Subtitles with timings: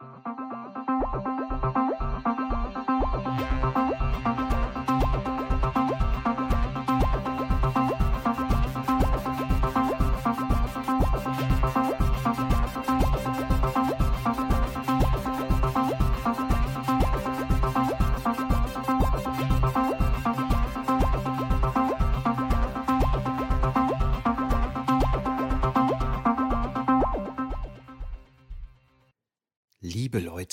[0.00, 0.33] Liebe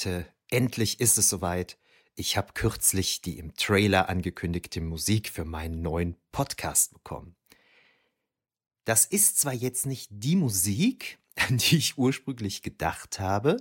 [0.05, 1.77] Leute, endlich ist es soweit.
[2.15, 7.35] Ich habe kürzlich die im Trailer angekündigte Musik für meinen neuen Podcast bekommen.
[8.83, 13.57] Das ist zwar jetzt nicht die Musik, an die ich ursprünglich gedacht habe,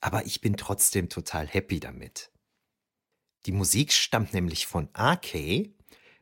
[0.00, 2.32] aber ich bin trotzdem total happy damit.
[3.44, 5.70] Die Musik stammt nämlich von RK,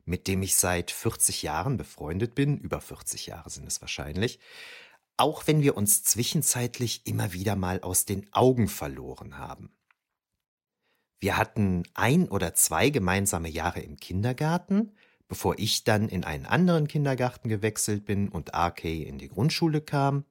[0.04, 4.40] mit dem ich seit 40 Jahren befreundet bin, über 40 Jahre sind es wahrscheinlich,
[5.16, 9.70] auch wenn wir uns zwischenzeitlich immer wieder mal aus den Augen verloren haben.
[11.20, 14.92] Wir hatten ein oder zwei gemeinsame Jahre im Kindergarten,
[15.28, 20.24] bevor ich dann in einen anderen Kindergarten gewechselt bin und RK in die Grundschule kam.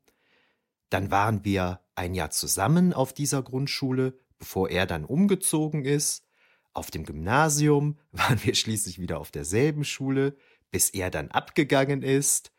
[0.90, 6.28] Dann waren wir ein Jahr zusammen auf dieser Grundschule, bevor er dann umgezogen ist.
[6.74, 10.36] Auf dem Gymnasium waren wir schließlich wieder auf derselben Schule,
[10.70, 12.52] bis er dann abgegangen ist.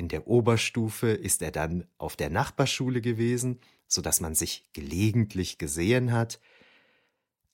[0.00, 5.58] In der Oberstufe ist er dann auf der Nachbarschule gewesen, so dass man sich gelegentlich
[5.58, 6.40] gesehen hat.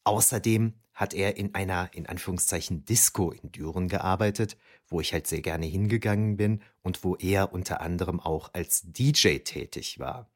[0.05, 5.41] Außerdem hat er in einer, in Anführungszeichen, Disco in Düren gearbeitet, wo ich halt sehr
[5.41, 10.31] gerne hingegangen bin und wo er unter anderem auch als DJ tätig war.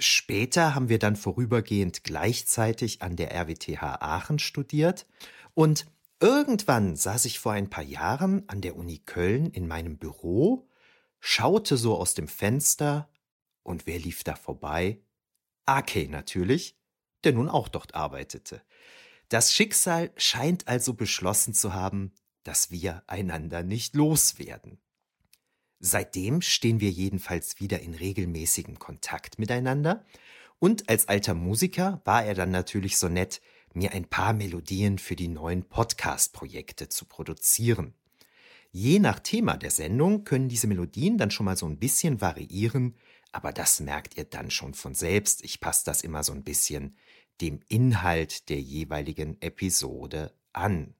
[0.00, 5.06] Später haben wir dann vorübergehend gleichzeitig an der RWTH Aachen studiert
[5.54, 5.86] und
[6.20, 10.66] Irgendwann saß ich vor ein paar Jahren an der Uni Köln in meinem Büro,
[11.20, 13.10] schaute so aus dem Fenster
[13.62, 15.02] und wer lief da vorbei?
[15.66, 16.78] AK natürlich,
[17.24, 18.62] der nun auch dort arbeitete.
[19.28, 22.12] Das Schicksal scheint also beschlossen zu haben,
[22.44, 24.78] dass wir einander nicht loswerden.
[25.80, 30.04] Seitdem stehen wir jedenfalls wieder in regelmäßigem Kontakt miteinander,
[30.58, 33.42] und als alter Musiker war er dann natürlich so nett,
[33.76, 37.94] mir ein paar Melodien für die neuen Podcast-Projekte zu produzieren.
[38.72, 42.96] Je nach Thema der Sendung können diese Melodien dann schon mal so ein bisschen variieren,
[43.32, 45.44] aber das merkt ihr dann schon von selbst.
[45.44, 46.96] Ich passe das immer so ein bisschen
[47.40, 50.94] dem Inhalt der jeweiligen Episode an.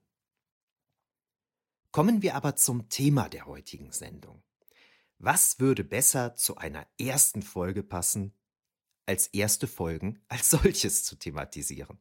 [1.91, 4.43] Kommen wir aber zum Thema der heutigen Sendung.
[5.17, 8.33] Was würde besser zu einer ersten Folge passen,
[9.07, 11.97] als erste Folgen als solches zu thematisieren?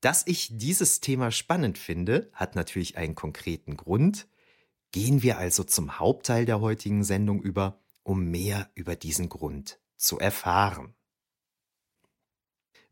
[0.00, 4.28] Dass ich dieses Thema spannend finde, hat natürlich einen konkreten Grund.
[4.92, 10.18] Gehen wir also zum Hauptteil der heutigen Sendung über, um mehr über diesen Grund zu
[10.18, 10.94] erfahren.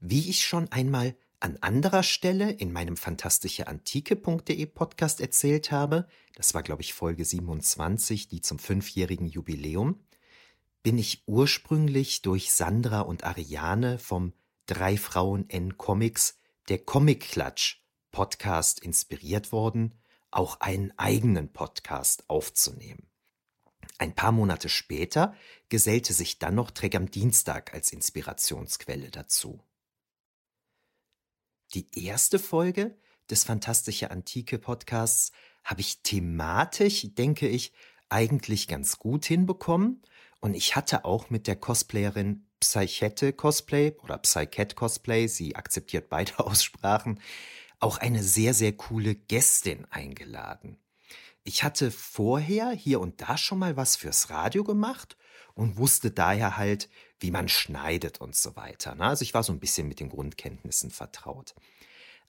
[0.00, 6.62] Wie ich schon einmal an anderer Stelle in meinem fantastischeantike.de Podcast erzählt habe, das war
[6.62, 10.00] glaube ich Folge 27, die zum fünfjährigen Jubiläum,
[10.82, 14.32] bin ich ursprünglich durch Sandra und Ariane vom
[14.66, 19.94] Drei Frauen N Comics der Comic Klatsch Podcast inspiriert worden,
[20.30, 23.10] auch einen eigenen Podcast aufzunehmen.
[23.98, 25.34] Ein paar Monate später
[25.68, 29.62] gesellte sich dann noch Trek am Dienstag als Inspirationsquelle dazu.
[31.74, 32.98] Die erste Folge
[33.30, 35.32] des Fantastische Antike Podcasts
[35.64, 37.72] habe ich thematisch, denke ich,
[38.08, 40.02] eigentlich ganz gut hinbekommen
[40.40, 46.38] und ich hatte auch mit der Cosplayerin Psychette Cosplay oder Psycat Cosplay, sie akzeptiert beide
[46.38, 47.20] Aussprachen,
[47.78, 50.78] auch eine sehr, sehr coole Gästin eingeladen.
[51.44, 55.16] Ich hatte vorher hier und da schon mal was fürs Radio gemacht
[55.54, 56.88] und wusste daher halt,
[57.20, 58.94] wie man schneidet und so weiter.
[58.94, 59.04] Ne?
[59.04, 61.54] Also ich war so ein bisschen mit den Grundkenntnissen vertraut.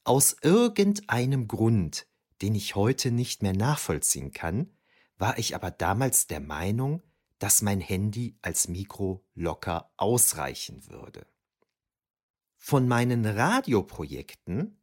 [0.04, 2.08] Aus irgendeinem Grund,
[2.42, 4.70] den ich heute nicht mehr nachvollziehen kann,
[5.18, 7.02] war ich aber damals der Meinung,
[7.40, 11.28] dass mein Handy als Mikro locker ausreichen würde.
[12.56, 14.82] Von meinen Radioprojekten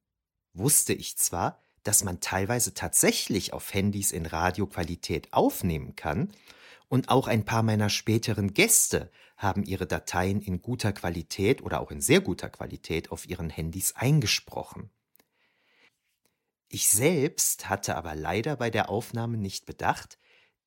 [0.53, 6.33] wusste ich zwar, dass man teilweise tatsächlich auf Handys in Radioqualität aufnehmen kann,
[6.89, 11.91] und auch ein paar meiner späteren Gäste haben ihre Dateien in guter Qualität oder auch
[11.91, 14.91] in sehr guter Qualität auf ihren Handys eingesprochen.
[16.69, 20.19] Ich selbst hatte aber leider bei der Aufnahme nicht bedacht,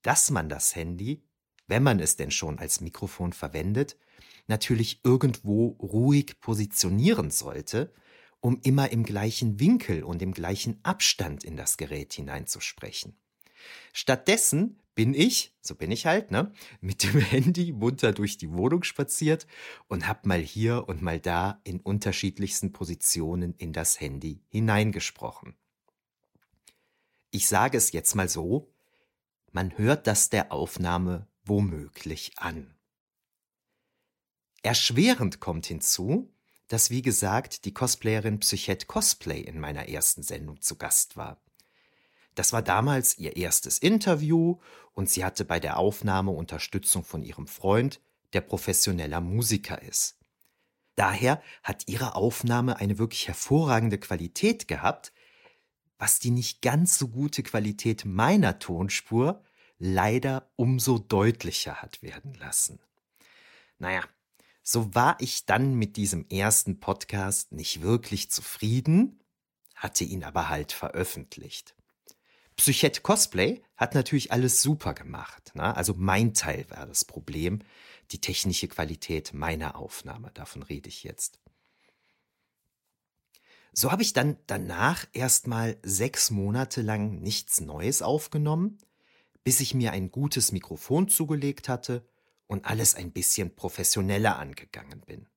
[0.01, 1.23] dass man das Handy
[1.67, 3.97] wenn man es denn schon als Mikrofon verwendet,
[4.47, 7.93] natürlich irgendwo ruhig positionieren sollte,
[8.39, 13.17] um immer im gleichen Winkel und im gleichen Abstand in das Gerät hineinzusprechen.
[13.93, 18.83] Stattdessen bin ich, so bin ich halt, ne, mit dem Handy munter durch die Wohnung
[18.83, 19.47] spaziert
[19.87, 25.55] und hab mal hier und mal da in unterschiedlichsten Positionen in das Handy hineingesprochen.
[27.31, 28.73] Ich sage es jetzt mal so,
[29.51, 32.73] man hört das der Aufnahme womöglich an.
[34.63, 36.33] Erschwerend kommt hinzu,
[36.67, 41.41] dass wie gesagt die Cosplayerin Psychet Cosplay in meiner ersten Sendung zu Gast war.
[42.35, 44.59] Das war damals ihr erstes Interview
[44.93, 48.01] und sie hatte bei der Aufnahme Unterstützung von ihrem Freund,
[48.33, 50.17] der professioneller Musiker ist.
[50.95, 55.13] Daher hat ihre Aufnahme eine wirklich hervorragende Qualität gehabt,
[55.97, 59.43] was die nicht ganz so gute Qualität meiner Tonspur
[59.79, 62.79] leider umso deutlicher hat werden lassen.
[63.79, 64.03] Naja,
[64.63, 69.23] so war ich dann mit diesem ersten Podcast nicht wirklich zufrieden,
[69.75, 71.75] hatte ihn aber halt veröffentlicht.
[72.57, 75.51] Psychet Cosplay hat natürlich alles super gemacht.
[75.53, 75.75] Ne?
[75.75, 77.59] Also mein Teil war das Problem,
[78.11, 81.39] die technische Qualität meiner Aufnahme, davon rede ich jetzt.
[83.73, 88.79] So habe ich dann danach erstmal sechs Monate lang nichts Neues aufgenommen,
[89.47, 92.05] bis ich mir ein gutes Mikrofon zugelegt hatte
[92.47, 95.29] und alles ein bisschen professioneller angegangen bin.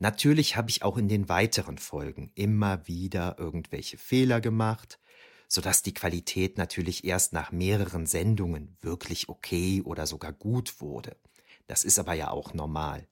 [0.00, 4.98] Natürlich habe ich auch in den weiteren Folgen immer wieder irgendwelche Fehler gemacht,
[5.46, 11.16] sodass die Qualität natürlich erst nach mehreren Sendungen wirklich okay oder sogar gut wurde.
[11.68, 13.06] Das ist aber ja auch normal.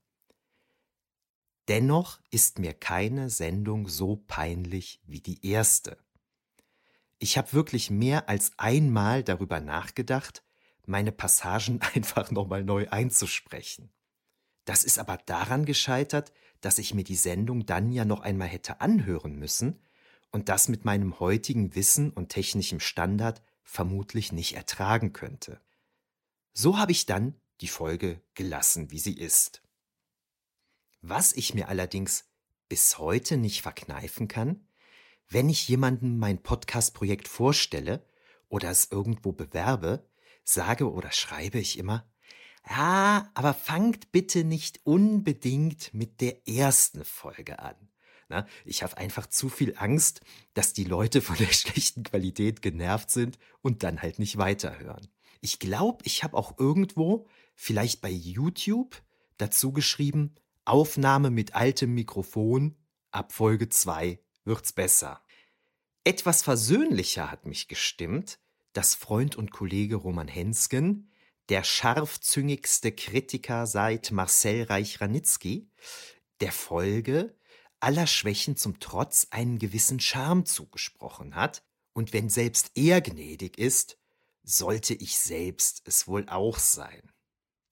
[1.68, 5.96] Dennoch ist mir keine Sendung so peinlich wie die erste.
[7.18, 10.44] Ich habe wirklich mehr als einmal darüber nachgedacht,
[10.86, 13.90] meine Passagen einfach nochmal neu einzusprechen.
[14.64, 18.80] Das ist aber daran gescheitert, dass ich mir die Sendung dann ja noch einmal hätte
[18.80, 19.80] anhören müssen
[20.32, 25.60] und das mit meinem heutigen Wissen und technischem Standard vermutlich nicht ertragen könnte.
[26.52, 29.62] So habe ich dann die Folge gelassen, wie sie ist.
[31.00, 32.24] Was ich mir allerdings
[32.68, 34.65] bis heute nicht verkneifen kann,
[35.28, 38.04] wenn ich jemandem mein Podcast-Projekt vorstelle
[38.48, 40.08] oder es irgendwo bewerbe,
[40.44, 42.08] sage oder schreibe ich immer,
[42.68, 47.76] ja, aber fangt bitte nicht unbedingt mit der ersten Folge an.
[48.28, 48.46] Na, ne?
[48.64, 50.20] ich habe einfach zu viel Angst,
[50.54, 55.06] dass die Leute von der schlechten Qualität genervt sind und dann halt nicht weiterhören.
[55.40, 59.00] Ich glaube, ich habe auch irgendwo, vielleicht bei YouTube,
[59.38, 60.34] dazu geschrieben,
[60.64, 62.74] Aufnahme mit altem Mikrofon,
[63.12, 65.22] ab Folge 2 wird's besser.
[66.04, 68.38] Etwas versöhnlicher hat mich gestimmt,
[68.72, 71.10] dass Freund und Kollege Roman Hensken,
[71.48, 75.70] der scharfzüngigste Kritiker seit Marcel Reich-Ranitzky,
[76.40, 77.34] der Folge
[77.80, 83.98] aller Schwächen zum Trotz einen gewissen Charme zugesprochen hat, und wenn selbst er gnädig ist,
[84.42, 87.10] sollte ich selbst es wohl auch sein.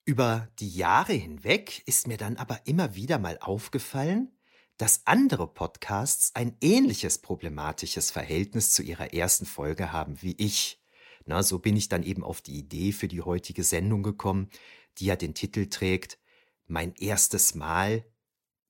[0.07, 4.34] Über die Jahre hinweg ist mir dann aber immer wieder mal aufgefallen,
[4.77, 10.81] dass andere Podcasts ein ähnliches problematisches Verhältnis zu ihrer ersten Folge haben wie ich.
[11.27, 14.51] Na, so bin ich dann eben auf die Idee für die heutige Sendung gekommen,
[14.99, 16.19] die ja den Titel trägt
[16.67, 18.05] Mein erstes Mal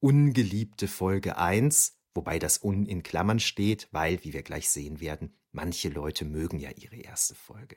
[0.01, 5.35] ungeliebte Folge 1, wobei das un in Klammern steht, weil, wie wir gleich sehen werden,
[5.51, 7.77] manche Leute mögen ja ihre erste Folge.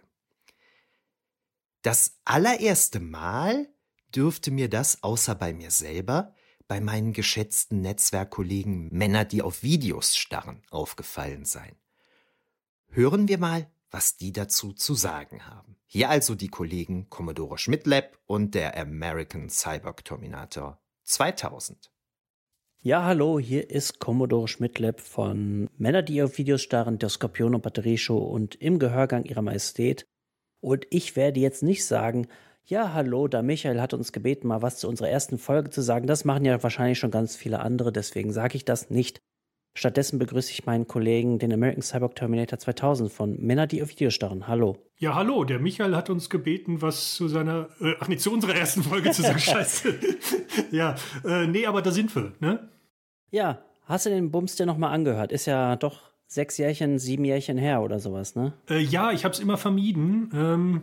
[1.82, 3.70] Das allererste Mal
[4.14, 6.36] dürfte mir das außer bei mir selber
[6.68, 11.76] bei meinen geschätzten Netzwerkkollegen Männer, die auf Videos starren, aufgefallen sein.
[12.90, 15.78] Hören wir mal, was die dazu zu sagen haben.
[15.86, 21.92] Hier also die Kollegen Commodore Schmidlab und der American Cyborg Terminator 2000.
[22.82, 27.62] Ja, hallo, hier ist Commodore Schmidtlab von Männer, die auf Videos starren, der Skorpion und
[27.62, 30.06] Batterieshow und im Gehörgang ihrer Majestät.
[30.60, 32.28] Und ich werde jetzt nicht sagen,
[32.70, 36.06] ja, hallo, da Michael hat uns gebeten, mal was zu unserer ersten Folge zu sagen.
[36.06, 39.22] Das machen ja wahrscheinlich schon ganz viele andere, deswegen sage ich das nicht.
[39.74, 44.14] Stattdessen begrüße ich meinen Kollegen, den American Cyborg Terminator 2000 von Männer, die auf Videos
[44.14, 44.48] starren.
[44.48, 44.78] Hallo.
[44.98, 48.56] Ja, hallo, der Michael hat uns gebeten, was zu seiner, äh, ach nee, zu unserer
[48.56, 49.40] ersten Folge zu sagen.
[49.40, 49.96] Scheiße.
[50.72, 52.68] ja, äh, nee, aber da sind wir, ne?
[53.30, 55.32] Ja, hast du den Bums dir nochmal angehört?
[55.32, 58.54] Ist ja doch sechs Jährchen, sieben Jährchen her oder sowas, ne?
[58.70, 60.82] Äh, ja, ich habe es immer vermieden, ähm,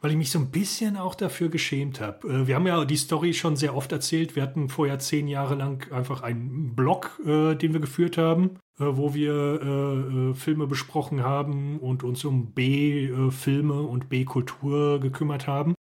[0.00, 2.28] weil ich mich so ein bisschen auch dafür geschämt habe.
[2.28, 4.36] Äh, wir haben ja die Story schon sehr oft erzählt.
[4.36, 8.84] Wir hatten vorher zehn Jahre lang einfach einen Blog, äh, den wir geführt haben, äh,
[8.84, 15.74] wo wir Filme besprochen haben und uns um B-Filme und B-Kultur gekümmert haben.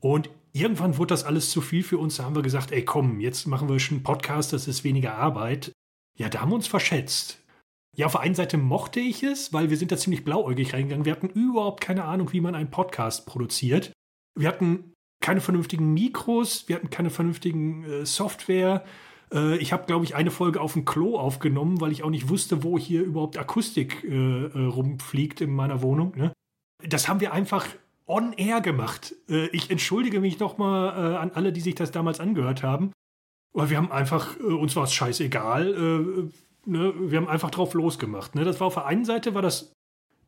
[0.00, 2.16] Und irgendwann wurde das alles zu viel für uns.
[2.16, 5.16] Da haben wir gesagt, ey komm, jetzt machen wir schon einen Podcast, das ist weniger
[5.16, 5.72] Arbeit.
[6.16, 7.43] Ja, da haben wir uns verschätzt.
[7.96, 11.04] Ja, auf der einen Seite mochte ich es, weil wir sind da ziemlich blauäugig reingegangen.
[11.04, 13.92] Wir hatten überhaupt keine Ahnung, wie man einen Podcast produziert.
[14.36, 18.84] Wir hatten keine vernünftigen Mikros, wir hatten keine vernünftigen äh, Software.
[19.32, 22.28] Äh, ich habe, glaube ich, eine Folge auf dem Klo aufgenommen, weil ich auch nicht
[22.28, 26.14] wusste, wo hier überhaupt Akustik äh, äh rumfliegt in meiner Wohnung.
[26.16, 26.32] Ne?
[26.82, 27.68] Das haben wir einfach
[28.06, 29.14] on air gemacht.
[29.28, 32.90] Äh, ich entschuldige mich nochmal äh, an alle, die sich das damals angehört haben.
[33.52, 36.32] Weil wir haben einfach, uns war es scheißegal
[36.66, 38.34] ne, wir haben einfach drauf losgemacht.
[38.34, 38.44] Ne?
[38.44, 39.72] Das war auf der einen Seite war das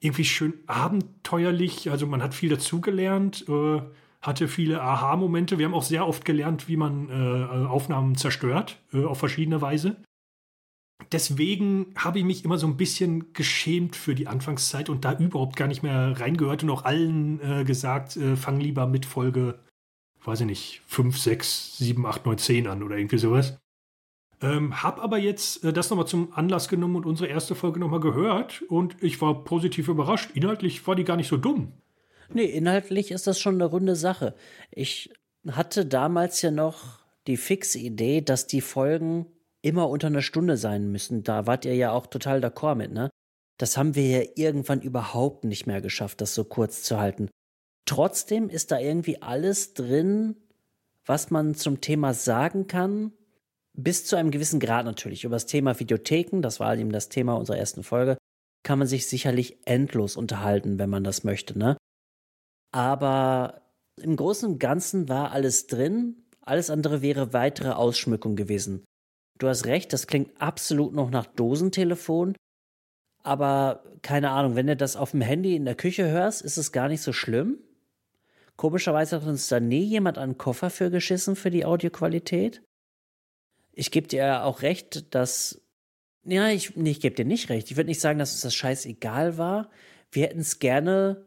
[0.00, 3.80] irgendwie schön abenteuerlich, also man hat viel dazugelernt, äh,
[4.20, 5.58] hatte viele Aha-Momente.
[5.58, 9.96] Wir haben auch sehr oft gelernt, wie man äh, Aufnahmen zerstört, äh, auf verschiedene Weise.
[11.12, 15.56] Deswegen habe ich mich immer so ein bisschen geschämt für die Anfangszeit und da überhaupt
[15.56, 19.60] gar nicht mehr reingehört und auch allen äh, gesagt, äh, fang lieber mit Folge,
[20.24, 23.58] weiß ich nicht, 5, 6, 7, 8, 9, 10 an oder irgendwie sowas.
[24.42, 28.00] Ähm, hab aber jetzt äh, das nochmal zum Anlass genommen und unsere erste Folge nochmal
[28.00, 30.30] gehört und ich war positiv überrascht.
[30.34, 31.72] Inhaltlich war die gar nicht so dumm.
[32.32, 34.34] Nee, inhaltlich ist das schon eine runde Sache.
[34.70, 35.10] Ich
[35.50, 39.26] hatte damals ja noch die fixe Idee, dass die Folgen
[39.62, 41.22] immer unter einer Stunde sein müssen.
[41.22, 43.10] Da wart ihr ja auch total d'accord mit, ne?
[43.58, 47.30] Das haben wir ja irgendwann überhaupt nicht mehr geschafft, das so kurz zu halten.
[47.86, 50.36] Trotzdem ist da irgendwie alles drin,
[51.06, 53.12] was man zum Thema sagen kann,
[53.76, 55.24] bis zu einem gewissen Grad natürlich.
[55.24, 58.16] Über das Thema Videotheken, das war eben das Thema unserer ersten Folge,
[58.64, 61.76] kann man sich sicherlich endlos unterhalten, wenn man das möchte, ne?
[62.72, 63.62] Aber
[64.02, 66.26] im Großen und Ganzen war alles drin.
[66.40, 68.84] Alles andere wäre weitere Ausschmückung gewesen.
[69.38, 72.34] Du hast recht, das klingt absolut noch nach Dosentelefon.
[73.22, 76.72] Aber keine Ahnung, wenn du das auf dem Handy in der Küche hörst, ist es
[76.72, 77.58] gar nicht so schlimm.
[78.56, 82.62] Komischerweise hat uns da nie jemand einen Koffer für geschissen für die Audioqualität
[83.76, 85.62] ich gebe dir auch recht, dass.
[86.24, 87.70] Ja, ich, nee, ich gebe dir nicht recht.
[87.70, 89.70] Ich würde nicht sagen, dass uns das scheißegal war.
[90.10, 91.24] Wir hätten es gerne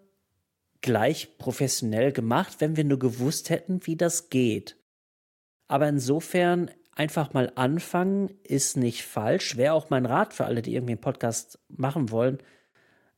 [0.81, 4.75] gleich professionell gemacht, wenn wir nur gewusst hätten, wie das geht.
[5.67, 9.55] Aber insofern einfach mal anfangen ist nicht falsch.
[9.55, 12.39] Wäre auch mein Rat für alle, die irgendwie einen Podcast machen wollen.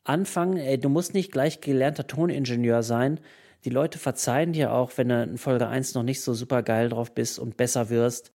[0.03, 3.19] Anfangen, ey, du musst nicht gleich gelernter Toningenieur sein.
[3.63, 6.89] Die Leute verzeihen dir auch, wenn du in Folge 1 noch nicht so super geil
[6.89, 8.33] drauf bist und besser wirst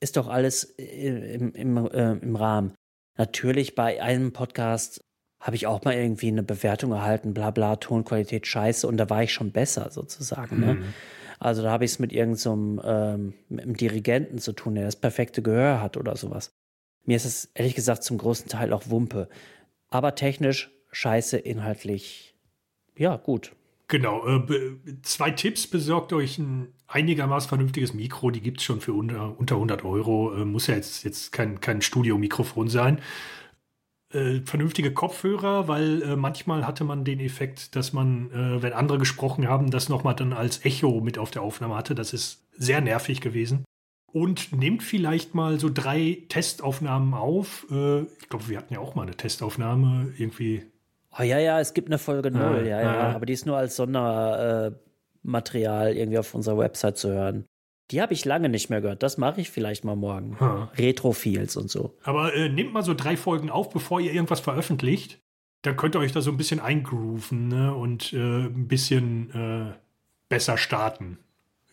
[0.00, 2.74] ist doch alles im, im, äh, im Rahmen.
[3.16, 5.00] Natürlich bei einem Podcast
[5.40, 9.22] habe ich auch mal irgendwie eine Bewertung erhalten, bla bla, Tonqualität scheiße und da war
[9.22, 10.60] ich schon besser sozusagen.
[10.60, 10.74] Ne?
[10.74, 10.80] Mhm.
[10.80, 10.94] Ne?
[11.38, 14.84] Also da habe ich es mit irgendeinem so ähm, mit einem Dirigenten zu tun, der
[14.84, 16.52] das perfekte Gehör hat oder sowas.
[17.04, 19.28] Mir ist es ehrlich gesagt zum großen Teil auch Wumpe.
[19.88, 22.30] Aber technisch scheiße, inhaltlich
[22.96, 23.52] ja, gut.
[23.88, 24.42] Genau, äh,
[25.02, 29.54] zwei Tipps, besorgt euch ein einigermaßen vernünftiges Mikro, die gibt es schon für unter, unter
[29.54, 33.00] 100 Euro, äh, muss ja jetzt, jetzt kein, kein Studiomikrofon sein.
[34.12, 38.98] Äh, vernünftige Kopfhörer, weil äh, manchmal hatte man den Effekt, dass man, äh, wenn andere
[38.98, 41.94] gesprochen haben, das nochmal dann als Echo mit auf der Aufnahme hatte.
[41.94, 43.64] Das ist sehr nervig gewesen.
[44.12, 47.66] Und nehmt vielleicht mal so drei Testaufnahmen auf.
[47.70, 50.64] Äh, ich glaube, wir hatten ja auch mal eine Testaufnahme irgendwie
[51.18, 53.12] Oh ja, ja, es gibt eine Folge 0, ah, ja, ja, ah.
[53.14, 54.76] aber die ist nur als Sondermaterial
[55.24, 57.46] äh, irgendwie auf unserer Website zu hören.
[57.90, 59.02] Die habe ich lange nicht mehr gehört.
[59.02, 60.36] Das mache ich vielleicht mal morgen.
[60.38, 60.70] Ah.
[60.76, 61.96] Retrofields und so.
[62.04, 65.20] Aber äh, nehmt mal so drei Folgen auf, bevor ihr irgendwas veröffentlicht.
[65.62, 67.74] Dann könnt ihr euch da so ein bisschen eingrooven ne?
[67.74, 69.72] und äh, ein bisschen äh,
[70.28, 71.18] besser starten.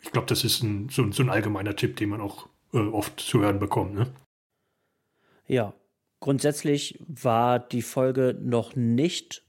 [0.02, 3.20] Ich glaube, das ist ein, so, so, ein allgemeiner Tipp, den man auch äh, oft
[3.20, 3.94] zu hören bekommt.
[3.94, 4.08] Ne?
[5.48, 5.74] Ja,
[6.20, 9.44] Grundsätzlich war die Folge noch nicht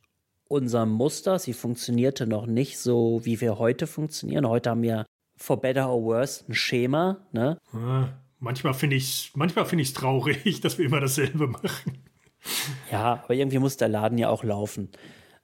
[0.48, 1.38] unser Muster.
[1.38, 4.48] Sie funktionierte noch nicht so, wie wir heute funktionieren.
[4.48, 7.26] Heute haben wir for better or worse ein Schema.
[7.32, 7.58] Ne?
[7.72, 12.04] Ja, manchmal finde ich es manchmal find traurig, dass wir immer dasselbe machen.
[12.90, 14.90] Ja, aber irgendwie muss der Laden ja auch laufen.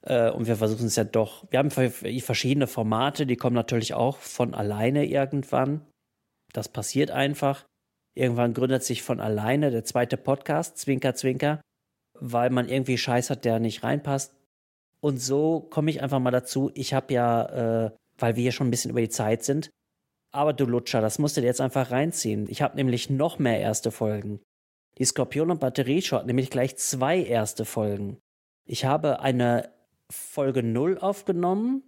[0.01, 1.45] Äh, und wir versuchen es ja doch.
[1.51, 5.85] Wir haben verschiedene Formate, die kommen natürlich auch von alleine irgendwann.
[6.53, 7.65] Das passiert einfach.
[8.17, 11.59] Irgendwann gründet sich von alleine der zweite Podcast, Zwinker, Zwinker,
[12.17, 14.33] weil man irgendwie Scheiß hat, der nicht reinpasst.
[15.05, 16.71] Und so komme ich einfach mal dazu.
[16.73, 19.69] Ich habe ja, äh, weil wir hier schon ein bisschen über die Zeit sind,
[20.31, 22.47] aber du Lutscher, das musst du dir jetzt einfach reinziehen.
[22.49, 24.39] Ich habe nämlich noch mehr erste Folgen.
[24.97, 28.17] Die Skorpion und Batterieshow hat nämlich gleich zwei erste Folgen.
[28.65, 29.69] Ich habe eine
[30.09, 31.83] Folge 0 aufgenommen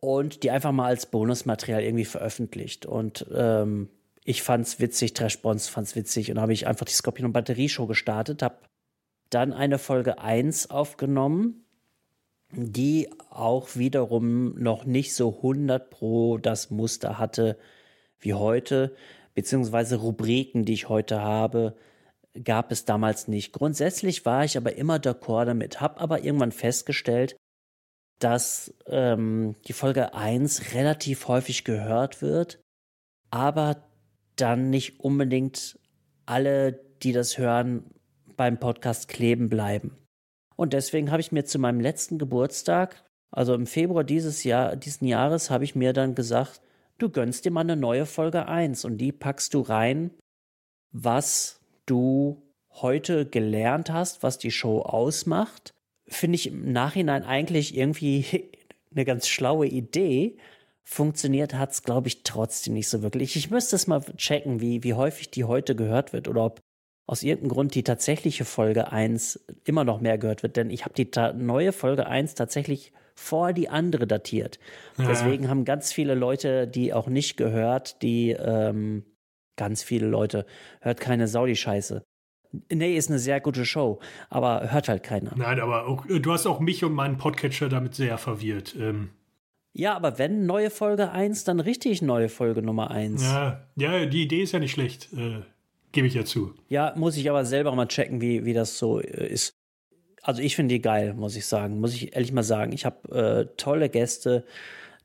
[0.00, 2.86] und die einfach mal als Bonusmaterial irgendwie veröffentlicht.
[2.86, 3.90] Und ähm,
[4.22, 7.68] ich fand's witzig, Trash Bonds fand's witzig und habe ich einfach die Skorpion und Batterie
[7.68, 8.58] Show gestartet, habe
[9.28, 11.64] dann eine Folge 1 aufgenommen,
[12.52, 17.56] die auch wiederum noch nicht so 100 pro das Muster hatte
[18.18, 18.94] wie heute,
[19.34, 21.76] beziehungsweise Rubriken, die ich heute habe,
[22.44, 23.52] gab es damals nicht.
[23.52, 27.36] Grundsätzlich war ich aber immer d'accord damit, habe aber irgendwann festgestellt,
[28.18, 32.60] dass ähm, die Folge 1 relativ häufig gehört wird,
[33.30, 33.88] aber
[34.36, 35.78] dann nicht unbedingt
[36.26, 37.84] alle, die das hören,
[38.36, 39.99] beim Podcast kleben bleiben.
[40.60, 45.06] Und deswegen habe ich mir zu meinem letzten Geburtstag, also im Februar dieses Jahr, diesen
[45.06, 46.60] Jahres, habe ich mir dann gesagt,
[46.98, 50.10] du gönnst dir mal eine neue Folge 1 und die packst du rein,
[50.92, 55.72] was du heute gelernt hast, was die Show ausmacht.
[56.06, 58.26] Finde ich im Nachhinein eigentlich irgendwie
[58.94, 60.36] eine ganz schlaue Idee.
[60.82, 63.34] Funktioniert hat es, glaube ich, trotzdem nicht so wirklich.
[63.34, 66.60] Ich müsste es mal checken, wie, wie häufig die heute gehört wird oder ob
[67.10, 70.94] aus irgendeinem Grund die tatsächliche Folge 1 immer noch mehr gehört wird, denn ich habe
[70.94, 74.60] die neue Folge 1 tatsächlich vor die andere datiert.
[74.96, 75.08] Ja.
[75.08, 79.02] Deswegen haben ganz viele Leute die auch nicht gehört, die ähm,
[79.56, 80.46] ganz viele Leute
[80.82, 82.04] hört keine Saudi-Scheiße.
[82.72, 83.98] Nee, ist eine sehr gute Show,
[84.28, 85.32] aber hört halt keiner.
[85.34, 88.76] Nein, aber auch, du hast auch mich und meinen Podcatcher damit sehr verwirrt.
[88.78, 89.10] Ähm.
[89.72, 93.24] Ja, aber wenn neue Folge 1, dann richtig neue Folge Nummer 1.
[93.24, 95.42] Ja, ja die Idee ist ja nicht schlecht, äh,
[95.92, 96.54] gebe ich ja zu.
[96.68, 99.54] Ja, muss ich aber selber mal checken, wie, wie das so äh, ist
[100.22, 101.80] also ich finde die geil, muss ich sagen.
[101.80, 102.72] Muss ich ehrlich mal sagen.
[102.72, 104.44] Ich habe äh, tolle Gäste.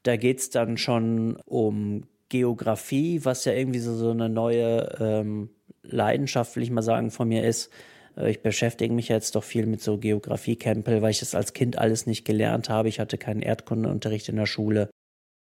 [0.03, 5.49] Da geht es dann schon um Geografie, was ja irgendwie so, so eine neue ähm,
[5.83, 7.71] Leidenschaft, will ich mal sagen, von mir ist.
[8.17, 11.77] Äh, ich beschäftige mich jetzt doch viel mit so Geografie-Campbell, weil ich das als Kind
[11.77, 12.89] alles nicht gelernt habe.
[12.89, 14.89] Ich hatte keinen Erdkundeunterricht in der Schule.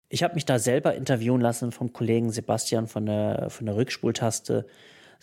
[0.09, 4.67] Ich habe mich da selber interviewen lassen vom Kollegen Sebastian von der, von der Rückspultaste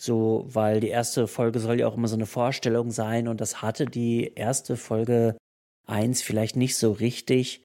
[0.01, 3.61] so, weil die erste Folge soll ja auch immer so eine Vorstellung sein und das
[3.61, 5.37] hatte die erste Folge
[5.85, 7.63] 1 vielleicht nicht so richtig.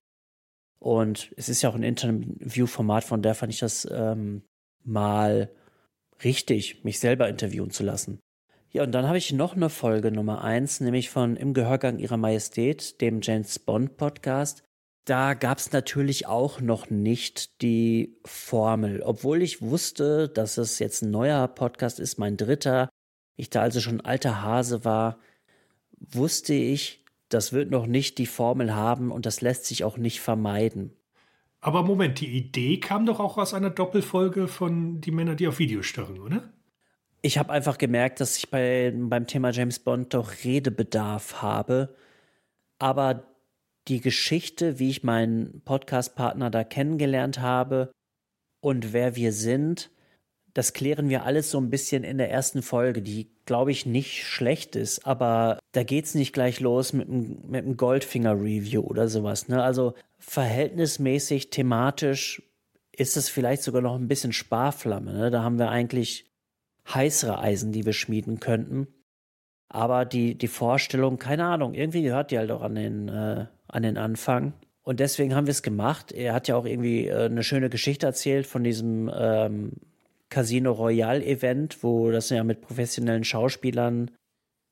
[0.78, 4.43] Und es ist ja auch ein Interviewformat, von der fand ich das ähm,
[4.85, 5.50] mal
[6.23, 8.21] richtig, mich selber interviewen zu lassen.
[8.71, 12.19] Ja, und dann habe ich noch eine Folge Nummer 1, nämlich von Im Gehörgang Ihrer
[12.19, 14.62] Majestät, dem James Bond Podcast
[15.07, 19.03] da gab es natürlich auch noch nicht die Formel.
[19.03, 22.89] Obwohl ich wusste, dass es jetzt ein neuer Podcast ist, mein dritter,
[23.37, 25.19] ich da also schon alter Hase war,
[25.99, 30.21] wusste ich, das wird noch nicht die Formel haben und das lässt sich auch nicht
[30.21, 30.93] vermeiden.
[31.61, 35.61] Aber Moment, die Idee kam doch auch aus einer Doppelfolge von Die Männer, die auf
[35.61, 36.52] Video starren, oder?
[37.23, 41.95] Ich habe einfach gemerkt, dass ich bei, beim Thema James Bond doch Redebedarf habe.
[42.78, 43.36] Aber
[43.89, 47.93] die Geschichte, wie ich meinen Podcast-Partner da kennengelernt habe
[48.61, 49.91] und wer wir sind,
[50.57, 54.25] das klären wir alles so ein bisschen in der ersten Folge, die, glaube ich, nicht
[54.25, 59.49] schlecht ist, aber da geht es nicht gleich los mit einem, mit Goldfinger-Review oder sowas.
[59.49, 59.63] Ne?
[59.63, 62.43] Also verhältnismäßig, thematisch
[62.93, 65.13] ist es vielleicht sogar noch ein bisschen Sparflamme.
[65.13, 65.31] Ne?
[65.31, 66.25] Da haben wir eigentlich
[66.89, 68.89] heißere Eisen, die wir schmieden könnten.
[69.69, 73.83] Aber die, die Vorstellung, keine Ahnung, irgendwie gehört die halt auch an den, äh, an
[73.83, 74.52] den Anfang.
[74.83, 76.13] Und deswegen haben wir es gemacht.
[76.13, 79.73] Er hat ja auch irgendwie äh, eine schöne Geschichte erzählt von diesem ähm,
[80.29, 84.11] Casino Royale Event, wo das ja mit professionellen Schauspielern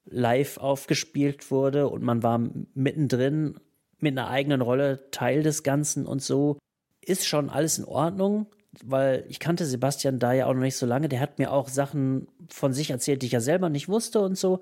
[0.06, 2.40] live aufgespielt wurde und man war
[2.74, 3.58] mittendrin
[3.98, 6.58] mit einer eigenen Rolle Teil des Ganzen und so.
[7.00, 8.46] Ist schon alles in Ordnung,
[8.84, 11.08] weil ich kannte Sebastian da ja auch noch nicht so lange.
[11.08, 14.36] Der hat mir auch Sachen von sich erzählt, die ich ja selber nicht wusste und
[14.36, 14.60] so.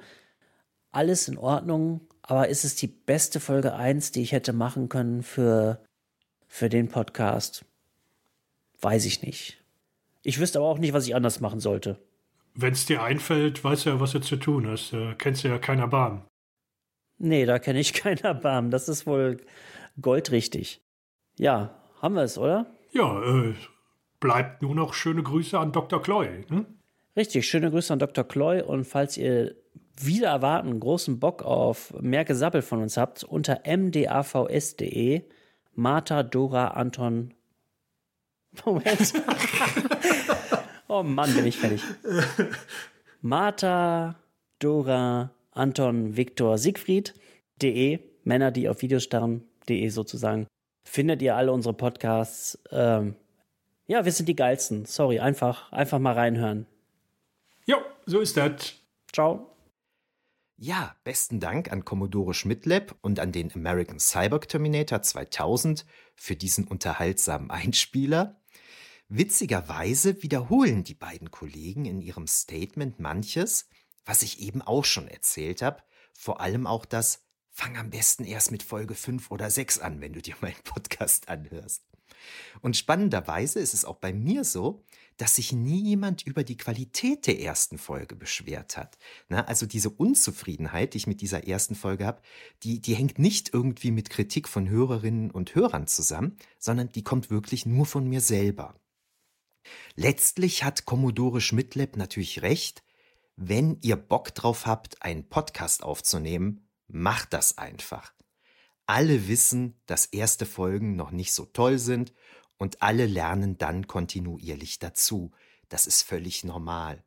[0.91, 2.01] Alles in Ordnung.
[2.23, 5.83] Aber ist es die beste Folge 1, die ich hätte machen können für,
[6.47, 7.65] für den Podcast?
[8.81, 9.63] Weiß ich nicht.
[10.23, 11.99] Ich wüsste aber auch nicht, was ich anders machen sollte.
[12.55, 14.93] Wenn es dir einfällt, weißt du ja, was du zu tun hast.
[14.93, 16.25] Da kennst du ja keiner Bahn.
[17.19, 18.71] Nee, da kenne ich keiner Bahn.
[18.71, 19.39] Das ist wohl
[20.01, 20.81] goldrichtig.
[21.39, 22.67] Ja, haben wir es, oder?
[22.93, 23.55] Ja, äh,
[24.23, 26.01] bleibt nur noch schöne Grüße an Dr.
[26.01, 26.29] Kloy.
[26.49, 26.65] Hm?
[27.15, 28.25] Richtig, schöne Grüße an Dr.
[28.25, 28.63] Kloy.
[28.63, 29.57] Und falls ihr
[30.01, 35.23] wieder erwarten, großen Bock auf mehr Gesabbel von uns habt, unter mdavs.de
[35.75, 37.35] Martha, Dora, Anton.
[38.65, 39.13] Moment.
[40.89, 41.83] oh Mann, bin ich fertig.
[43.23, 44.17] Martha,
[44.61, 50.47] Dora, Anton, Viktor, Siegfried.de, Männer, die auf Videos starren.de sozusagen.
[50.85, 52.63] Findet ihr alle unsere Podcasts.
[52.71, 53.17] Ähm,
[53.93, 54.87] ja, wir sind die geilsten.
[54.87, 56.67] Sorry, einfach, einfach mal reinhören.
[57.67, 57.77] Jo,
[58.07, 58.73] so ist das.
[59.13, 59.55] Ciao.
[60.57, 65.85] Ja, besten Dank an Commodore Schmidtlab und an den American Cyborg Terminator 2000
[66.17, 68.41] für diesen unterhaltsamen Einspieler.
[69.09, 73.69] Witzigerweise wiederholen die beiden Kollegen in ihrem Statement manches,
[74.07, 75.83] was ich eben auch schon erzählt habe,
[76.15, 80.15] vor allem auch das Fang am besten erst mit Folge 5 oder 6 an, wenn
[80.15, 81.92] du dir meinen Podcast anhörst.
[82.61, 84.85] Und spannenderweise ist es auch bei mir so,
[85.17, 88.99] dass sich nie jemand über die Qualität der ersten Folge beschwert hat.
[89.29, 92.23] Na, also diese Unzufriedenheit, die ich mit dieser ersten Folge habe,
[92.63, 97.31] die, die hängt nicht irgendwie mit Kritik von Hörerinnen und Hörern zusammen, sondern die kommt
[97.31, 98.75] wirklich nur von mir selber.
[99.95, 102.83] Letztlich hat Commodore Schmidtlab natürlich recht,
[103.37, 108.13] wenn ihr Bock drauf habt, einen Podcast aufzunehmen, macht das einfach.
[108.95, 112.13] Alle wissen, dass erste Folgen noch nicht so toll sind
[112.59, 115.33] und alle lernen dann kontinuierlich dazu.
[115.71, 117.03] Das ist völlig normal.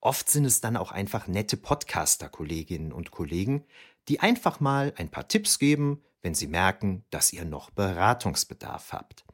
[0.00, 3.64] Oft sind es dann auch einfach nette Podcaster-Kolleginnen und Kollegen,
[4.06, 9.24] die einfach mal ein paar Tipps geben, wenn sie merken, dass ihr noch Beratungsbedarf habt.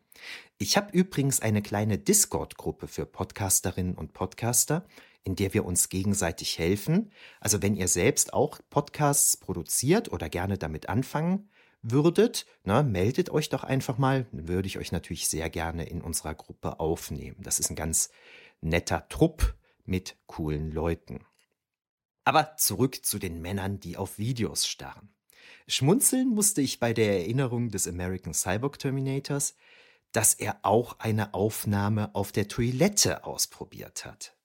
[0.57, 4.87] Ich habe übrigens eine kleine Discord-Gruppe für Podcasterinnen und Podcaster,
[5.25, 7.13] in der wir uns gegenseitig helfen.
[7.39, 11.51] Also wenn ihr selbst auch Podcasts produziert oder gerne damit anfangen
[11.83, 14.27] würdet, na, meldet euch doch einfach mal.
[14.33, 17.37] Dann würde ich euch natürlich sehr gerne in unserer Gruppe aufnehmen.
[17.41, 18.11] Das ist ein ganz
[18.61, 21.25] netter Trupp mit coolen Leuten.
[22.25, 25.13] Aber zurück zu den Männern, die auf Videos starren.
[25.67, 29.57] Schmunzeln musste ich bei der Erinnerung des American Cyborg Terminators,
[30.13, 34.37] dass er auch eine Aufnahme auf der Toilette ausprobiert hat.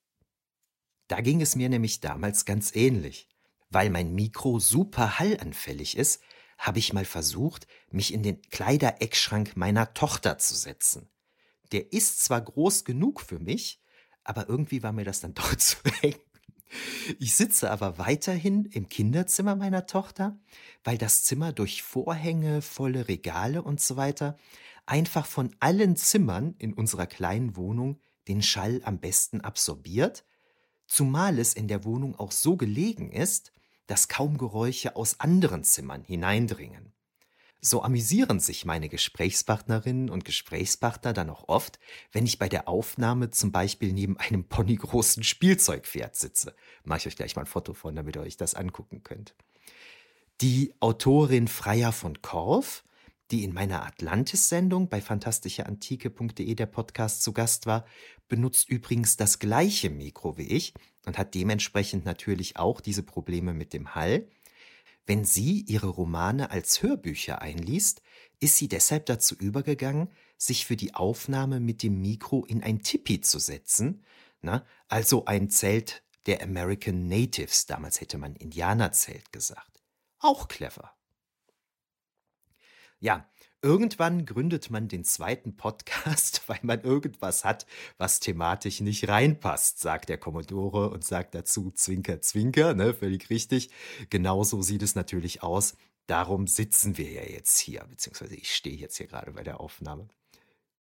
[1.08, 3.30] Da ging es mir nämlich damals ganz ähnlich.
[3.69, 6.21] Weil mein Mikro super hallanfällig ist,
[6.58, 11.10] habe ich mal versucht, mich in den Kleidereckschrank meiner Tochter zu setzen.
[11.72, 13.82] Der ist zwar groß genug für mich,
[14.24, 16.15] aber irgendwie war mir das dann doch zu eng.
[17.20, 20.38] Ich sitze aber weiterhin im Kinderzimmer meiner Tochter,
[20.84, 24.38] weil das Zimmer durch Vorhänge, volle Regale und so weiter
[24.88, 30.26] einfach von allen Zimmern in unserer kleinen Wohnung den Schall am besten absorbiert,
[30.88, 33.52] zumal es in der Wohnung auch so gelegen ist,
[33.88, 36.93] dass kaum Geräusche aus anderen Zimmern hineindringen.
[37.60, 41.80] So amüsieren sich meine Gesprächspartnerinnen und Gesprächspartner dann auch oft,
[42.12, 46.56] wenn ich bei der Aufnahme zum Beispiel neben einem ponygroßen Spielzeugpferd sitze.
[46.84, 49.36] Mache ich euch gleich mal ein Foto von, damit ihr euch das angucken könnt.
[50.39, 52.84] Die Autorin Freier von Korf,
[53.32, 57.86] die in meiner Atlantis-Sendung bei fantastischeantike.de der Podcast zu Gast war,
[58.28, 60.76] benutzt übrigens das gleiche Mikro wie ich
[61.08, 64.28] und hat dementsprechend natürlich auch diese Probleme mit dem Hall.
[65.06, 68.02] Wenn sie ihre Romane als Hörbücher einliest,
[68.41, 73.22] ist sie deshalb dazu übergegangen, sich für die Aufnahme mit dem Mikro in ein Tipi
[73.22, 74.04] zu setzen,
[74.41, 79.82] na, also ein Zelt der American Natives, damals hätte man Indianerzelt gesagt.
[80.20, 80.93] Auch clever.
[83.00, 83.30] Ja,
[83.67, 87.65] Irgendwann gründet man den zweiten Podcast, weil man irgendwas hat,
[87.97, 93.69] was thematisch nicht reinpasst, sagt der Commodore und sagt dazu Zwinker, Zwinker, ne, völlig richtig.
[94.10, 95.75] Genauso sieht es natürlich aus.
[96.06, 100.08] Darum sitzen wir ja jetzt hier, beziehungsweise ich stehe jetzt hier gerade bei der Aufnahme.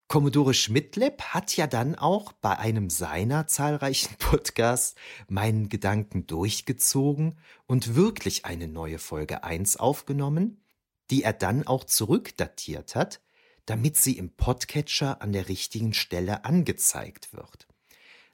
[0.09, 4.95] Commodore Schmidtlab hat ja dann auch bei einem seiner zahlreichen Podcasts
[5.29, 10.62] meinen Gedanken durchgezogen und wirklich eine neue Folge 1 aufgenommen,
[11.09, 13.21] die er dann auch zurückdatiert hat,
[13.65, 17.67] damit sie im Podcatcher an der richtigen Stelle angezeigt wird.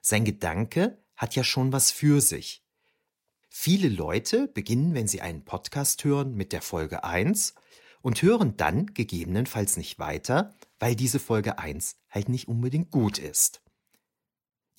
[0.00, 2.64] Sein Gedanke hat ja schon was für sich.
[3.48, 7.54] Viele Leute beginnen, wenn sie einen Podcast hören, mit der Folge 1
[8.00, 13.60] und hören dann gegebenenfalls nicht weiter, weil diese Folge 1 halt nicht unbedingt gut ist.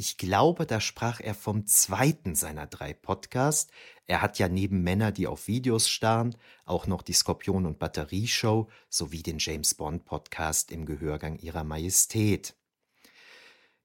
[0.03, 3.69] Ich glaube, da sprach er vom zweiten seiner drei Podcasts.
[4.07, 6.35] Er hat ja neben Männer, die auf Videos starren,
[6.65, 12.55] auch noch die Skorpion- und Batterieshow sowie den James Bond Podcast im Gehörgang ihrer Majestät.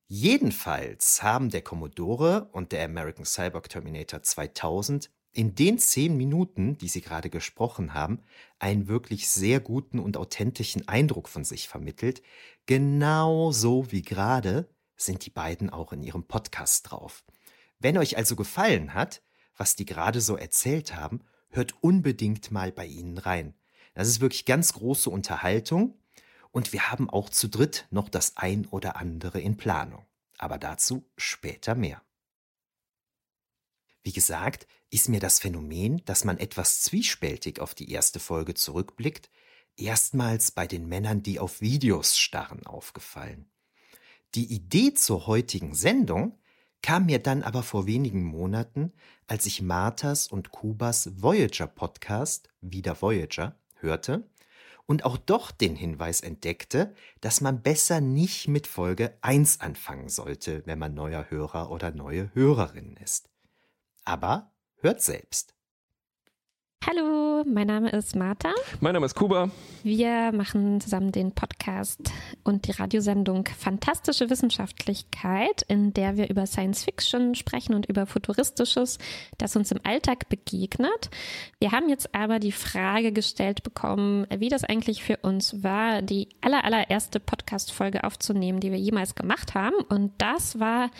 [0.08, 6.88] Jedenfalls haben der Commodore und der American Cyborg Terminator 2000 in den zehn Minuten, die
[6.88, 8.22] sie gerade gesprochen haben,
[8.58, 12.22] einen wirklich sehr guten und authentischen Eindruck von sich vermittelt,
[12.64, 17.24] genauso wie gerade sind die beiden auch in ihrem Podcast drauf.
[17.78, 19.22] Wenn euch also gefallen hat,
[19.56, 23.54] was die gerade so erzählt haben, hört unbedingt mal bei ihnen rein.
[23.94, 25.98] Das ist wirklich ganz große Unterhaltung
[26.50, 30.04] und wir haben auch zu dritt noch das ein oder andere in Planung.
[30.38, 32.02] Aber dazu später mehr.
[34.02, 39.30] Wie gesagt, ist mir das Phänomen, dass man etwas zwiespältig auf die erste Folge zurückblickt,
[39.76, 43.50] erstmals bei den Männern, die auf Videos starren, aufgefallen.
[44.36, 46.38] Die Idee zur heutigen Sendung
[46.82, 48.92] kam mir dann aber vor wenigen Monaten,
[49.26, 54.28] als ich Marthas und Kubas Voyager Podcast, wieder Voyager, hörte
[54.84, 60.62] und auch doch den Hinweis entdeckte, dass man besser nicht mit Folge 1 anfangen sollte,
[60.66, 63.30] wenn man neuer Hörer oder neue Hörerin ist.
[64.04, 65.55] Aber hört selbst.
[66.84, 68.52] Hallo, mein Name ist Martha.
[68.80, 69.50] Mein Name ist Kuba.
[69.82, 72.12] Wir machen zusammen den Podcast
[72.44, 78.98] und die Radiosendung Fantastische Wissenschaftlichkeit, in der wir über Science Fiction sprechen und über Futuristisches,
[79.36, 81.10] das uns im Alltag begegnet.
[81.58, 86.28] Wir haben jetzt aber die Frage gestellt bekommen, wie das eigentlich für uns war, die
[86.40, 89.76] aller, allererste Podcast-Folge aufzunehmen, die wir jemals gemacht haben.
[89.88, 90.90] Und das war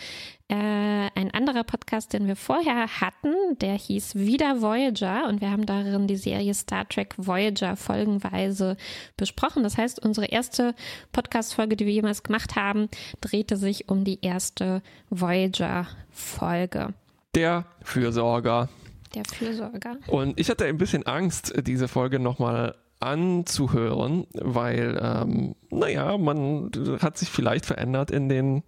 [0.49, 5.65] äh, ein anderer Podcast, den wir vorher hatten, der hieß Wieder Voyager und wir haben
[5.65, 8.77] darin die Serie Star Trek Voyager folgenweise
[9.17, 9.63] besprochen.
[9.63, 10.73] Das heißt, unsere erste
[11.11, 12.87] Podcast-Folge, die wir jemals gemacht haben,
[13.19, 16.93] drehte sich um die erste Voyager-Folge.
[17.35, 18.69] Der Fürsorger.
[19.15, 19.97] Der Fürsorger.
[20.07, 27.17] Und ich hatte ein bisschen Angst, diese Folge nochmal anzuhören, weil, ähm, naja, man hat
[27.17, 28.63] sich vielleicht verändert in den,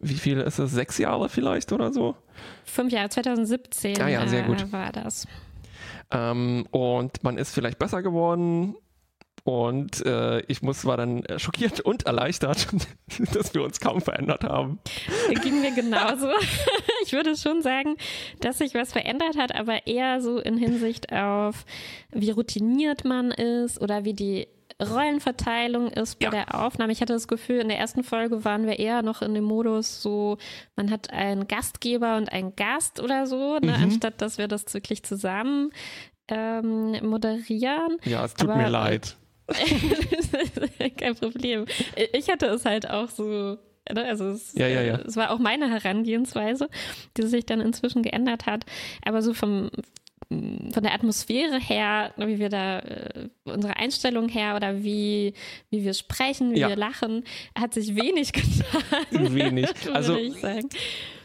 [0.00, 2.16] wie viel ist es, sechs Jahre vielleicht oder so?
[2.64, 4.62] Fünf Jahre, 2017 ah, ja, sehr gut.
[4.62, 5.26] Äh, war das.
[6.10, 8.74] Ähm, und man ist vielleicht besser geworden.
[9.42, 12.68] Und äh, ich muss war dann schockiert und erleichtert,
[13.34, 14.78] dass wir uns kaum verändert haben.
[15.42, 16.28] Ging mir genauso.
[17.06, 17.96] Ich würde schon sagen,
[18.40, 21.66] dass sich was verändert hat, aber eher so in Hinsicht auf,
[22.12, 24.48] wie routiniert man ist oder wie die
[24.82, 26.30] Rollenverteilung ist bei ja.
[26.30, 26.92] der Aufnahme.
[26.92, 30.02] Ich hatte das Gefühl, in der ersten Folge waren wir eher noch in dem Modus
[30.02, 30.38] so,
[30.76, 33.84] man hat einen Gastgeber und einen Gast oder so, ne, mhm.
[33.84, 35.70] anstatt dass wir das wirklich zusammen
[36.28, 37.98] ähm, moderieren.
[38.04, 39.16] Ja, es tut Aber, mir leid.
[40.98, 41.66] Kein Problem.
[42.12, 43.58] Ich hatte es halt auch so
[43.92, 44.96] ne, also es, ja, ja, ja.
[44.96, 46.68] es, war auch meine Herangehensweise,
[47.16, 48.64] die sich dann inzwischen geändert hat.
[49.04, 49.70] Aber so vom,
[50.28, 55.34] von der Atmosphäre her, wie wir da, äh, unsere Einstellung her oder wie,
[55.70, 56.68] wie wir sprechen, wie ja.
[56.68, 57.24] wir lachen,
[57.58, 59.34] hat sich wenig getan.
[59.34, 59.68] Wenig.
[59.92, 60.34] also ich,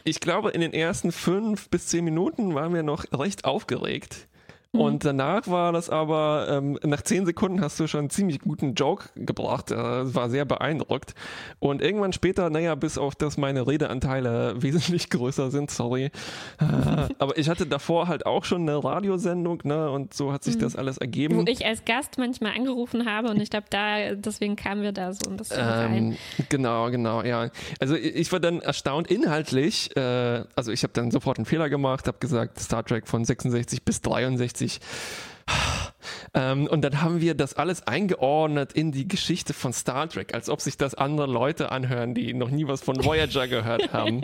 [0.04, 4.28] ich glaube, in den ersten fünf bis zehn Minuten waren wir noch recht aufgeregt.
[4.72, 4.80] Mhm.
[4.80, 8.74] Und danach war das aber, ähm, nach zehn Sekunden hast du schon einen ziemlich guten
[8.74, 9.72] Joke gebracht.
[9.72, 11.14] Äh, war sehr beeindruckt.
[11.58, 16.04] Und irgendwann später, naja, bis auf dass meine Redeanteile wesentlich größer sind, sorry.
[16.04, 19.90] Äh, aber ich hatte davor halt auch schon eine Radiosendung, ne?
[19.90, 20.60] Und so hat sich mhm.
[20.60, 21.36] das alles ergeben.
[21.36, 25.12] Wo ich als Gast manchmal angerufen habe und ich glaube, da, deswegen kamen wir da
[25.12, 26.16] so ein bisschen ähm, rein.
[26.48, 27.50] Genau, genau, ja.
[27.80, 32.06] Also ich war dann erstaunt inhaltlich, äh, also ich habe dann sofort einen Fehler gemacht,
[32.06, 35.92] habe gesagt, Star Trek von 66 bis 63 1960.
[36.34, 40.48] Ähm, und dann haben wir das alles eingeordnet in die Geschichte von Star Trek, als
[40.48, 44.22] ob sich das andere Leute anhören, die noch nie was von Voyager gehört haben.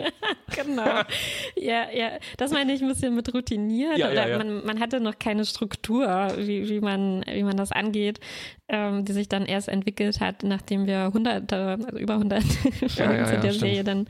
[0.55, 1.01] genau.
[1.55, 2.11] ja, ja.
[2.37, 3.97] Das meine ich ein bisschen mit routiniert.
[3.97, 4.37] Ja, ja, ja.
[4.37, 8.19] Man, man, hatte noch keine Struktur, wie, wie, man, wie man das angeht
[8.69, 12.43] ähm, die sich dann erst entwickelt hat, nachdem wir hunderte, also über hundert
[12.89, 13.53] Folgen zu der stimmt.
[13.53, 14.07] Serie dann,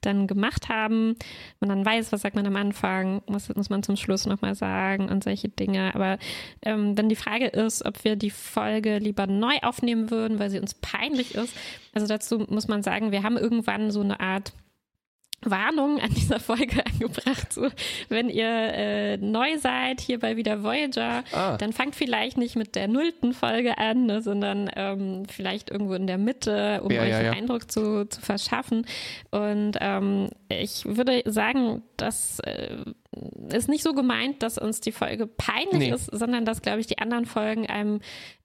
[0.00, 1.16] dann gemacht haben.
[1.60, 5.08] Man dann weiß, was sagt man am Anfang, muss, muss man zum Schluss nochmal sagen
[5.08, 5.94] und solche Dinge.
[5.94, 6.18] Aber
[6.62, 10.60] ähm, wenn die Frage ist, ob wir die Folge lieber neu aufnehmen würden, weil sie
[10.60, 11.54] uns peinlich ist,
[11.92, 14.52] also dazu muss man sagen, wir haben irgendwann so eine Art
[15.50, 17.52] Warnung an dieser Folge angebracht.
[17.52, 17.68] So,
[18.08, 21.56] wenn ihr äh, neu seid hier bei wieder Voyager, ah.
[21.56, 26.06] dann fangt vielleicht nicht mit der nullten Folge an, ne, sondern ähm, vielleicht irgendwo in
[26.06, 27.32] der Mitte, um ja, euch ja, einen ja.
[27.32, 28.86] Eindruck zu, zu verschaffen.
[29.30, 32.76] Und ähm, ich würde sagen, das äh,
[33.52, 35.94] ist nicht so gemeint, dass uns die Folge peinlich nee.
[35.94, 38.00] ist, sondern dass, glaube ich, die anderen Folgen einem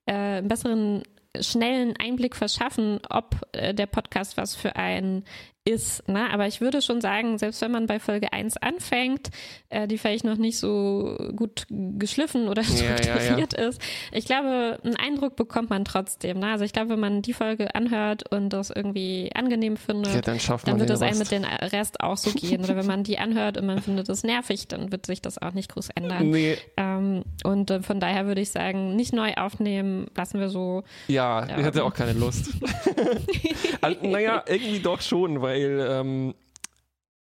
[0.06, 1.04] äh, einen besseren
[1.40, 5.24] schnellen Einblick verschaffen, ob äh, der Podcast was für einen
[5.64, 6.08] ist.
[6.08, 6.30] Ne?
[6.32, 9.30] Aber ich würde schon sagen, selbst wenn man bei Folge 1 anfängt,
[9.70, 13.70] äh, die vielleicht noch nicht so gut geschliffen oder strukturiert ja, ja, ja.
[13.70, 16.40] ist, ich glaube, einen Eindruck bekommt man trotzdem.
[16.40, 16.48] Ne?
[16.48, 20.80] Also ich glaube, wenn man die Folge anhört und das irgendwie angenehm findet, dann, dann,
[20.80, 22.64] wird es einem mit dem Rest auch so gehen.
[22.64, 25.54] oder wenn man die anhört und man findet es nervig, dann wird sich das auch
[25.54, 26.32] nicht groß ändern.
[26.32, 26.58] Nee.
[26.78, 30.84] Ähm, und äh, von daher würde ich sagen, nicht neu aufnehmen, lassen wir so.
[31.08, 32.52] Ja, ich hatte auch keine Lust.
[33.82, 36.34] also, naja, irgendwie doch schon, weil weil ähm,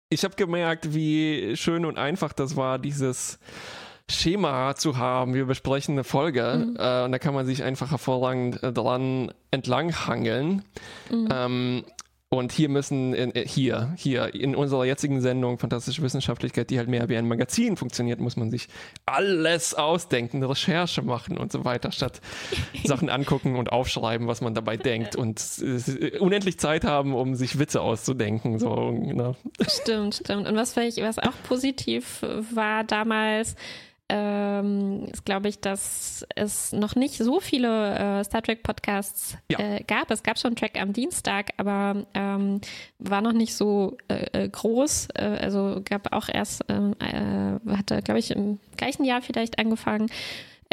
[0.08, 3.40] ich habe gemerkt, wie schön und einfach das war, dieses
[4.08, 5.34] Schema zu haben.
[5.34, 6.76] Wir besprechen eine Folge mhm.
[6.78, 10.62] äh, und da kann man sich einfach hervorragend äh, dran entlanghangeln.
[11.10, 11.28] Mhm.
[11.32, 11.84] Ähm,
[12.36, 16.88] und hier müssen, in, äh, hier, hier, in unserer jetzigen Sendung Fantastische Wissenschaftlichkeit, die halt
[16.88, 18.68] mehr wie ein Magazin funktioniert, muss man sich
[19.06, 22.20] alles ausdenken, Recherche machen und so weiter, statt
[22.84, 27.58] Sachen angucken und aufschreiben, was man dabei denkt und äh, unendlich Zeit haben, um sich
[27.58, 28.58] Witze auszudenken.
[28.58, 29.34] So, ne?
[29.66, 30.46] Stimmt, stimmt.
[30.46, 33.56] Und was vielleicht, was auch positiv war damals,
[34.08, 39.58] ähm, ist, glaube ich, dass es noch nicht so viele äh, Star Trek Podcasts ja.
[39.58, 40.10] äh, gab.
[40.10, 42.60] Es gab schon Track am Dienstag, aber ähm,
[42.98, 45.08] war noch nicht so äh, äh groß.
[45.14, 50.10] Äh, also gab auch erst, ähm, äh, hatte, glaube ich, im gleichen Jahr vielleicht angefangen.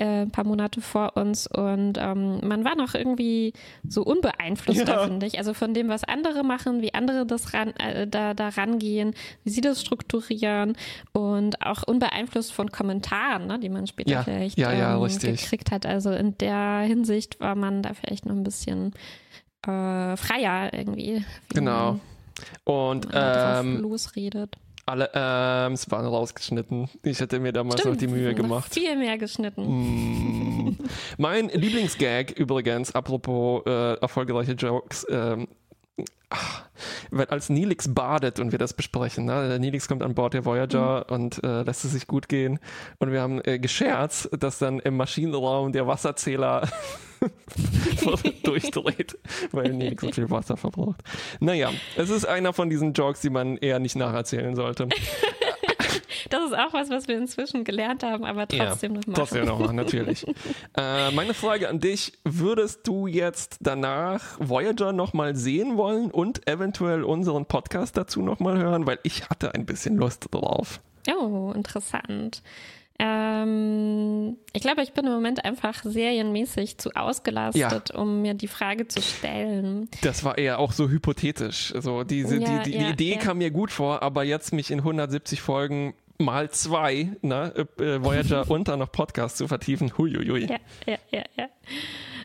[0.02, 3.54] Äh, ein paar Monate vor uns und ähm, man war noch irgendwie
[3.88, 5.04] so unbeeinflusst, ja.
[5.04, 5.38] finde ich.
[5.38, 9.52] Also von dem, was andere machen, wie andere das ran, äh, da, da rangehen, wie
[9.52, 10.76] sie das strukturieren
[11.14, 14.24] und auch unbeeinflusst von Kommentaren, ne, die man später ja.
[14.24, 15.86] vielleicht ja, ähm, gekriegt hat.
[15.86, 18.94] Also in der Hinsicht war man da vielleicht noch ein bisschen
[19.68, 21.24] äh, freier irgendwie.
[21.54, 22.00] Genau.
[22.64, 24.58] Und ähm, losredet.
[24.91, 26.89] Alle ähm, es waren rausgeschnitten.
[27.01, 28.73] Ich hätte mir damals Stimmt, noch die Mühe gemacht.
[28.73, 29.62] Viel mehr geschnitten.
[29.63, 30.77] Mm.
[31.17, 35.47] mein Lieblingsgag übrigens, apropos äh, erfolgreiche Jokes, ähm,
[36.30, 36.63] ach,
[37.27, 39.47] als Nilix badet und wir das besprechen, ne?
[39.49, 41.15] der Nilix kommt an Bord der Voyager mhm.
[41.15, 42.60] und äh, lässt es sich gut gehen
[42.99, 46.67] und wir haben äh, gescherzt, dass dann im Maschinenraum der Wasserzähler
[48.43, 49.17] durchdreht,
[49.51, 51.01] weil Nilix so viel Wasser verbraucht.
[51.39, 54.88] Naja, es ist einer von diesen Jokes, die man eher nicht nacherzählen sollte.
[56.29, 59.15] Das ist auch was, was wir inzwischen gelernt haben, aber trotzdem ja, noch machen.
[59.15, 60.25] Trotzdem noch machen, natürlich.
[60.77, 67.03] äh, meine Frage an dich: Würdest du jetzt danach Voyager nochmal sehen wollen und eventuell
[67.03, 68.86] unseren Podcast dazu nochmal hören?
[68.88, 70.79] Weil ich hatte ein bisschen Lust drauf.
[71.07, 72.43] Oh, interessant.
[73.03, 77.99] Ähm, ich glaube, ich bin im Moment einfach serienmäßig zu ausgelastet, ja.
[77.99, 79.89] um mir die Frage zu stellen.
[80.03, 81.73] Das war eher auch so hypothetisch.
[81.73, 84.69] Also diese, ja, die, die, ja, die Idee kam mir gut vor, aber jetzt mich
[84.69, 89.97] in 170 Folgen mal zwei, ne, äh, Voyager und dann noch Podcast zu vertiefen.
[89.97, 90.47] Huiuiui.
[90.47, 91.47] Ja, ja, ja, ja.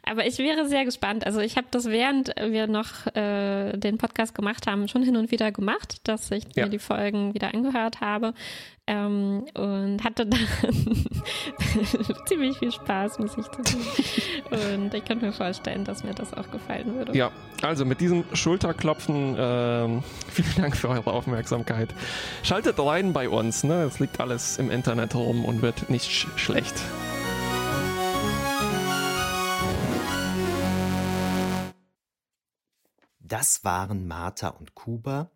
[0.09, 1.27] Aber ich wäre sehr gespannt.
[1.27, 5.33] Also ich habe das, während wir noch äh, den Podcast gemacht haben, schon hin und
[5.33, 6.65] wieder gemacht, dass ich ja.
[6.65, 8.33] mir die Folgen wieder angehört habe.
[8.87, 10.39] Ähm, und hatte dann
[12.27, 13.85] ziemlich viel Spaß, muss ich zugeben.
[14.85, 17.17] Und ich kann mir vorstellen, dass mir das auch gefallen würde.
[17.19, 21.93] Ja, also mit diesem Schulterklopfen, ähm, vielen Dank für eure Aufmerksamkeit.
[22.45, 23.83] Schaltet rein bei uns, ne?
[23.83, 26.81] Es liegt alles im Internet rum und wird nicht sch schlecht.
[33.27, 35.33] Das waren Martha und Kuba.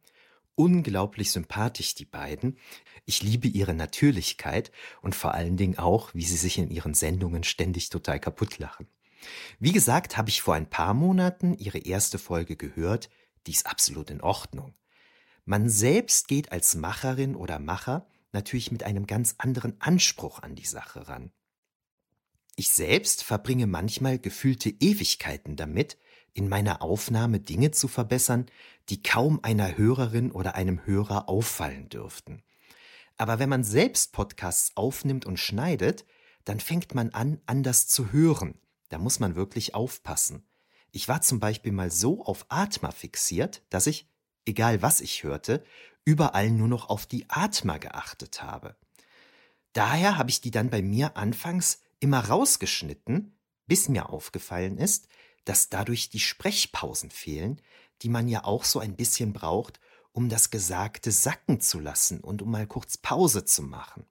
[0.55, 2.57] Unglaublich sympathisch, die beiden.
[3.05, 4.71] Ich liebe ihre Natürlichkeit
[5.03, 8.87] und vor allen Dingen auch, wie sie sich in ihren Sendungen ständig total kaputt lachen.
[9.59, 13.11] Wie gesagt, habe ich vor ein paar Monaten ihre erste Folge gehört,
[13.47, 14.75] die ist absolut in Ordnung.
[15.45, 20.67] Man selbst geht als Macherin oder Macher natürlich mit einem ganz anderen Anspruch an die
[20.67, 21.33] Sache ran.
[22.55, 25.97] Ich selbst verbringe manchmal gefühlte Ewigkeiten damit,
[26.35, 28.47] in meiner Aufnahme Dinge zu verbessern,
[28.89, 32.43] die kaum einer Hörerin oder einem Hörer auffallen dürften.
[33.17, 36.07] Aber wenn man selbst Podcasts aufnimmt und schneidet,
[36.45, 38.55] dann fängt man an, anders zu hören.
[38.89, 40.45] Da muss man wirklich aufpassen.
[40.91, 44.09] Ich war zum Beispiel mal so auf Atma fixiert, dass ich,
[44.47, 45.63] egal was ich hörte,
[46.05, 48.77] überall nur noch auf die Atma geachtet habe.
[49.73, 55.07] Daher habe ich die dann bei mir anfangs immer rausgeschnitten, bis mir aufgefallen ist,
[55.45, 57.61] dass dadurch die Sprechpausen fehlen,
[58.03, 59.81] die man ja auch so ein bisschen braucht,
[60.13, 64.07] um das Gesagte sacken zu lassen und um mal kurz Pause zu machen.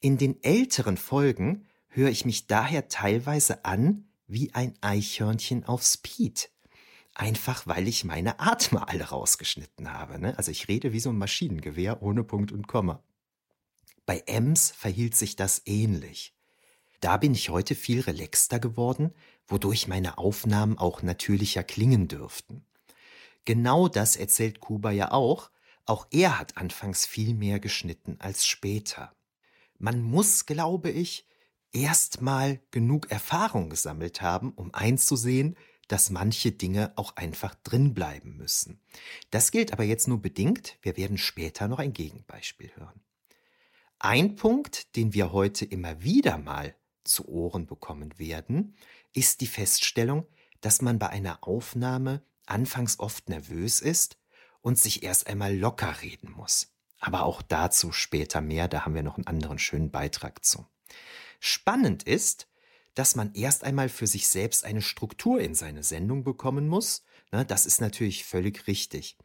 [0.00, 6.50] In den älteren Folgen höre ich mich daher teilweise an wie ein Eichhörnchen auf Speed.
[7.14, 10.18] Einfach weil ich meine Atme alle rausgeschnitten habe.
[10.18, 10.36] Ne?
[10.36, 13.02] Also ich rede wie so ein Maschinengewehr ohne Punkt und Komma.
[14.04, 16.34] Bei Ems verhielt sich das ähnlich.
[17.00, 19.12] Da bin ich heute viel relaxter geworden,
[19.46, 22.64] wodurch meine Aufnahmen auch natürlicher klingen dürften.
[23.44, 25.50] Genau das erzählt Kuba ja auch,
[25.84, 29.14] auch er hat anfangs viel mehr geschnitten als später.
[29.78, 31.26] Man muss, glaube ich,
[31.72, 35.56] erst mal genug Erfahrung gesammelt haben, um einzusehen,
[35.88, 38.80] dass manche Dinge auch einfach drin bleiben müssen.
[39.30, 43.00] Das gilt aber jetzt nur bedingt, wir werden später noch ein Gegenbeispiel hören.
[43.98, 48.74] Ein Punkt, den wir heute immer wieder mal zu Ohren bekommen werden,
[49.16, 50.26] ist die Feststellung,
[50.60, 54.18] dass man bei einer Aufnahme anfangs oft nervös ist
[54.60, 56.72] und sich erst einmal locker reden muss.
[57.00, 60.66] Aber auch dazu später mehr, da haben wir noch einen anderen schönen Beitrag zu.
[61.40, 62.48] Spannend ist,
[62.94, 67.04] dass man erst einmal für sich selbst eine Struktur in seine Sendung bekommen muss.
[67.30, 69.16] Das ist natürlich völlig richtig.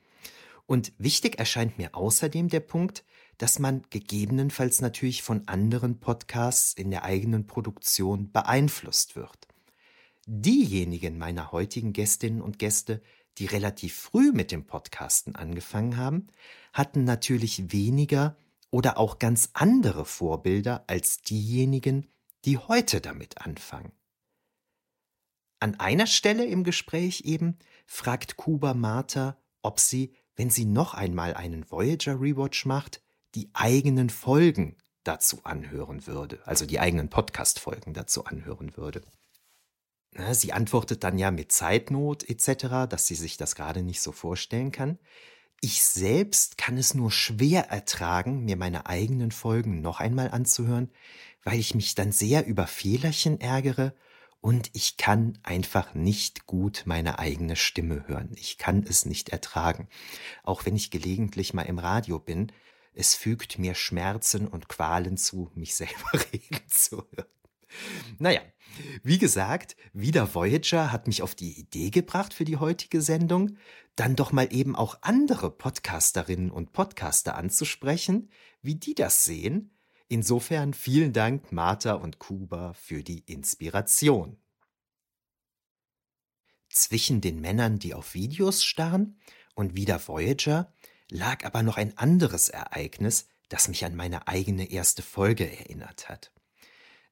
[0.66, 3.04] Und wichtig erscheint mir außerdem der Punkt,
[3.38, 9.48] dass man gegebenenfalls natürlich von anderen Podcasts in der eigenen Produktion beeinflusst wird.
[10.26, 13.02] Diejenigen meiner heutigen Gästinnen und Gäste,
[13.38, 16.28] die relativ früh mit dem Podcasten angefangen haben,
[16.74, 18.38] hatten natürlich weniger
[18.70, 22.08] oder auch ganz andere Vorbilder als diejenigen,
[22.46, 23.92] die heute damit anfangen.
[25.60, 31.36] An einer Stelle im Gespräch eben fragt Kuba Martha, ob sie, wenn sie noch einmal
[31.36, 33.04] einen Voyager Rewatch macht,
[33.36, 39.02] die eigenen Folgen dazu anhören würde, also die eigenen Podcast-Folgen dazu anhören würde.
[40.32, 44.72] Sie antwortet dann ja mit Zeitnot etc., dass sie sich das gerade nicht so vorstellen
[44.72, 45.00] kann.
[45.62, 50.92] Ich selbst kann es nur schwer ertragen, mir meine eigenen Folgen noch einmal anzuhören,
[51.44, 53.94] weil ich mich dann sehr über Fehlerchen ärgere
[54.42, 58.32] und ich kann einfach nicht gut meine eigene Stimme hören.
[58.36, 59.88] Ich kann es nicht ertragen.
[60.44, 62.52] Auch wenn ich gelegentlich mal im Radio bin,
[62.94, 67.41] es fügt mir Schmerzen und Qualen zu, mich selber reden zu hören.
[68.20, 68.42] Naja,
[69.04, 73.58] wie gesagt, wieder Voyager hat mich auf die Idee gebracht für die heutige Sendung,
[73.96, 78.30] dann doch mal eben auch andere Podcasterinnen und Podcaster anzusprechen,
[78.62, 79.78] wie die das sehen.
[80.08, 84.38] Insofern vielen Dank Martha und Kuba für die Inspiration.
[86.70, 89.20] Zwischen den Männern, die auf Videos starren,
[89.54, 90.74] und wieder Voyager
[91.10, 96.32] lag aber noch ein anderes Ereignis, das mich an meine eigene erste Folge erinnert hat.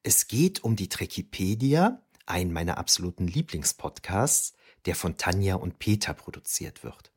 [0.04, 4.54] Es geht um die Trekipedia, einen meiner absoluten Lieblingspodcasts,
[4.86, 7.12] der von Tanja und Peter produziert wird.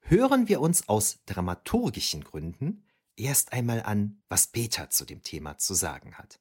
[0.00, 2.84] Hören wir uns aus dramaturgischen Gründen
[3.16, 6.40] erst einmal an, was Peter zu dem Thema zu sagen hat.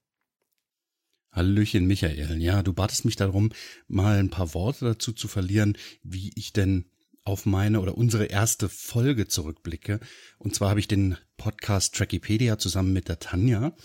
[1.31, 3.51] Hallöchen Michael, ja, du batest mich darum,
[3.87, 6.89] mal ein paar Worte dazu zu verlieren, wie ich denn
[7.23, 9.99] auf meine oder unsere erste Folge zurückblicke.
[10.39, 13.75] Und zwar habe ich den Podcast Trackipedia zusammen mit der Tanja.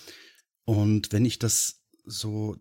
[0.65, 2.57] Und wenn ich das so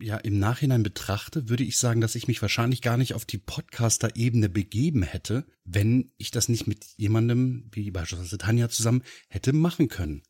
[0.00, 3.38] ja im Nachhinein betrachte, würde ich sagen, dass ich mich wahrscheinlich gar nicht auf die
[3.38, 9.88] Podcaster-Ebene begeben hätte, wenn ich das nicht mit jemandem wie beispielsweise Tanja zusammen hätte machen
[9.88, 10.22] können.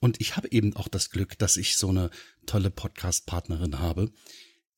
[0.00, 2.10] Und ich habe eben auch das Glück, dass ich so eine
[2.46, 4.10] tolle Podcast-Partnerin habe,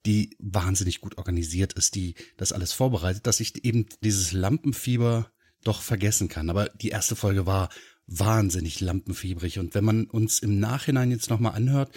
[0.07, 5.31] die wahnsinnig gut organisiert ist, die das alles vorbereitet, dass ich eben dieses Lampenfieber
[5.63, 6.49] doch vergessen kann.
[6.49, 7.69] Aber die erste Folge war
[8.11, 9.59] wahnsinnig lampenfiebrig.
[9.59, 11.97] Und wenn man uns im Nachhinein jetzt nochmal anhört,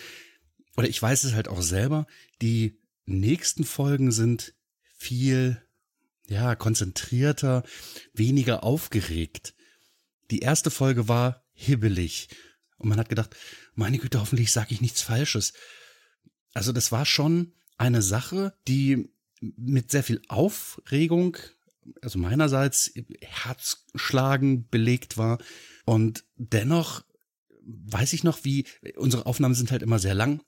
[0.78, 2.08] oder ich weiß es halt auch selber,
[2.42, 4.54] die nächsten Folgen sind
[4.96, 5.62] viel,
[6.28, 7.64] ja, konzentrierter,
[8.14, 9.54] weniger aufgeregt.
[10.32, 12.30] Die erste Folge war hibbelig.
[12.78, 13.36] Und man hat gedacht,
[13.76, 15.54] meine Güte, hoffentlich sage ich nichts Falsches.
[16.54, 19.10] Also das war schon eine Sache, die
[19.42, 21.38] mit sehr viel Aufregung,
[22.02, 25.40] also meinerseits Herzschlagen belegt war.
[25.86, 27.04] Und dennoch
[27.66, 28.66] weiß ich noch, wie
[28.96, 30.42] unsere Aufnahmen sind halt immer sehr lang,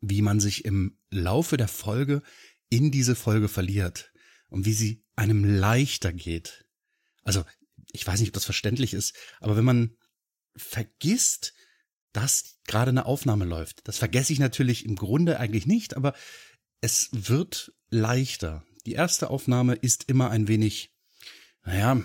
[0.00, 2.22] wie man sich im Laufe der Folge
[2.70, 4.12] in diese Folge verliert
[4.48, 6.66] und wie sie einem leichter geht.
[7.22, 7.44] Also,
[7.92, 9.96] ich weiß nicht, ob das verständlich ist, aber wenn man
[10.56, 11.54] vergisst,
[12.12, 16.14] dass gerade eine Aufnahme läuft, das vergesse ich natürlich im Grunde eigentlich nicht, aber
[16.80, 18.64] es wird leichter.
[18.86, 20.92] Die erste Aufnahme ist immer ein wenig,
[21.64, 22.02] naja,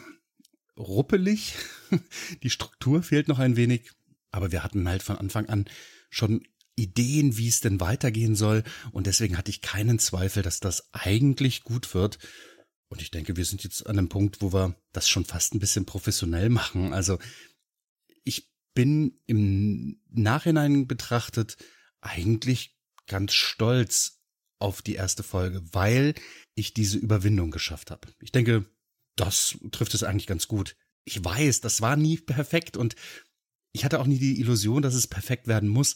[0.77, 1.55] ruppelig.
[2.43, 3.91] Die Struktur fehlt noch ein wenig.
[4.31, 5.65] Aber wir hatten halt von Anfang an
[6.09, 6.45] schon
[6.75, 8.63] Ideen, wie es denn weitergehen soll.
[8.91, 12.17] Und deswegen hatte ich keinen Zweifel, dass das eigentlich gut wird.
[12.89, 15.59] Und ich denke, wir sind jetzt an einem Punkt, wo wir das schon fast ein
[15.59, 16.93] bisschen professionell machen.
[16.93, 17.19] Also
[18.23, 21.57] ich bin im Nachhinein betrachtet
[22.01, 24.19] eigentlich ganz stolz
[24.59, 26.13] auf die erste Folge, weil
[26.55, 28.07] ich diese Überwindung geschafft habe.
[28.19, 28.65] Ich denke,
[29.15, 30.75] das trifft es eigentlich ganz gut.
[31.05, 32.95] Ich weiß, das war nie perfekt und
[33.73, 35.95] ich hatte auch nie die Illusion, dass es perfekt werden muss.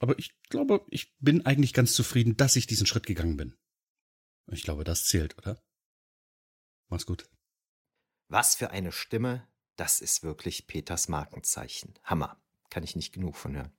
[0.00, 3.54] Aber ich glaube, ich bin eigentlich ganz zufrieden, dass ich diesen Schritt gegangen bin.
[4.50, 5.62] Ich glaube, das zählt, oder?
[6.88, 7.28] Mach's gut.
[8.28, 11.94] Was für eine Stimme, das ist wirklich Peters Markenzeichen.
[12.02, 12.40] Hammer.
[12.70, 13.72] Kann ich nicht genug von hören.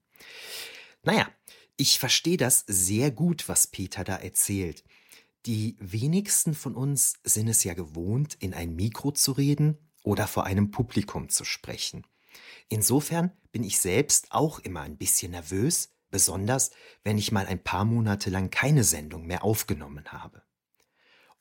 [1.04, 1.30] Naja,
[1.78, 4.84] ich verstehe das sehr gut, was Peter da erzählt.
[5.46, 10.46] Die wenigsten von uns sind es ja gewohnt, in ein Mikro zu reden oder vor
[10.46, 12.08] einem Publikum zu sprechen.
[12.68, 16.72] Insofern bin ich selbst auch immer ein bisschen nervös, besonders
[17.04, 20.42] wenn ich mal ein paar Monate lang keine Sendung mehr aufgenommen habe.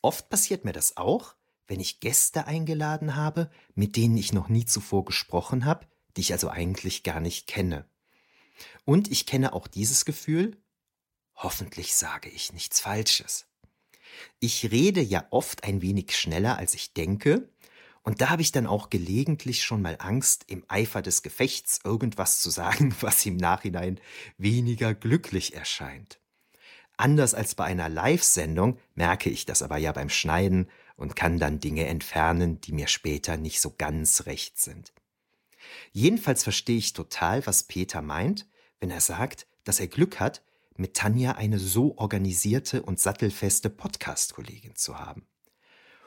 [0.03, 1.35] Oft passiert mir das auch,
[1.67, 5.87] wenn ich Gäste eingeladen habe, mit denen ich noch nie zuvor gesprochen habe,
[6.17, 7.89] die ich also eigentlich gar nicht kenne.
[8.85, 10.63] Und ich kenne auch dieses Gefühl,
[11.35, 13.47] hoffentlich sage ich nichts Falsches.
[14.41, 17.49] Ich rede ja oft ein wenig schneller, als ich denke,
[18.05, 22.41] und da habe ich dann auch gelegentlich schon mal Angst, im Eifer des Gefechts irgendwas
[22.41, 23.99] zu sagen, was im Nachhinein
[24.37, 26.21] weniger glücklich erscheint.
[26.97, 31.59] Anders als bei einer Live-Sendung merke ich das aber ja beim Schneiden und kann dann
[31.59, 34.93] Dinge entfernen, die mir später nicht so ganz recht sind.
[35.93, 38.47] Jedenfalls verstehe ich total, was Peter meint,
[38.81, 40.43] wenn er sagt, dass er Glück hat,
[40.77, 45.27] mit Tanja eine so organisierte und sattelfeste Podcast-Kollegin zu haben.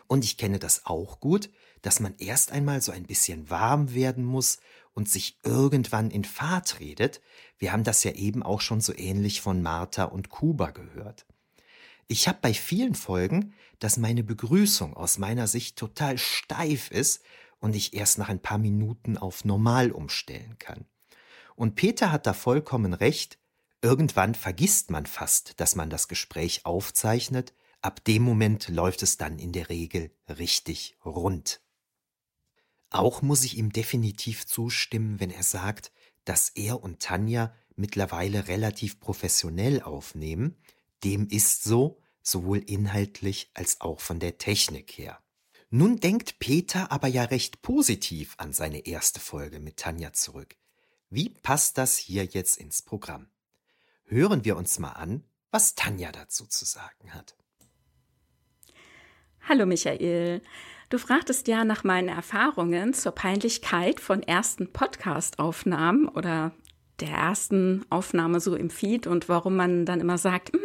[0.08, 1.50] Und ich kenne das auch gut,
[1.82, 4.60] dass man erst einmal so ein bisschen warm werden muss
[4.94, 7.22] und sich irgendwann in Fahrt redet.
[7.58, 11.26] Wir haben das ja eben auch schon so ähnlich von Martha und Kuba gehört.
[12.08, 17.22] Ich habe bei vielen Folgen, dass meine Begrüßung aus meiner Sicht total steif ist
[17.60, 20.86] und ich erst nach ein paar Minuten auf normal umstellen kann.
[21.56, 23.38] Und Peter hat da vollkommen recht,
[23.88, 29.40] irgendwann vergisst man fast, dass man das Gespräch aufzeichnet, ab dem Moment läuft es dann
[29.40, 31.62] in der Regel richtig rund.
[32.90, 35.94] Auch muss ich ihm definitiv zustimmen, wenn er sagt,
[36.26, 40.58] dass er und Tanja mittlerweile relativ professionell aufnehmen.
[41.06, 45.18] Dem ist so, sowohl inhaltlich als auch von der Technik her.
[45.70, 50.58] Nun denkt Peter aber ja recht positiv an seine erste Folge mit Tanja zurück.
[51.10, 53.30] Wie passt das hier jetzt ins Programm?
[54.10, 57.36] Hören wir uns mal an, was Tanja dazu zu sagen hat.
[59.42, 60.42] Hallo Michael.
[60.90, 66.54] Du fragtest ja nach meinen Erfahrungen zur Peinlichkeit von ersten Podcast-Aufnahmen oder
[67.02, 70.62] der ersten Aufnahme so im Feed und warum man dann immer sagt, hm,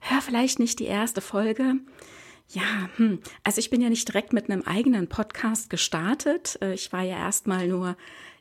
[0.00, 1.74] hör vielleicht nicht die erste Folge.
[2.48, 3.20] Ja, hm.
[3.42, 6.58] also ich bin ja nicht direkt mit einem eigenen Podcast gestartet.
[6.62, 7.98] Äh, ich war ja erstmal nur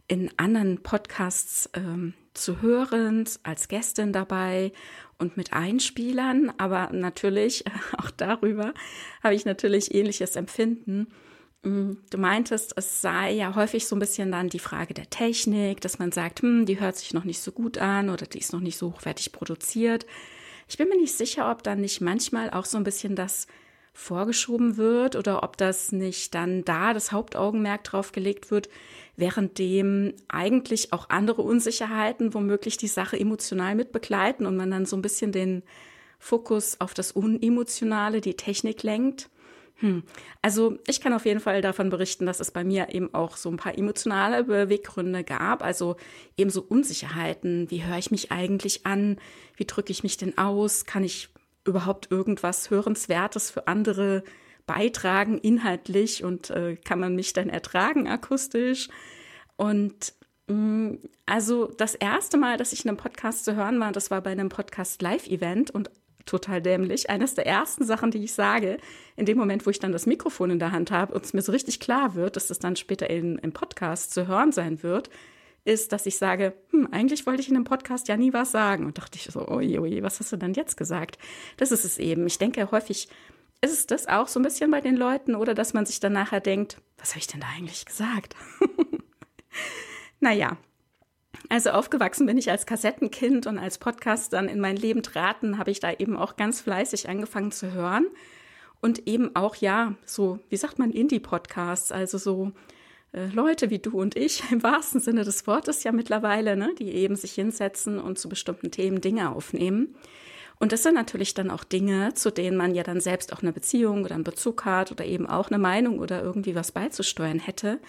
[0.07, 4.71] in anderen Podcasts ähm, zu hören, als Gästin dabei
[5.17, 6.51] und mit Einspielern.
[6.57, 7.63] Aber natürlich,
[7.97, 8.73] auch darüber
[9.23, 11.07] habe ich natürlich ähnliches Empfinden.
[11.63, 15.79] Hm, du meintest, es sei ja häufig so ein bisschen dann die Frage der Technik,
[15.81, 18.53] dass man sagt, hm, die hört sich noch nicht so gut an oder die ist
[18.53, 20.05] noch nicht so hochwertig produziert.
[20.67, 23.47] Ich bin mir nicht sicher, ob dann nicht manchmal auch so ein bisschen das
[23.93, 28.69] vorgeschoben wird oder ob das nicht dann da das Hauptaugenmerk drauf gelegt wird,
[29.15, 35.03] währenddem eigentlich auch andere Unsicherheiten womöglich die Sache emotional mitbegleiten und man dann so ein
[35.03, 35.61] bisschen den
[36.17, 39.29] Fokus auf das Unemotionale, die Technik lenkt.
[39.75, 40.03] Hm.
[40.41, 43.49] Also ich kann auf jeden Fall davon berichten, dass es bei mir eben auch so
[43.49, 45.97] ein paar emotionale Beweggründe gab, also
[46.37, 47.69] eben so Unsicherheiten.
[47.69, 49.17] Wie höre ich mich eigentlich an?
[49.55, 50.85] Wie drücke ich mich denn aus?
[50.85, 51.29] Kann ich
[51.65, 54.23] überhaupt irgendwas Hörenswertes für andere
[54.65, 56.23] beitragen, inhaltlich?
[56.23, 58.89] Und äh, kann man mich dann ertragen akustisch?
[59.55, 60.13] Und
[60.47, 64.11] mh, hm, also das erste Mal, dass ich in einem Podcast zu hören war, das
[64.11, 65.89] war bei einem Podcast-Live-Event und
[66.25, 67.09] total dämlich.
[67.09, 68.77] Eines der ersten Sachen, die ich sage,
[69.15, 71.41] in dem Moment, wo ich dann das Mikrofon in der Hand habe und es mir
[71.41, 75.09] so richtig klar wird, dass das dann später in, im Podcast zu hören sein wird,
[75.65, 78.85] ist, dass ich sage, hm, eigentlich wollte ich in einem Podcast ja nie was sagen.
[78.85, 81.17] Und dachte ich so, oje, oje, was hast du denn jetzt gesagt?
[81.57, 82.27] Das ist es eben.
[82.27, 83.07] Ich denke, häufig
[83.61, 86.13] ist es das auch so ein bisschen bei den Leuten oder dass man sich dann
[86.13, 88.35] nachher denkt, was habe ich denn da eigentlich gesagt?
[90.19, 90.57] naja,
[91.49, 95.71] also aufgewachsen bin ich als Kassettenkind und als Podcast dann in mein Leben traten, habe
[95.71, 98.05] ich da eben auch ganz fleißig angefangen zu hören.
[98.81, 102.51] Und eben auch, ja, so, wie sagt man, Indie-Podcasts, also so
[103.13, 106.91] äh, Leute wie du und ich, im wahrsten Sinne des Wortes ja mittlerweile, ne, die
[106.91, 109.95] eben sich hinsetzen und zu bestimmten Themen Dinge aufnehmen.
[110.59, 113.51] Und das sind natürlich dann auch Dinge, zu denen man ja dann selbst auch eine
[113.51, 117.79] Beziehung oder einen Bezug hat oder eben auch eine Meinung oder irgendwie was beizusteuern hätte.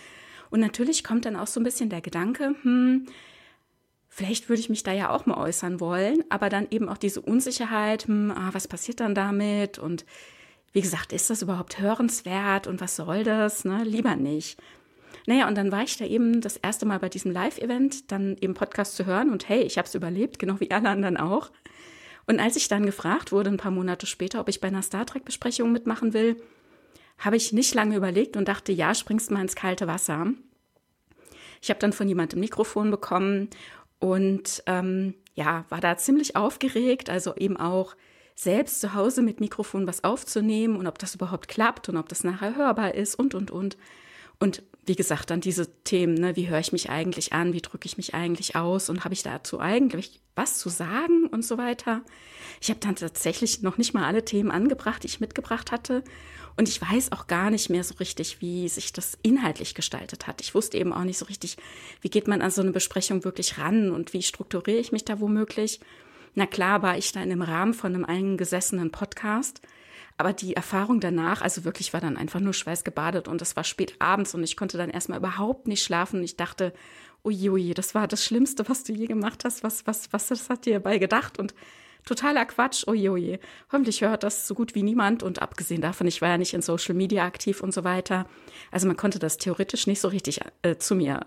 [0.50, 3.06] Und natürlich kommt dann auch so ein bisschen der Gedanke, hm,
[4.08, 7.20] vielleicht würde ich mich da ja auch mal äußern wollen, aber dann eben auch diese
[7.20, 10.04] Unsicherheit, hm, ah, was passiert dann damit und
[10.72, 13.64] wie gesagt, ist das überhaupt hörenswert und was soll das?
[13.64, 13.84] Ne?
[13.84, 14.58] Lieber nicht.
[15.26, 18.54] Naja, und dann war ich da eben das erste Mal bei diesem Live-Event, dann eben
[18.54, 21.50] Podcast zu hören und hey, ich habe es überlebt, genau wie alle anderen auch.
[22.26, 25.06] Und als ich dann gefragt wurde, ein paar Monate später, ob ich bei einer Star
[25.06, 26.36] Trek-Besprechung mitmachen will,
[27.18, 30.32] habe ich nicht lange überlegt und dachte, ja, springst mal ins kalte Wasser.
[31.62, 33.48] Ich habe dann von jemandem Mikrofon bekommen
[33.98, 37.96] und ähm, ja, war da ziemlich aufgeregt, also eben auch
[38.34, 42.24] selbst zu Hause mit Mikrofon was aufzunehmen und ob das überhaupt klappt und ob das
[42.24, 43.76] nachher hörbar ist und, und, und.
[44.40, 47.86] Und wie gesagt, dann diese Themen, ne, wie höre ich mich eigentlich an, wie drücke
[47.86, 52.02] ich mich eigentlich aus und habe ich dazu eigentlich was zu sagen und so weiter.
[52.60, 56.02] Ich habe dann tatsächlich noch nicht mal alle Themen angebracht, die ich mitgebracht hatte.
[56.56, 60.40] Und ich weiß auch gar nicht mehr so richtig, wie sich das inhaltlich gestaltet hat.
[60.40, 61.56] Ich wusste eben auch nicht so richtig,
[62.00, 65.20] wie geht man an so eine Besprechung wirklich ran und wie strukturiere ich mich da
[65.20, 65.80] womöglich.
[66.34, 69.60] Na klar war ich da in dem Rahmen von einem eingesessenen Podcast
[70.16, 73.96] aber die Erfahrung danach, also wirklich war dann einfach nur schweißgebadet und es war spät
[73.98, 76.22] abends und ich konnte dann erstmal überhaupt nicht schlafen.
[76.22, 76.72] Ich dachte,
[77.24, 79.64] uiui, das war das Schlimmste, was du je gemacht hast.
[79.64, 81.38] Was, was, was das hat dir dabei gedacht?
[81.38, 81.54] Und
[82.04, 83.40] totaler Quatsch, uiui.
[83.72, 85.22] Hoffentlich hört das so gut wie niemand.
[85.22, 88.26] Und abgesehen davon, ich war ja nicht in Social Media aktiv und so weiter.
[88.70, 91.26] Also man konnte das theoretisch nicht so richtig äh, zu mir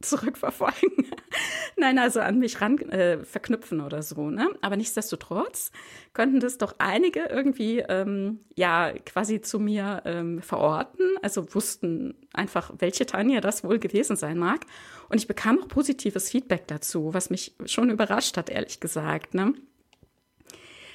[0.00, 1.06] zurückverfolgen.
[1.76, 4.30] Nein, also an mich ran äh, verknüpfen oder so.
[4.30, 4.48] Ne?
[4.60, 5.72] Aber nichtsdestotrotz
[6.12, 11.16] könnten das doch einige irgendwie ähm, ja quasi zu mir ähm, verorten.
[11.22, 14.60] Also wussten einfach, welche Tanja das wohl gewesen sein mag.
[15.08, 19.34] Und ich bekam auch positives Feedback dazu, was mich schon überrascht hat, ehrlich gesagt.
[19.34, 19.54] Ne?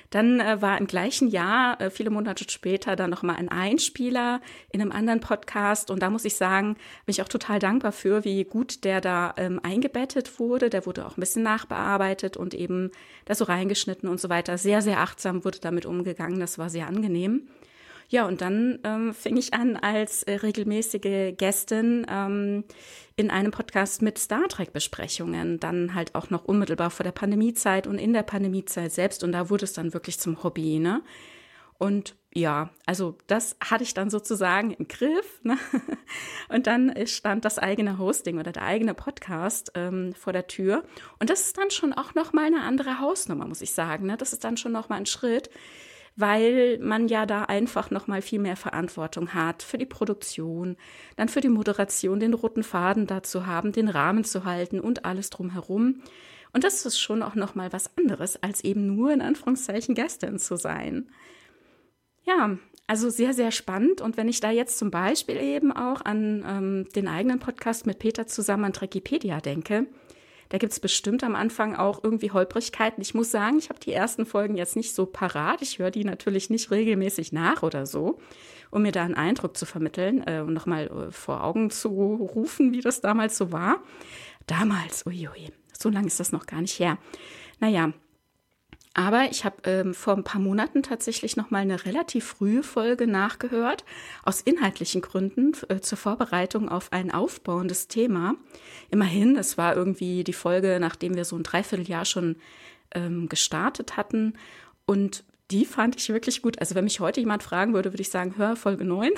[0.09, 4.41] Dann äh, war im gleichen Jahr, äh, viele Monate später, dann nochmal ein Einspieler
[4.71, 5.91] in einem anderen Podcast.
[5.91, 6.75] Und da muss ich sagen,
[7.05, 10.69] bin ich auch total dankbar für, wie gut der da ähm, eingebettet wurde.
[10.69, 12.91] Der wurde auch ein bisschen nachbearbeitet und eben
[13.25, 14.57] da so reingeschnitten und so weiter.
[14.57, 16.39] Sehr, sehr achtsam wurde damit umgegangen.
[16.39, 17.47] Das war sehr angenehm.
[18.09, 22.63] Ja, und dann ähm, fing ich an als äh, regelmäßige Gästin ähm,
[23.15, 27.97] in einem Podcast mit Star Trek-Besprechungen, dann halt auch noch unmittelbar vor der Pandemiezeit und
[27.97, 29.23] in der Pandemiezeit selbst.
[29.23, 31.01] Und da wurde es dann wirklich zum Hobby, ne?
[31.77, 35.41] Und ja, also das hatte ich dann sozusagen im Griff.
[35.43, 35.57] Ne?
[36.49, 40.83] Und dann stand das eigene Hosting oder der eigene Podcast ähm, vor der Tür.
[41.19, 44.05] Und das ist dann schon auch noch mal eine andere Hausnummer, muss ich sagen.
[44.05, 44.17] Ne?
[44.17, 45.49] Das ist dann schon noch mal ein Schritt,
[46.15, 50.77] weil man ja da einfach noch mal viel mehr Verantwortung hat für die Produktion,
[51.17, 55.29] dann für die Moderation, den roten Faden dazu haben, den Rahmen zu halten und alles
[55.29, 56.01] drumherum.
[56.53, 60.39] Und das ist schon auch noch mal was anderes, als eben nur in Anführungszeichen Gästin
[60.39, 61.09] zu sein.
[62.23, 62.57] Ja,
[62.87, 63.99] also sehr, sehr spannend.
[63.99, 67.99] Und wenn ich da jetzt zum Beispiel eben auch an ähm, den eigenen Podcast mit
[67.99, 69.87] Peter zusammen an Trekipedia denke,
[70.49, 73.01] da gibt es bestimmt am Anfang auch irgendwie Holprigkeiten.
[73.01, 75.61] Ich muss sagen, ich habe die ersten Folgen jetzt nicht so parat.
[75.61, 78.19] Ich höre die natürlich nicht regelmäßig nach oder so,
[78.71, 82.73] um mir da einen Eindruck zu vermitteln äh, und nochmal äh, vor Augen zu rufen,
[82.73, 83.81] wie das damals so war.
[84.47, 86.97] Damals, uiui, so lange ist das noch gar nicht her.
[87.59, 87.93] Naja,
[88.97, 93.07] aber ich habe ähm, vor ein paar Monaten tatsächlich noch mal eine relativ frühe Folge
[93.07, 93.83] nachgehört,
[94.23, 98.35] aus inhaltlichen Gründen äh, zur Vorbereitung auf ein aufbauendes Thema.
[98.89, 102.37] Immerhin, es war irgendwie die Folge, nachdem wir so ein Dreivierteljahr schon
[102.91, 104.37] ähm, gestartet hatten.
[104.85, 106.59] Und die fand ich wirklich gut.
[106.59, 109.11] Also wenn mich heute jemand fragen würde, würde ich sagen, hör Folge 9.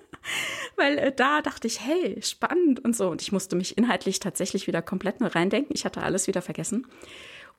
[0.76, 3.08] Weil äh, da dachte ich, hey, spannend und so.
[3.08, 5.74] Und ich musste mich inhaltlich tatsächlich wieder komplett nur reindenken.
[5.74, 6.86] Ich hatte alles wieder vergessen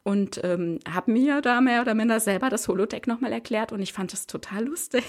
[0.07, 3.91] und ähm, habe mir da mehr oder minder selber das Holodeck nochmal erklärt und ich
[3.91, 5.03] fand das total lustig.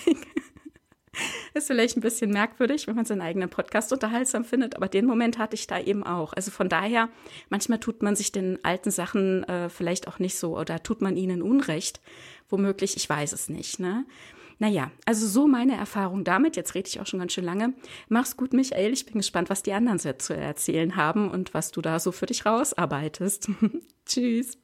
[1.55, 5.39] Ist vielleicht ein bisschen merkwürdig, wenn man seinen eigenen Podcast unterhaltsam findet, aber den Moment
[5.39, 6.33] hatte ich da eben auch.
[6.33, 7.11] Also von daher,
[7.49, 11.17] manchmal tut man sich den alten Sachen äh, vielleicht auch nicht so oder tut man
[11.17, 12.01] ihnen Unrecht.
[12.49, 13.79] Womöglich, ich weiß es nicht.
[13.79, 14.05] Ne?
[14.59, 16.57] Naja, also so meine Erfahrung damit.
[16.57, 17.73] Jetzt rede ich auch schon ganz schön lange.
[18.09, 18.93] Mach's gut, Michael.
[18.93, 22.27] Ich bin gespannt, was die anderen zu erzählen haben und was du da so für
[22.27, 23.49] dich rausarbeitest.
[24.07, 24.59] Tschüss.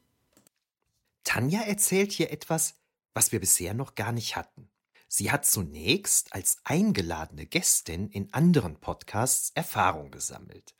[1.24, 2.76] Tanja erzählt hier etwas,
[3.14, 4.70] was wir bisher noch gar nicht hatten.
[5.08, 10.74] Sie hat zunächst als eingeladene Gästin in anderen Podcasts Erfahrung gesammelt.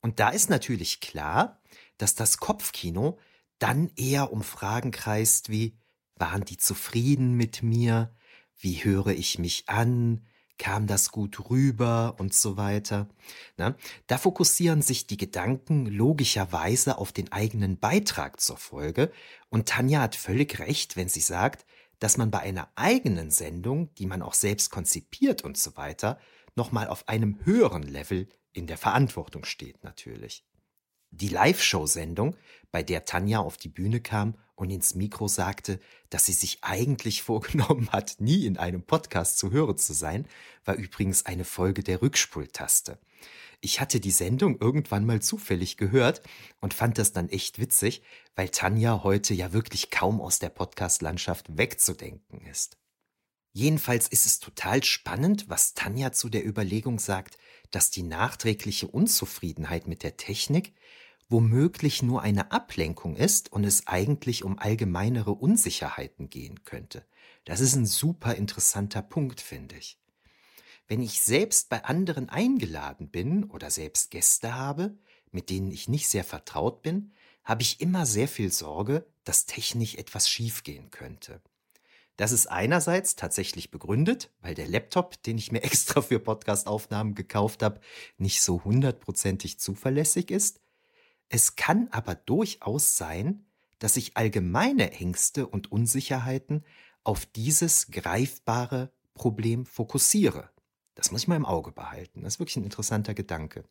[0.00, 1.60] Und da ist natürlich klar,
[1.96, 3.18] dass das Kopfkino
[3.58, 5.78] dann eher um Fragen kreist wie
[6.16, 8.14] waren die zufrieden mit mir?
[8.58, 10.26] Wie höre ich mich an?
[10.62, 13.08] Kam das gut rüber und so weiter.
[13.56, 13.74] Na,
[14.06, 19.10] da fokussieren sich die Gedanken logischerweise auf den eigenen Beitrag zur Folge
[19.50, 21.66] und Tanja hat völlig recht, wenn sie sagt,
[21.98, 26.20] dass man bei einer eigenen Sendung, die man auch selbst konzipiert und so weiter,
[26.54, 30.44] nochmal auf einem höheren Level in der Verantwortung steht natürlich.
[31.12, 32.36] Die Live-Show-Sendung,
[32.70, 37.22] bei der Tanja auf die Bühne kam und ins Mikro sagte, dass sie sich eigentlich
[37.22, 40.26] vorgenommen hat, nie in einem Podcast zu hören zu sein,
[40.64, 42.98] war übrigens eine Folge der Rückspultaste.
[43.60, 46.22] Ich hatte die Sendung irgendwann mal zufällig gehört
[46.60, 48.02] und fand das dann echt witzig,
[48.34, 52.78] weil Tanja heute ja wirklich kaum aus der Podcast-Landschaft wegzudenken ist.
[53.52, 57.36] Jedenfalls ist es total spannend, was Tanja zu der Überlegung sagt,
[57.70, 60.72] dass die nachträgliche Unzufriedenheit mit der Technik
[61.32, 67.04] womöglich nur eine Ablenkung ist und es eigentlich um allgemeinere Unsicherheiten gehen könnte.
[67.44, 69.98] Das ist ein super interessanter Punkt, finde ich.
[70.86, 74.96] Wenn ich selbst bei anderen eingeladen bin oder selbst Gäste habe,
[75.30, 77.12] mit denen ich nicht sehr vertraut bin,
[77.44, 81.40] habe ich immer sehr viel Sorge, dass technisch etwas schiefgehen könnte.
[82.16, 87.62] Das ist einerseits tatsächlich begründet, weil der Laptop, den ich mir extra für Podcastaufnahmen gekauft
[87.62, 87.80] habe,
[88.18, 90.60] nicht so hundertprozentig zuverlässig ist
[91.32, 93.46] es kann aber durchaus sein,
[93.78, 96.62] dass sich allgemeine Ängste und Unsicherheiten
[97.04, 100.50] auf dieses greifbare Problem fokussiere.
[100.94, 102.20] Das muss ich mal im Auge behalten.
[102.20, 103.64] Das ist wirklich ein interessanter Gedanke.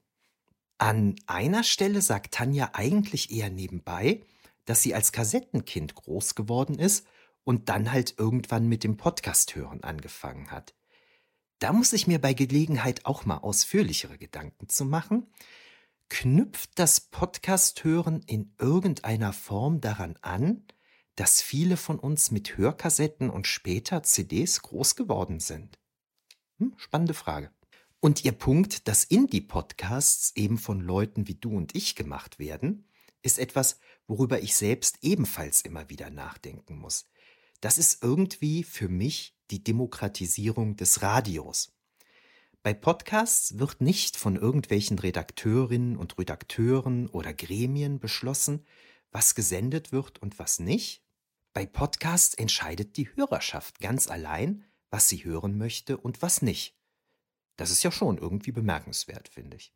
[0.80, 4.26] An einer Stelle sagt Tanja eigentlich eher nebenbei,
[4.66, 7.06] dass sie als Kassettenkind groß geworden ist
[7.44, 10.74] und dann halt irgendwann mit dem Podcast hören angefangen hat.
[11.60, 15.28] Da muss ich mir bei Gelegenheit auch mal ausführlichere Gedanken zu machen,
[16.12, 20.66] knüpft das Podcast-Hören in irgendeiner Form daran an,
[21.16, 25.80] dass viele von uns mit Hörkassetten und später CDs groß geworden sind?
[26.58, 27.50] Hm, spannende Frage.
[28.02, 32.90] Und Ihr Punkt, dass Indie-Podcasts eben von Leuten wie du und ich gemacht werden,
[33.22, 37.06] ist etwas, worüber ich selbst ebenfalls immer wieder nachdenken muss.
[37.62, 41.72] Das ist irgendwie für mich die Demokratisierung des Radios.
[42.64, 48.64] Bei Podcasts wird nicht von irgendwelchen Redakteurinnen und Redakteuren oder Gremien beschlossen,
[49.12, 51.04] was gesendet wird und was nicht.
[51.54, 56.78] Bei Podcasts entscheidet die Hörerschaft ganz allein, was sie hören möchte und was nicht.
[57.58, 59.74] Das ist ja schon irgendwie bemerkenswert, finde ich.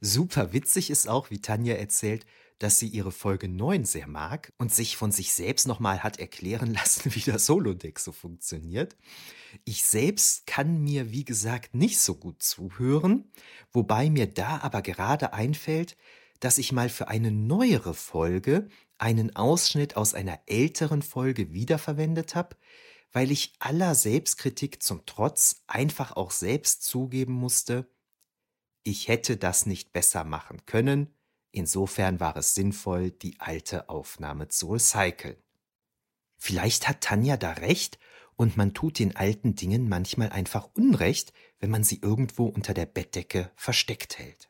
[0.00, 2.26] Super witzig ist auch, wie Tanja erzählt,
[2.58, 6.74] dass sie ihre Folge 9 sehr mag und sich von sich selbst nochmal hat erklären
[6.74, 8.96] lassen, wie das Solodeck so funktioniert.
[9.64, 13.30] Ich selbst kann mir, wie gesagt, nicht so gut zuhören,
[13.72, 15.96] wobei mir da aber gerade einfällt,
[16.40, 18.68] dass ich mal für eine neuere Folge
[18.98, 22.56] einen Ausschnitt aus einer älteren Folge wiederverwendet habe,
[23.12, 27.88] weil ich aller Selbstkritik zum Trotz einfach auch selbst zugeben musste,
[28.88, 31.14] ich hätte das nicht besser machen können,
[31.52, 35.36] insofern war es sinnvoll, die alte Aufnahme zu recyceln.
[36.38, 37.98] Vielleicht hat Tanja da recht
[38.36, 42.86] und man tut den alten Dingen manchmal einfach Unrecht, wenn man sie irgendwo unter der
[42.86, 44.48] Bettdecke versteckt hält.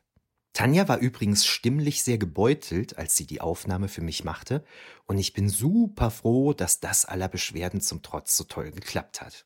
[0.53, 4.63] Tanja war übrigens stimmlich sehr gebeutelt, als sie die Aufnahme für mich machte,
[5.05, 9.45] und ich bin super froh, dass das aller Beschwerden zum Trotz so toll geklappt hat.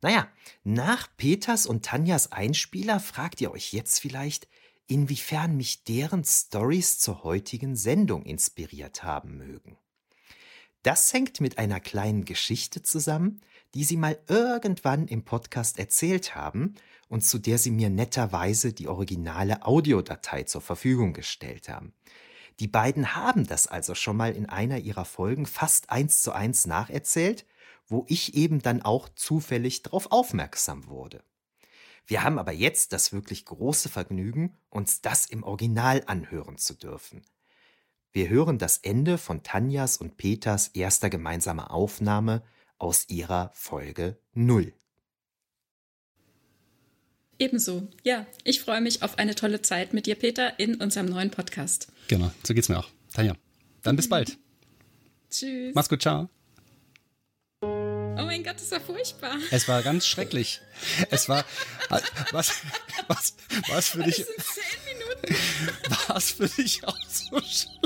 [0.00, 0.28] Naja,
[0.64, 4.48] nach Peters und Tanjas Einspieler fragt ihr euch jetzt vielleicht,
[4.86, 9.76] inwiefern mich deren Stories zur heutigen Sendung inspiriert haben mögen.
[10.82, 13.42] Das hängt mit einer kleinen Geschichte zusammen,
[13.74, 16.76] die sie mal irgendwann im Podcast erzählt haben
[17.08, 21.92] und zu der sie mir netterweise die originale Audiodatei zur Verfügung gestellt haben.
[22.60, 26.66] Die beiden haben das also schon mal in einer ihrer Folgen fast eins zu eins
[26.66, 27.44] nacherzählt,
[27.88, 31.22] wo ich eben dann auch zufällig darauf aufmerksam wurde.
[32.06, 37.22] Wir haben aber jetzt das wirklich große Vergnügen, uns das im Original anhören zu dürfen.
[38.12, 42.42] Wir hören das Ende von Tanjas und Peters erster gemeinsamer Aufnahme
[42.78, 44.72] aus ihrer Folge 0.
[47.38, 47.86] Ebenso.
[48.02, 51.88] Ja, ich freue mich auf eine tolle Zeit mit dir, Peter, in unserem neuen Podcast.
[52.08, 52.88] Genau, so geht's mir auch.
[53.12, 53.34] Tanja,
[53.82, 54.38] dann bis bald.
[55.30, 55.74] Tschüss.
[55.74, 56.28] Mach's gut, ciao.
[57.62, 59.36] Oh mein Gott, das war furchtbar.
[59.50, 60.60] Es war ganz schrecklich.
[61.10, 61.44] Es war
[62.32, 62.52] was
[63.08, 63.34] was
[63.68, 64.18] was für dich?
[64.18, 65.36] Das sind zehn Minuten.
[66.08, 67.78] War es für dich auch so schlimm?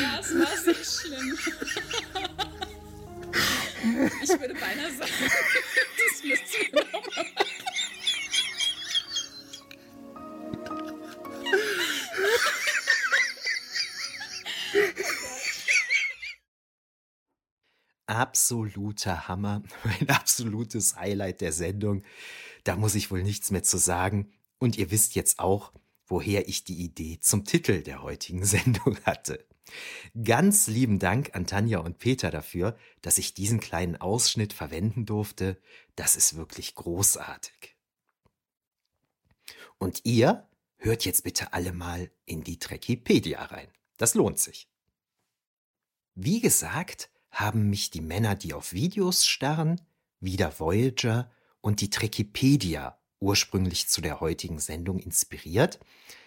[0.00, 1.38] Ja, es war sehr schlimm.
[4.22, 5.12] Ich würde beinahe sagen,
[6.10, 7.45] das müsste wir nochmal
[18.16, 22.02] Absoluter Hammer, mein absolutes Highlight der Sendung.
[22.64, 24.32] Da muss ich wohl nichts mehr zu sagen.
[24.58, 25.70] Und ihr wisst jetzt auch,
[26.06, 29.46] woher ich die Idee zum Titel der heutigen Sendung hatte.
[30.24, 35.60] Ganz lieben Dank an Tanja und Peter dafür, dass ich diesen kleinen Ausschnitt verwenden durfte.
[35.94, 37.76] Das ist wirklich großartig.
[39.76, 40.48] Und ihr
[40.78, 43.68] hört jetzt bitte alle mal in die Trekkipedia rein.
[43.98, 44.70] Das lohnt sich.
[46.14, 49.80] Wie gesagt, haben mich die Männer, die auf Videos starren,
[50.20, 51.30] wieder Voyager
[51.60, 55.78] und die Trekkipedia ursprünglich zu der heutigen Sendung inspiriert,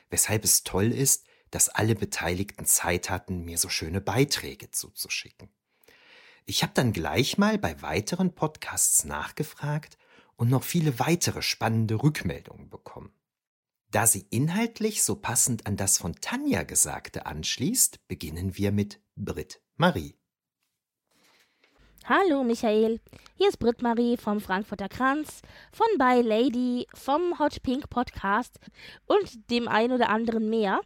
[0.09, 5.49] weshalb es toll ist, dass alle Beteiligten Zeit hatten, mir so schöne Beiträge zuzuschicken.
[6.45, 9.97] Ich habe dann gleich mal bei weiteren Podcasts nachgefragt
[10.35, 13.11] und noch viele weitere spannende Rückmeldungen bekommen.
[13.91, 19.61] Da sie inhaltlich so passend an das von Tanja Gesagte anschließt, beginnen wir mit Brit
[19.75, 20.18] Marie.
[22.11, 22.99] Hallo Michael,
[23.37, 28.59] hier ist Brit Marie vom Frankfurter Kranz, von By Lady, vom Hot Pink Podcast
[29.05, 30.79] und dem ein oder anderen mehr.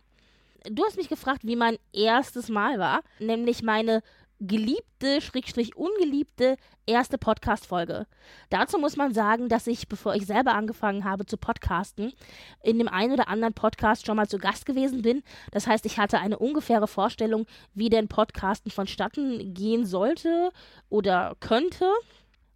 [0.70, 4.04] Du hast mich gefragt, wie mein erstes Mal war, nämlich meine
[4.40, 8.08] geliebte, schrägstrich ungeliebte erste Podcast-Folge.
[8.50, 12.14] Dazu muss man sagen, dass ich, bevor ich selber angefangen habe zu podcasten,
[12.62, 15.24] in dem einen oder anderen Podcast schon mal zu Gast gewesen bin.
[15.52, 20.52] Das heißt, ich hatte eine ungefähre Vorstellung, wie denn Podcasten vonstatten gehen sollte
[20.90, 21.90] oder könnte.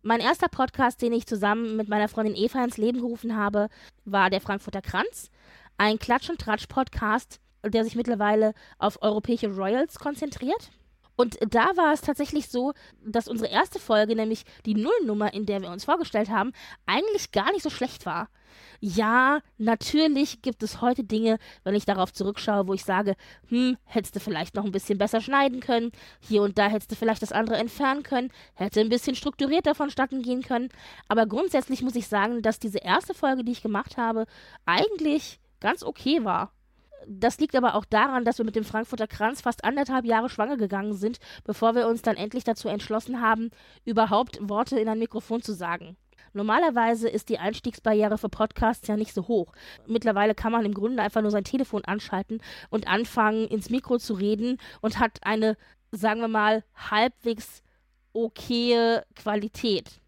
[0.02, 3.70] Mein erster Podcast, den ich zusammen mit meiner Freundin Eva ins Leben gerufen habe,
[4.06, 5.30] war der Frankfurter Kranz,
[5.78, 10.72] ein Klatsch- und Tratsch-Podcast, der sich mittlerweile auf europäische Royals konzentriert.
[11.18, 15.62] Und da war es tatsächlich so, dass unsere erste Folge, nämlich die Nullnummer, in der
[15.62, 16.54] wir uns vorgestellt haben,
[16.86, 18.30] eigentlich gar nicht so schlecht war.
[18.80, 23.16] Ja, natürlich gibt es heute Dinge, wenn ich darauf zurückschaue, wo ich sage,
[23.48, 26.96] hm, hättest du vielleicht noch ein bisschen besser schneiden können, hier und da hättest du
[26.96, 30.70] vielleicht das andere entfernen können, hätte ein bisschen strukturierter vonstatten gehen können.
[31.08, 34.26] Aber grundsätzlich muss ich sagen, dass diese erste Folge, die ich gemacht habe,
[34.66, 36.52] eigentlich ganz okay war.
[37.06, 40.58] Das liegt aber auch daran, dass wir mit dem Frankfurter Kranz fast anderthalb Jahre schwanger
[40.58, 43.52] gegangen sind, bevor wir uns dann endlich dazu entschlossen haben,
[43.86, 45.98] überhaupt Worte in ein Mikrofon zu sagen.
[46.34, 49.54] Normalerweise ist die Einstiegsbarriere für Podcasts ja nicht so hoch.
[49.88, 54.14] Mittlerweile kann man im Grunde einfach nur sein Telefon anschalten und anfangen, ins Mikro zu
[54.14, 55.58] reden und hat eine,
[55.92, 57.64] sagen wir mal, halbwegs
[58.14, 60.02] okaye Qualität.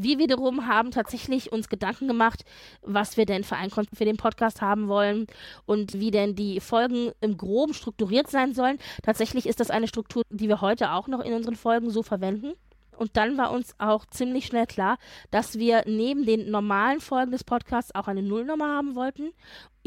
[0.00, 2.44] Wir wiederum haben tatsächlich uns Gedanken gemacht,
[2.82, 5.26] was wir denn für, ein, für den Podcast haben wollen
[5.66, 8.78] und wie denn die Folgen im Groben strukturiert sein sollen.
[9.02, 12.52] Tatsächlich ist das eine Struktur, die wir heute auch noch in unseren Folgen so verwenden.
[12.96, 14.98] Und dann war uns auch ziemlich schnell klar,
[15.32, 19.32] dass wir neben den normalen Folgen des Podcasts auch eine Nullnummer haben wollten.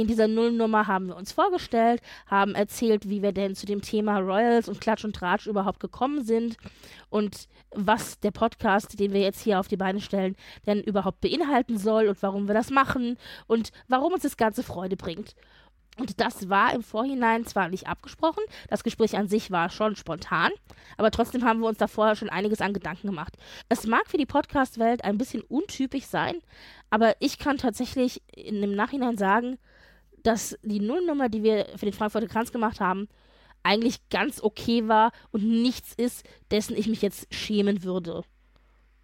[0.02, 4.18] In dieser Nullnummer haben wir uns vorgestellt, haben erzählt, wie wir denn zu dem Thema
[4.18, 6.58] Royals und Klatsch und Tratsch überhaupt gekommen sind
[7.12, 10.36] und was der Podcast, den wir jetzt hier auf die Beine stellen,
[10.66, 14.98] denn überhaupt beinhalten soll und warum wir das machen und warum uns das Ganze Freude
[14.98, 15.36] bringt.
[16.00, 20.50] Und das war im Vorhinein zwar nicht abgesprochen, das Gespräch an sich war schon spontan,
[20.98, 23.38] aber trotzdem haben wir uns da vorher schon einiges an Gedanken gemacht.
[23.70, 26.38] Es mag für die Podcast-Welt ein bisschen untypisch sein,
[26.90, 29.60] aber ich kann tatsächlich in dem Nachhinein sagen,
[30.24, 33.08] dass die Nullnummer, die wir für den Frankfurter Kranz gemacht haben,
[33.64, 38.24] eigentlich ganz okay war und nichts ist, dessen ich mich jetzt schämen würde.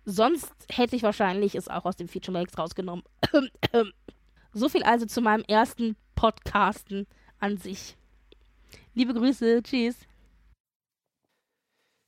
[0.05, 3.03] Sonst hätte ich wahrscheinlich es auch aus dem Feature Max rausgenommen.
[4.53, 7.07] so viel also zu meinem ersten Podcasten
[7.39, 7.97] an sich.
[8.93, 9.95] Liebe Grüße, tschüss.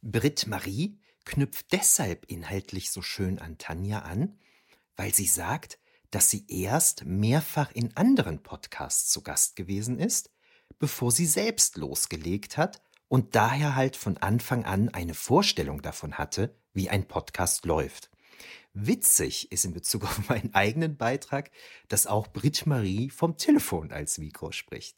[0.01, 4.39] Britt Marie knüpft deshalb inhaltlich so schön an Tanja an,
[4.95, 5.79] weil sie sagt,
[6.12, 10.32] dass sie erst mehrfach in anderen Podcasts zu Gast gewesen ist,
[10.80, 16.55] bevor sie selbst losgelegt hat und daher halt von Anfang an eine Vorstellung davon hatte,
[16.74, 18.10] wie ein Podcast läuft.
[18.74, 21.51] Witzig ist in Bezug auf meinen eigenen Beitrag,
[21.88, 24.95] dass auch Brit Marie vom Telefon als Mikro spricht.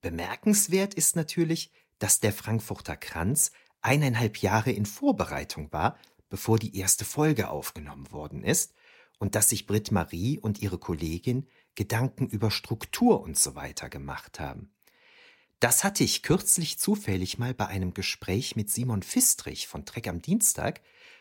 [0.00, 5.96] Bemerkenswert ist natürlich, dass der Frankfurter Kranz eineinhalb Jahre in Vorbereitung war,
[6.28, 8.74] bevor die erste Folge aufgenommen worden ist,
[9.22, 11.46] und dass sich Brit Marie und ihre Kollegin
[11.76, 14.72] Gedanken über Struktur und so weiter gemacht haben.
[15.60, 20.22] Das hatte ich kürzlich zufällig mal bei einem Gespräch mit Simon Fistrich von Trek am
[20.22, 20.80] Dienstag,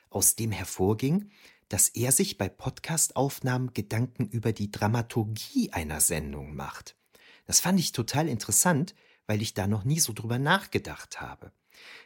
[0.10, 1.30] aus dem hervorging,
[1.70, 6.95] dass er sich bei Podcastaufnahmen Gedanken über die Dramaturgie einer Sendung macht.
[7.45, 8.95] Das fand ich total interessant,
[9.28, 11.52] weil ich da noch nie so drüber nachgedacht habe.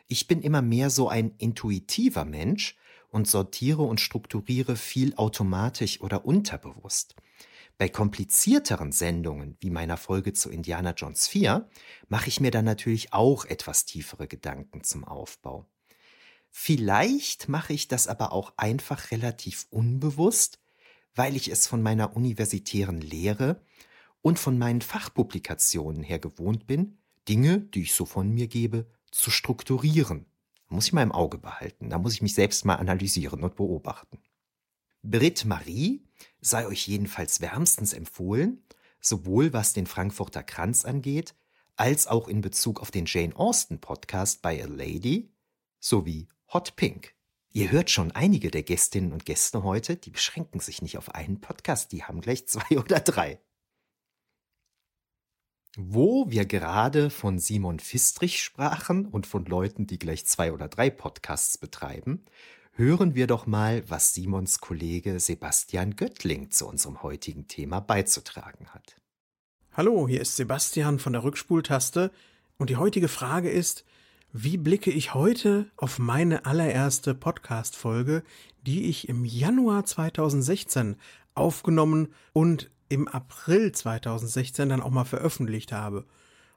[0.09, 2.75] Ich bin immer mehr so ein intuitiver Mensch
[3.15, 7.15] und sortiere und strukturiere viel automatisch oder unterbewusst.
[7.77, 11.69] Bei komplizierteren Sendungen wie meiner Folge zu Indiana Jones 4
[12.09, 15.65] mache ich mir dann natürlich auch etwas tiefere Gedanken zum Aufbau.
[16.51, 20.59] Vielleicht mache ich das aber auch einfach relativ unbewusst,
[21.15, 23.61] weil ich es von meiner universitären Lehre
[24.21, 26.97] und von meinen Fachpublikationen her gewohnt bin,
[27.29, 30.25] Dinge, die ich so von mir gebe, zu strukturieren.
[30.75, 34.19] Muss ich mal im Auge behalten, da muss ich mich selbst mal analysieren und beobachten.
[35.03, 36.05] Brit Marie
[36.41, 38.61] sei euch jedenfalls wärmstens empfohlen,
[38.99, 41.33] sowohl was den Frankfurter Kranz angeht,
[41.77, 45.31] als auch in Bezug auf den Jane Austen Podcast by a Lady
[45.79, 47.15] sowie Hot Pink.
[47.53, 51.39] Ihr hört schon, einige der Gästinnen und Gäste heute, die beschränken sich nicht auf einen
[51.39, 53.39] Podcast, die haben gleich zwei oder drei.
[55.77, 60.89] Wo wir gerade von Simon Fistrich sprachen und von Leuten, die gleich zwei oder drei
[60.89, 62.23] Podcasts betreiben,
[62.71, 68.95] hören wir doch mal, was Simons Kollege Sebastian Göttling zu unserem heutigen Thema beizutragen hat.
[69.73, 72.09] Hallo, hier ist Sebastian von der Rückspultaste
[72.57, 73.83] und die heutige Frage ist,
[74.31, 78.23] wie blicke ich heute auf meine allererste Podcast-Folge,
[78.65, 80.95] die ich im Januar 2016
[81.33, 86.05] aufgenommen und im April 2016 dann auch mal veröffentlicht habe?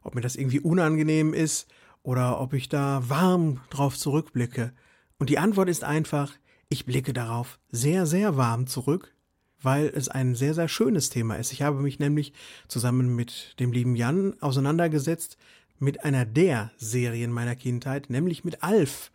[0.03, 1.69] Ob mir das irgendwie unangenehm ist
[2.03, 4.73] oder ob ich da warm drauf zurückblicke.
[5.19, 6.33] Und die Antwort ist einfach,
[6.69, 9.15] ich blicke darauf sehr, sehr warm zurück,
[9.61, 11.53] weil es ein sehr, sehr schönes Thema ist.
[11.53, 12.33] Ich habe mich nämlich
[12.69, 15.37] zusammen mit dem lieben Jan auseinandergesetzt
[15.79, 19.11] mit einer der Serien meiner Kindheit, nämlich mit Alf,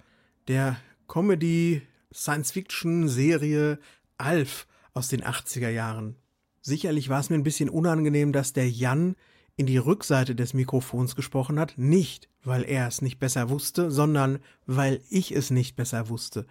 [0.47, 1.81] der Comedy
[2.13, 3.79] Science-Fiction-Serie
[4.17, 6.15] Alf aus den 80er Jahren.
[6.65, 9.17] Sicherlich war es mir ein bisschen unangenehm, dass der Jan
[9.57, 14.39] in die Rückseite des Mikrofons gesprochen hat, nicht weil er es nicht besser wusste, sondern
[14.65, 16.45] weil ich es nicht besser wusste.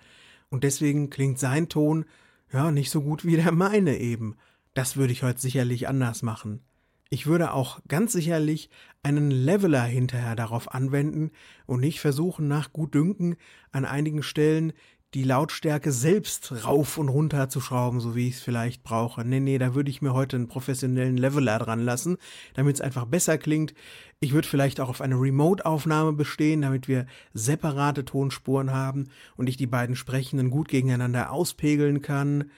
[0.51, 2.05] Und deswegen klingt sein Ton
[2.53, 4.37] ja nicht so gut wie der meine eben.
[4.75, 6.61] Das würde ich heute sicherlich anders machen.
[7.09, 8.69] Ich würde auch ganz sicherlich
[9.03, 11.31] einen Leveler hinterher darauf anwenden
[11.65, 13.37] und nicht versuchen, nach Gutdünken
[13.71, 14.75] an einigen Stellen
[15.15, 19.25] die Lautstärke selbst rauf und runter zu schrauben, so wie ich es vielleicht brauche.
[19.25, 22.17] Nee, nee, da würde ich mir heute einen professionellen Leveler dran lassen,
[22.55, 23.75] damit es einfach besser klingt.
[24.21, 29.59] Ich würde vielleicht auch auf eine Remote-Aufnahme bestehen, damit wir separate Tonspuren haben und ich
[29.59, 32.51] die beiden Sprechenden gut gegeneinander auspegeln kann.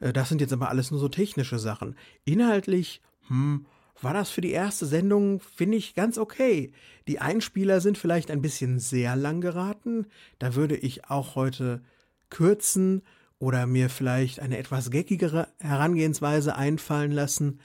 [0.00, 1.94] Äh, das sind jetzt aber alles nur so technische Sachen.
[2.24, 3.66] Inhaltlich, hm,
[4.02, 6.72] war das für die erste Sendung, finde ich, ganz okay.
[7.06, 10.06] Die Einspieler sind vielleicht ein bisschen sehr lang geraten.
[10.38, 11.82] Da würde ich auch heute
[12.30, 13.02] kürzen
[13.38, 17.60] oder mir vielleicht eine etwas geckigere Herangehensweise einfallen lassen.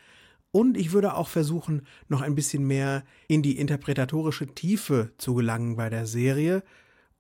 [0.51, 5.75] Und ich würde auch versuchen, noch ein bisschen mehr in die interpretatorische Tiefe zu gelangen
[5.75, 6.63] bei der Serie,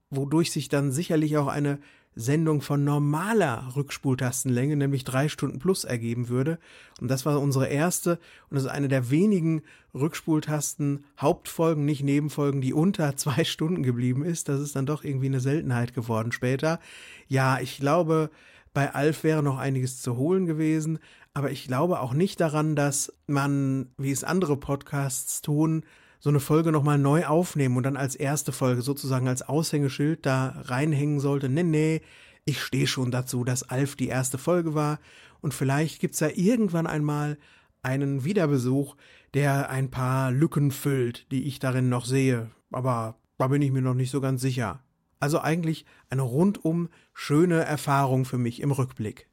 [0.09, 1.79] wodurch sich dann sicherlich auch eine
[2.15, 6.59] Sendung von normaler Rückspultastenlänge, nämlich drei Stunden plus, ergeben würde.
[7.01, 9.63] Und das war unsere erste und das ist eine der wenigen
[9.93, 14.47] Rückspultasten Hauptfolgen, nicht Nebenfolgen, die unter zwei Stunden geblieben ist.
[14.47, 16.79] Das ist dann doch irgendwie eine Seltenheit geworden später.
[17.27, 18.29] Ja, ich glaube,
[18.73, 20.99] bei Alf wäre noch einiges zu holen gewesen,
[21.33, 25.83] aber ich glaube auch nicht daran, dass man, wie es andere Podcasts tun,
[26.19, 30.55] so eine Folge nochmal neu aufnehmen und dann als erste Folge sozusagen als Aushängeschild da
[30.61, 31.49] reinhängen sollte.
[31.49, 32.01] Nee, nee,
[32.45, 34.99] ich stehe schon dazu, dass Alf die erste Folge war
[35.41, 37.37] und vielleicht gibt's da irgendwann einmal
[37.81, 38.95] einen Wiederbesuch,
[39.33, 42.51] der ein paar Lücken füllt, die ich darin noch sehe.
[42.71, 44.83] Aber da bin ich mir noch nicht so ganz sicher.
[45.19, 49.29] Also eigentlich eine rundum schöne Erfahrung für mich im Rückblick.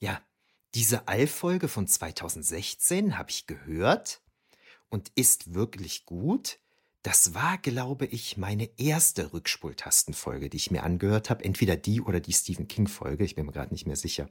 [0.00, 0.20] Ja,
[0.74, 4.23] diese Alf-Folge von 2016 habe ich gehört
[4.88, 6.58] und ist wirklich gut.
[7.02, 11.44] Das war, glaube ich, meine erste Rückspultastenfolge, die ich mir angehört habe.
[11.44, 14.28] Entweder die oder die Stephen King-Folge, ich bin mir gerade nicht mehr sicher.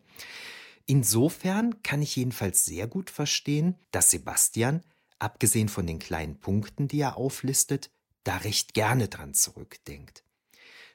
[0.86, 4.82] Insofern kann ich jedenfalls sehr gut verstehen, dass Sebastian,
[5.20, 7.92] abgesehen von den kleinen Punkten, die er auflistet,
[8.24, 10.23] da recht gerne dran zurückdenkt.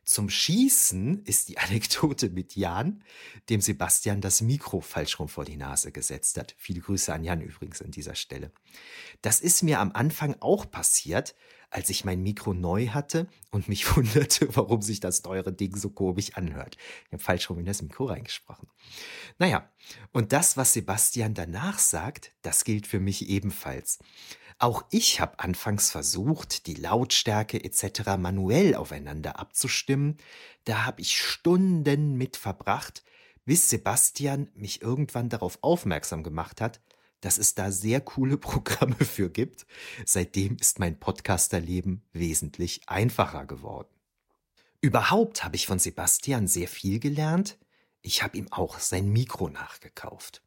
[0.08, 3.04] Zum Schießen ist die Anekdote mit Jan,
[3.50, 6.54] dem Sebastian das Mikro falsch rum vor die Nase gesetzt hat.
[6.56, 8.50] Viele Grüße an Jan übrigens an dieser Stelle.
[9.20, 11.34] Das ist mir am Anfang auch passiert,
[11.68, 15.90] als ich mein Mikro neu hatte und mich wunderte, warum sich das teure Ding so
[15.90, 16.78] komisch anhört.
[17.08, 18.66] Ich habe falsch rum in das Mikro reingesprochen.
[19.38, 19.70] Naja,
[20.12, 23.98] und das, was Sebastian danach sagt, das gilt für mich ebenfalls.
[24.60, 28.16] Auch ich habe anfangs versucht, die Lautstärke etc.
[28.18, 30.16] manuell aufeinander abzustimmen.
[30.64, 33.04] Da habe ich Stunden mit verbracht,
[33.44, 36.80] bis Sebastian mich irgendwann darauf aufmerksam gemacht hat,
[37.20, 39.64] dass es da sehr coole Programme für gibt.
[40.04, 43.94] Seitdem ist mein Podcasterleben wesentlich einfacher geworden.
[44.80, 47.58] Überhaupt habe ich von Sebastian sehr viel gelernt.
[48.02, 50.42] Ich habe ihm auch sein Mikro nachgekauft.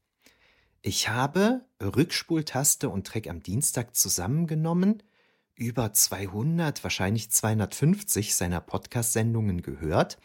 [0.84, 5.04] Ich habe Rückspultaste und Track am Dienstag zusammengenommen,
[5.54, 10.18] über 200, wahrscheinlich 250 seiner Podcast-Sendungen gehört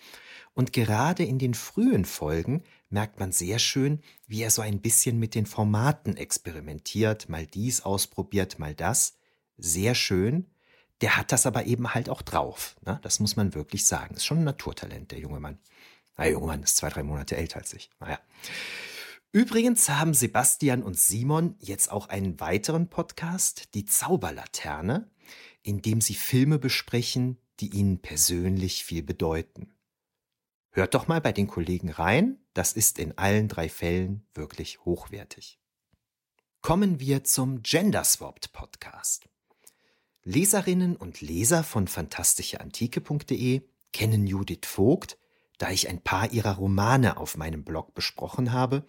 [0.54, 5.18] und gerade in den frühen Folgen merkt man sehr schön, wie er so ein bisschen
[5.18, 9.18] mit den Formaten experimentiert, mal dies ausprobiert, mal das.
[9.58, 10.46] Sehr schön.
[11.02, 12.76] Der hat das aber eben halt auch drauf.
[12.86, 12.98] Ne?
[13.02, 14.14] Das muss man wirklich sagen.
[14.14, 15.58] Ist schon ein Naturtalent, der junge Mann.
[16.16, 17.90] Na, der junge Mann ist zwei, drei Monate älter als ich.
[18.00, 18.18] Naja.
[19.36, 25.10] Übrigens haben Sebastian und Simon jetzt auch einen weiteren Podcast, die Zauberlaterne,
[25.62, 29.74] in dem sie Filme besprechen, die ihnen persönlich viel bedeuten.
[30.70, 35.60] Hört doch mal bei den Kollegen rein, das ist in allen drei Fällen wirklich hochwertig.
[36.62, 39.28] Kommen wir zum Gender Swapped Podcast.
[40.22, 43.60] Leserinnen und Leser von fantastischeantike.de
[43.92, 45.18] kennen Judith Vogt,
[45.58, 48.84] da ich ein paar ihrer Romane auf meinem Blog besprochen habe,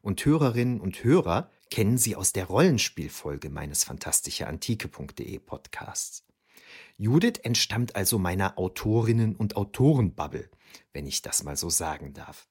[0.00, 6.24] und Hörerinnen und Hörer kennen sie aus der Rollenspielfolge meines fantastischeantike.de Podcasts.
[6.96, 10.50] Judith entstammt also meiner Autorinnen- und Autorenbubble,
[10.92, 12.48] wenn ich das mal so sagen darf.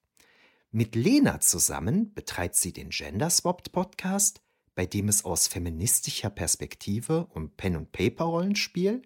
[0.71, 4.41] Mit Lena zusammen betreibt sie den Gender Swapped Podcast,
[4.73, 9.01] bei dem es aus feministischer Perspektive um Pen- und Paper-Rollenspiel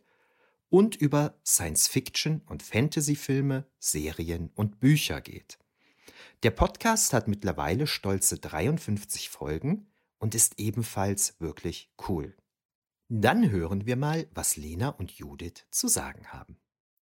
[0.69, 5.57] und über Science-Fiction- und Fantasy-Filme, Serien und Bücher geht.
[6.43, 9.87] Der Podcast hat mittlerweile stolze 53 Folgen
[10.19, 12.35] und ist ebenfalls wirklich cool.
[13.07, 16.57] Dann hören wir mal, was Lena und Judith zu sagen haben.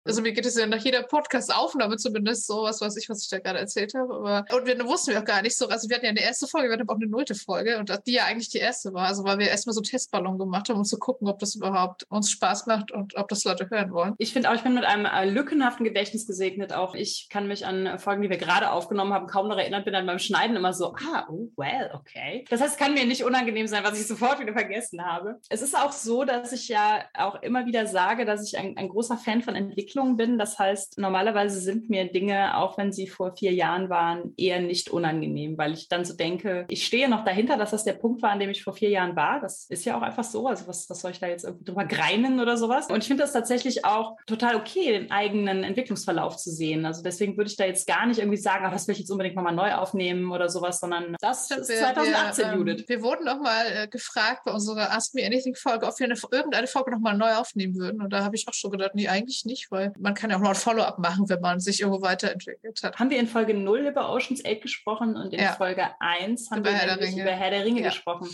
[0.10, 3.30] Also mir geht es ja nach jeder Podcast-Aufnahme zumindest so, was weiß ich, was ich
[3.30, 4.12] da gerade erzählt habe.
[4.12, 5.68] Aber, und wir wussten wir auch gar nicht so.
[5.68, 7.92] Also wir hatten ja eine erste Folge, wir hatten aber auch eine nullte Folge und
[8.08, 9.06] die ja eigentlich die erste war.
[9.06, 12.32] Also weil wir erstmal so Testballon gemacht haben, um zu gucken, ob das überhaupt uns
[12.32, 14.16] Spaß macht und ob das Leute hören wollen.
[14.18, 16.74] Ich finde auch, ich bin mit einem äh, lückenhaften Gedächtnis gesegnet.
[16.74, 19.94] Auch ich kann mich an Folgen, die wir gerade aufgenommen haben, kaum noch erinnern, bin
[19.94, 22.46] dann beim Schneiden immer so, ah, oh, well, okay.
[22.50, 25.40] Das heißt, es kann mir nicht unangenehm sein, was ich sofort wieder vergessen habe.
[25.50, 28.90] Es ist auch so, dass ich ja auch immer wieder sage, dass ich ein, ein
[28.90, 30.38] großer Fan von Entwicklung bin.
[30.38, 34.90] Das heißt, normalerweise sind mir Dinge, auch wenn sie vor vier Jahren waren, eher nicht
[34.90, 38.32] unangenehm, weil ich dann so denke, ich stehe noch dahinter, dass das der Punkt war,
[38.32, 39.40] an dem ich vor vier Jahren war.
[39.40, 40.48] Das ist ja auch einfach so.
[40.48, 42.88] Also was, was soll ich da jetzt irgendwie drüber greinen oder sowas?
[42.90, 46.86] Und ich finde das tatsächlich auch total okay, den eigenen Entwicklungsverlauf zu sehen.
[46.86, 49.12] Also deswegen würde ich da jetzt gar nicht irgendwie sagen, ach, das will ich jetzt
[49.12, 52.86] unbedingt nochmal neu aufnehmen oder sowas, sondern das Stimmt, ist 2018, wir, ähm, Judith.
[52.88, 56.16] Wir wurden noch mal äh, gefragt bei unserer Ask Me Anything Folge, ob wir eine,
[56.32, 58.02] irgendeine Folge nochmal neu aufnehmen würden.
[58.02, 60.42] Und da habe ich auch schon gedacht, nee, eigentlich nicht, weil man kann ja auch
[60.42, 63.00] noch ein Follow-up machen, wenn man sich irgendwo weiterentwickelt hat.
[63.00, 65.54] Haben wir in Folge 0 über Ocean's 8 gesprochen und in ja.
[65.54, 67.90] Folge 1 haben über wir Herr über Herr der Ringe ja.
[67.90, 68.30] gesprochen.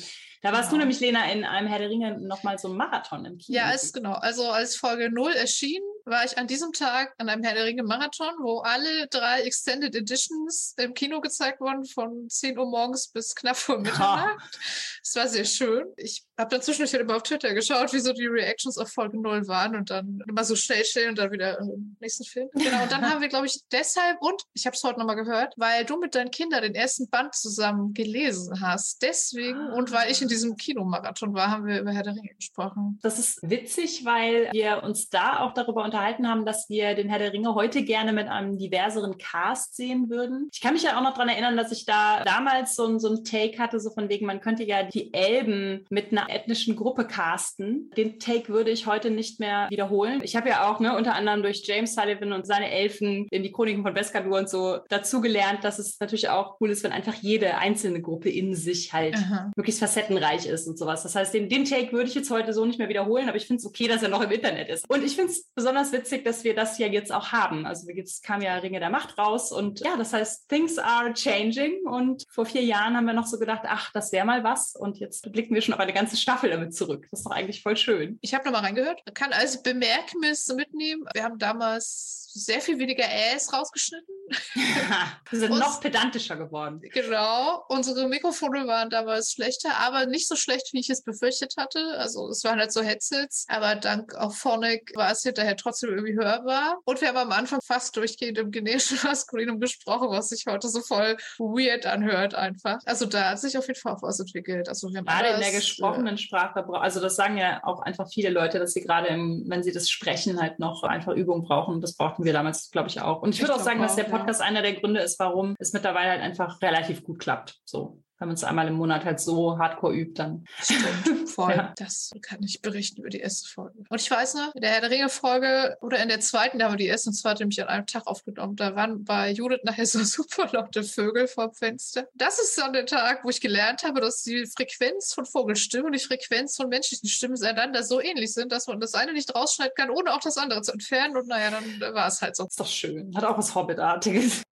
[0.45, 0.73] Da warst genau.
[0.73, 3.57] du nämlich, Lena, in einem Herr der Ringe nochmal so ein Marathon im Kino.
[3.57, 4.13] Ja, ist genau.
[4.13, 7.81] Also als Folge 0 erschien, war ich an diesem Tag an einem Herr der Ringe
[7.81, 13.33] Marathon, wo alle drei Extended Editions im Kino gezeigt wurden, von 10 Uhr morgens bis
[13.33, 14.59] knapp vor Mitternacht.
[15.03, 15.85] Es war sehr schön.
[15.97, 19.47] Ich habe dann zwischendurch immer auf Twitter geschaut, wie so die Reactions auf Folge 0
[19.47, 22.49] waren und dann immer so schnell stellen und dann wieder im nächsten Film.
[22.53, 25.53] Genau, und dann haben wir, glaube ich, deshalb und ich habe es heute nochmal gehört,
[25.57, 29.01] weil du mit deinen Kindern den ersten Band zusammen gelesen hast.
[29.01, 32.99] Deswegen und weil ich in diesem Kinomarathon war, haben wir über Herr der Ringe gesprochen.
[33.01, 37.19] Das ist witzig, weil wir uns da auch darüber unterhalten haben, dass wir den Herr
[37.19, 40.49] der Ringe heute gerne mit einem diverseren Cast sehen würden.
[40.53, 43.23] Ich kann mich ja auch noch daran erinnern, dass ich da damals so, so ein
[43.23, 47.89] Take hatte, so von wegen, man könnte ja die Elben mit einer ethnischen Gruppe casten.
[47.95, 50.19] Den Take würde ich heute nicht mehr wiederholen.
[50.23, 53.51] Ich habe ja auch ne, unter anderem durch James Sullivan und seine Elfen in die
[53.51, 57.57] Chroniken von Vescalur und so dazugelernt, dass es natürlich auch cool ist, wenn einfach jede
[57.57, 59.51] einzelne Gruppe in sich halt Aha.
[59.55, 61.03] möglichst facettenreich ist und sowas.
[61.03, 63.47] Das heißt, den, den Take würde ich jetzt heute so nicht mehr wiederholen, aber ich
[63.47, 64.89] finde es okay, dass er noch im Internet ist.
[64.89, 67.65] Und ich finde es besonders witzig, dass wir das ja jetzt auch haben.
[67.65, 71.86] Also jetzt kam ja Ringe der Macht raus und ja, das heißt, things are changing
[71.86, 74.97] und vor vier Jahren haben wir noch so gedacht, ach, das wäre mal was und
[74.97, 77.07] jetzt blicken wir schon auf eine ganze Staffel damit zurück.
[77.11, 78.17] Das ist doch eigentlich voll schön.
[78.21, 79.01] Ich habe nochmal reingehört.
[79.05, 81.05] Man kann als Bemerknis mitnehmen.
[81.13, 84.13] Wir haben damals sehr viel weniger Äs rausgeschnitten.
[85.29, 86.81] wir sind noch pedantischer geworden.
[86.93, 87.63] Genau.
[87.69, 91.79] Unsere Mikrofone waren damals schlechter, aber nicht so schlecht, wie ich es befürchtet hatte.
[91.97, 96.15] Also es waren halt so Headsets, aber dank auch Phonic war es hinterher trotzdem irgendwie
[96.15, 96.79] hörbar.
[96.86, 100.81] Und wir haben am Anfang fast durchgehend im genetischen Maskulinum gesprochen, was sich heute so
[100.81, 102.79] voll weird anhört einfach.
[102.86, 104.67] Also da hat sich auf jeden Fall auch was entwickelt.
[104.67, 108.29] Also wir haben gerade in der gesprochenen Sprache, also das sagen ja auch einfach viele
[108.29, 111.79] Leute, dass sie gerade, im, wenn sie das sprechen, halt noch einfach Übung brauchen.
[111.79, 113.21] Das brauchten wir damals, glaube ich, auch.
[113.21, 114.47] Und ich, ich würde auch sagen, auch, dass der Podcast ja.
[114.47, 117.59] einer der Gründe ist, warum es mittlerweile halt einfach relativ gut klappt.
[117.65, 120.45] So wenn man es einmal im Monat halt so hardcore übt, dann.
[120.61, 121.51] Stimmt, voll.
[121.51, 121.74] Ja.
[121.78, 123.84] Das kann ich berichten über die erste Folge.
[123.89, 126.66] Und ich weiß noch, in der Herr der Ringe Folge oder in der zweiten, da
[126.66, 128.55] haben wir die erste und zweite nämlich an einem Tag aufgenommen.
[128.55, 132.07] Da waren bei Judith nachher so super laute Vögel vom Fenster.
[132.13, 135.93] Das ist dann der Tag, wo ich gelernt habe, dass die Frequenz von Vogelstimmen und
[135.93, 139.74] die Frequenz von menschlichen Stimmen einander so ähnlich sind, dass man das eine nicht rausschneiden
[139.76, 141.18] kann, ohne auch das andere zu entfernen.
[141.18, 142.45] Und naja, dann war es halt so.
[142.45, 143.13] ist doch schön.
[143.16, 144.43] Hat auch was Hobbitartiges.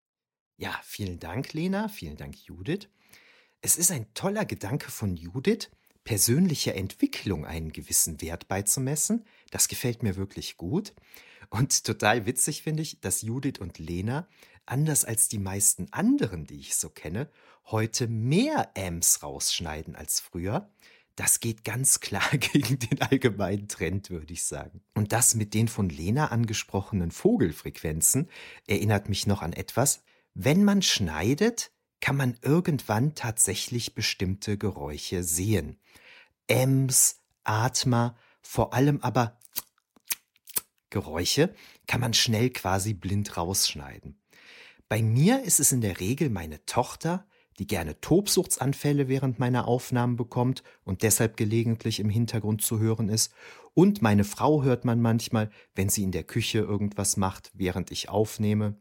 [0.58, 1.88] Ja, vielen Dank, Lena.
[1.88, 2.88] Vielen Dank, Judith.
[3.66, 5.70] Es ist ein toller Gedanke von Judith,
[6.04, 9.24] persönlicher Entwicklung einen gewissen Wert beizumessen.
[9.52, 10.94] Das gefällt mir wirklich gut.
[11.50, 14.28] Und total witzig finde ich, dass Judith und Lena,
[14.66, 17.30] anders als die meisten anderen, die ich so kenne,
[17.68, 20.70] heute mehr Ams rausschneiden als früher.
[21.16, 24.82] Das geht ganz klar gegen den allgemeinen Trend, würde ich sagen.
[24.94, 28.30] Und das mit den von Lena angesprochenen Vogelfrequenzen
[28.68, 30.04] erinnert mich noch an etwas.
[30.34, 31.72] Wenn man schneidet,
[32.04, 35.78] kann man irgendwann tatsächlich bestimmte Geräusche sehen.
[36.48, 39.40] Ems, Atmer, vor allem aber
[40.90, 41.56] Geräusche
[41.88, 44.20] kann man schnell quasi blind rausschneiden.
[44.90, 47.26] Bei mir ist es in der Regel meine Tochter,
[47.58, 53.34] die gerne Tobsuchtsanfälle während meiner Aufnahmen bekommt und deshalb gelegentlich im Hintergrund zu hören ist.
[53.76, 58.10] Und meine Frau hört man manchmal, wenn sie in der Küche irgendwas macht, während ich
[58.10, 58.76] aufnehme.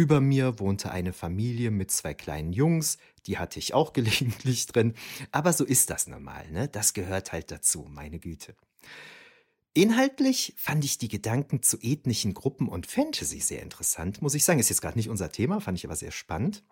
[0.00, 2.96] Über mir wohnte eine Familie mit zwei kleinen Jungs,
[3.26, 4.94] die hatte ich auch gelegentlich drin,
[5.30, 6.68] aber so ist das normal, ne?
[6.68, 8.54] Das gehört halt dazu, meine Güte.
[9.74, 14.58] Inhaltlich fand ich die Gedanken zu ethnischen Gruppen und Fantasy sehr interessant, muss ich sagen.
[14.58, 16.64] Ist jetzt gerade nicht unser Thema, fand ich aber sehr spannend.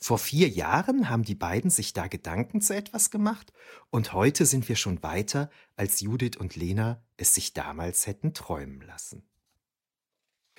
[0.00, 3.52] Vor vier Jahren haben die beiden sich da Gedanken zu etwas gemacht
[3.90, 8.80] und heute sind wir schon weiter, als Judith und Lena es sich damals hätten träumen
[8.82, 9.26] lassen.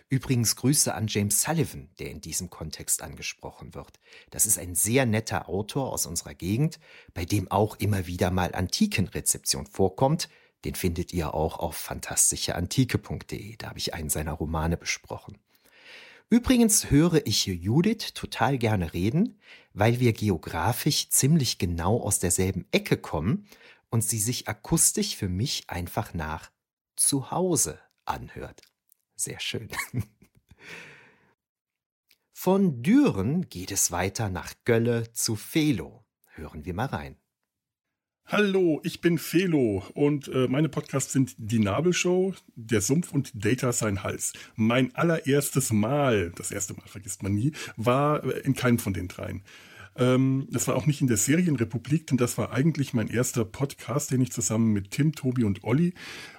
[0.09, 3.99] Übrigens Grüße an James Sullivan, der in diesem Kontext angesprochen wird.
[4.29, 6.79] Das ist ein sehr netter Autor aus unserer Gegend,
[7.13, 10.29] bei dem auch immer wieder mal Antikenrezeption vorkommt.
[10.63, 13.57] Den findet ihr auch auf fantastischeantike.de.
[13.57, 15.39] Da habe ich einen seiner Romane besprochen.
[16.29, 19.39] Übrigens höre ich Judith total gerne reden,
[19.73, 23.47] weil wir geografisch ziemlich genau aus derselben Ecke kommen
[23.89, 26.49] und sie sich akustisch für mich einfach nach
[26.95, 28.61] zu Hause anhört.
[29.17, 29.69] Sehr schön.
[32.31, 36.05] Von Düren geht es weiter nach Gölle zu Felo.
[36.35, 37.17] Hören wir mal rein.
[38.27, 43.71] Hallo, ich bin Felo und äh, meine Podcasts sind Die Nabelshow, Der Sumpf und Data
[43.71, 44.33] sein Hals.
[44.55, 49.07] Mein allererstes Mal, das erste Mal vergisst man nie, war äh, in keinem von den
[49.07, 49.43] dreien.
[49.97, 54.11] Ähm, das war auch nicht in der Serienrepublik, denn das war eigentlich mein erster Podcast,
[54.11, 55.93] den ich zusammen mit Tim, Tobi und Olli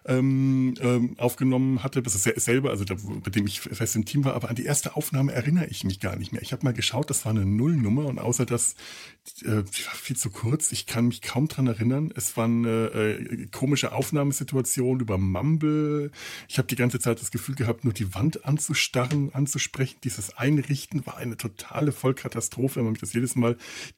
[0.06, 2.02] ähm, ähm, aufgenommen hatte.
[2.02, 4.64] Das ist selber, also da, bei dem ich fest im Team war, aber an die
[4.64, 6.43] erste Aufnahme erinnere ich mich gar nicht mehr.
[6.43, 8.74] Ich habe mal geschaut, das war eine Nullnummer und außer das,
[9.44, 12.12] äh, viel zu kurz, ich kann mich kaum dran erinnern.
[12.14, 16.10] Es war eine äh, komische Aufnahmesituation über Mumble.
[16.48, 19.98] Ich habe die ganze Zeit das Gefühl gehabt, nur die Wand anzustarren, anzusprechen.
[20.05, 23.47] Dieses Einrichten war eine totale Vollkatastrophe, wenn man mich das jedes Mal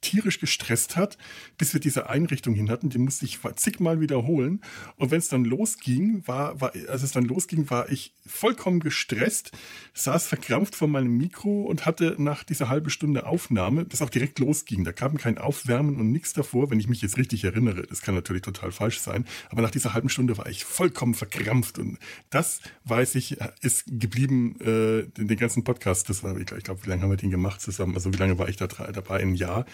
[0.01, 1.19] tierisch gestresst hat,
[1.59, 2.91] bis wir diese Einrichtung hin hatten.
[2.91, 4.61] Die musste ich zigmal wiederholen.
[4.97, 8.81] Und wenn es dann losging, losging, war, war, als es dann losging, war ich vollkommen
[8.81, 9.53] gestresst,
[9.95, 14.39] saß verkrampft vor meinem Mikro und hatte nach dieser halben Stunde Aufnahme, das auch direkt
[14.39, 17.83] losging, da kam kein Aufwärmen und nichts davor, wenn ich mich jetzt richtig erinnere.
[17.83, 21.79] Das kann natürlich total falsch sein, aber nach dieser halben Stunde war ich vollkommen verkrampft
[21.79, 21.99] und
[22.31, 26.89] das, weiß ich, ist geblieben, äh, den, den ganzen Podcast, das war, ich glaube, wie
[26.89, 29.67] lange haben wir den gemacht zusammen, also wie lange war ich da dabei, ein Jahr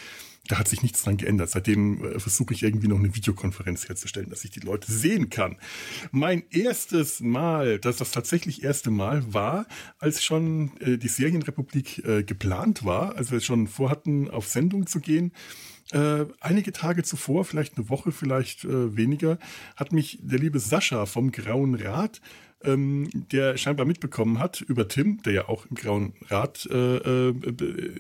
[0.49, 1.51] da hat sich nichts dran geändert.
[1.51, 5.57] Seitdem äh, versuche ich irgendwie noch eine Videokonferenz herzustellen, dass ich die Leute sehen kann.
[6.11, 9.67] Mein erstes Mal, das das tatsächlich erste Mal war,
[9.99, 15.01] als schon äh, die Serienrepublik äh, geplant war, als wir schon vorhatten, auf Sendung zu
[15.01, 15.33] gehen.
[15.93, 19.39] Äh, einige Tage zuvor, vielleicht eine Woche, vielleicht äh, weniger,
[19.77, 22.21] hat mich der liebe Sascha vom Grauen Rat
[22.67, 27.35] ähm, der scheinbar mitbekommen hat über Tim, der ja auch im Grauen Rat äh, äh,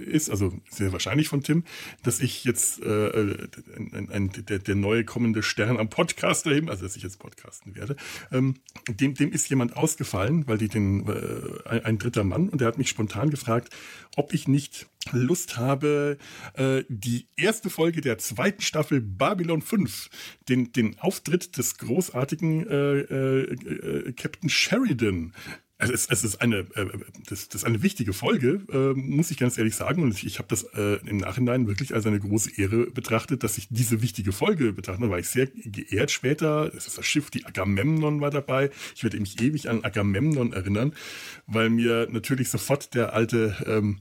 [0.06, 1.64] ist, also sehr wahrscheinlich von Tim,
[2.02, 3.36] dass ich jetzt äh,
[3.76, 7.74] ein, ein, der, der neue kommende Stern am Podcaster eben, also dass ich jetzt podcasten
[7.74, 7.96] werde,
[8.32, 8.56] ähm,
[8.88, 12.68] dem, dem ist jemand ausgefallen, weil die den äh, ein, ein dritter Mann und der
[12.68, 13.70] hat mich spontan gefragt,
[14.16, 16.18] ob ich nicht Lust habe,
[16.54, 20.10] äh, die erste Folge der zweiten Staffel Babylon 5,
[20.48, 25.32] den, den Auftritt des großartigen äh, äh, äh, Captain Sheridan
[25.78, 26.86] also es, es ist eine, äh,
[27.28, 30.02] das, das ist eine wichtige Folge, äh, muss ich ganz ehrlich sagen.
[30.02, 33.58] Und ich, ich habe das äh, im Nachhinein wirklich als eine große Ehre betrachtet, dass
[33.58, 35.10] ich diese wichtige Folge betrachtet habe.
[35.12, 36.72] war ich sehr geehrt später.
[36.74, 38.70] Es ist das Schiff, die Agamemnon war dabei.
[38.94, 40.94] Ich werde mich ewig an Agamemnon erinnern,
[41.46, 43.98] weil mir natürlich sofort der alte ähm,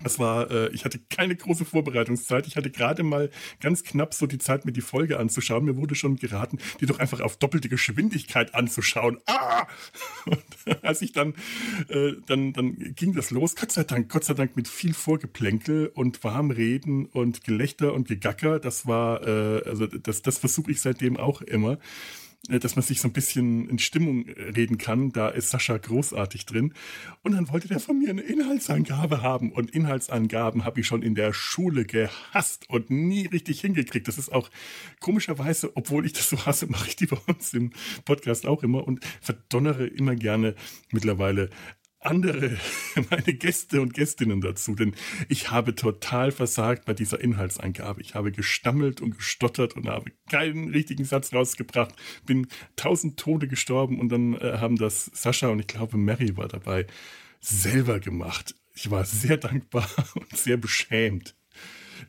[0.04, 2.48] Das war, äh, ich hatte keine große Vorbereitungszeit.
[2.48, 5.66] Ich hatte gerade mal ganz knapp so die Zeit, mir die Folge anzuschauen.
[5.66, 9.20] Mir wurde schon geraten, die doch einfach auf doppelte Geschwindigkeit anzuschauen.
[9.26, 9.68] Ah!
[10.26, 11.34] Und als ich dann,
[11.90, 13.56] äh, dann, dann ging das los.
[13.56, 18.60] Gott sei Dank, Gott sei Dank mit viel Vorgeplänkel und Warmreden und Gelächter und Gegacker.
[18.60, 21.78] Das war, äh, also das, das versuche ich seitdem auch immer.
[22.50, 25.12] Äh, dass man sich so ein bisschen in Stimmung äh, reden kann.
[25.12, 26.74] Da ist Sascha großartig drin.
[27.24, 29.52] Und dann wollte der von mir eine Inhaltsangabe haben.
[29.52, 34.08] Und Inhaltsangaben habe ich schon in der Schule gehasst und nie richtig hingekriegt.
[34.08, 34.50] Das ist auch
[35.00, 37.72] komischerweise, obwohl ich das so hasse, mache ich die bei uns im
[38.06, 40.56] Podcast auch immer und verdonnere immer gerne
[40.92, 41.50] mittlerweile
[42.00, 42.58] andere,
[43.10, 44.96] meine Gäste und Gästinnen dazu, denn
[45.28, 48.02] ich habe total versagt bei dieser Inhaltsangabe.
[48.02, 51.94] Ich habe gestammelt und gestottert und habe keinen richtigen Satz rausgebracht,
[52.26, 56.48] bin tausend Tode gestorben und dann äh, haben das Sascha und ich glaube Mary war
[56.48, 56.88] dabei
[57.42, 58.56] selber gemacht.
[58.74, 61.36] Ich war sehr dankbar und sehr beschämt.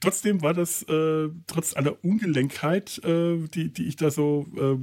[0.00, 4.76] Trotzdem war das äh, trotz aller Ungelenkheit, äh, die, die ich da so äh,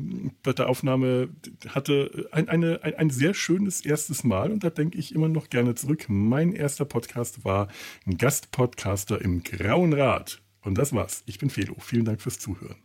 [0.43, 1.29] bei der Aufnahme
[1.69, 4.51] hatte, ein, eine, ein, ein sehr schönes erstes Mal.
[4.51, 6.05] Und da denke ich immer noch gerne zurück.
[6.09, 7.67] Mein erster Podcast war
[8.05, 10.41] ein Gastpodcaster im Grauen Rat.
[10.61, 11.23] Und das war's.
[11.25, 11.75] Ich bin Felo.
[11.79, 12.77] Vielen Dank fürs Zuhören.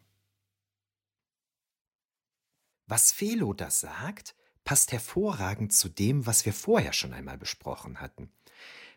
[2.87, 4.35] Was Felo da sagt,
[4.65, 8.31] passt hervorragend zu dem, was wir vorher schon einmal besprochen hatten.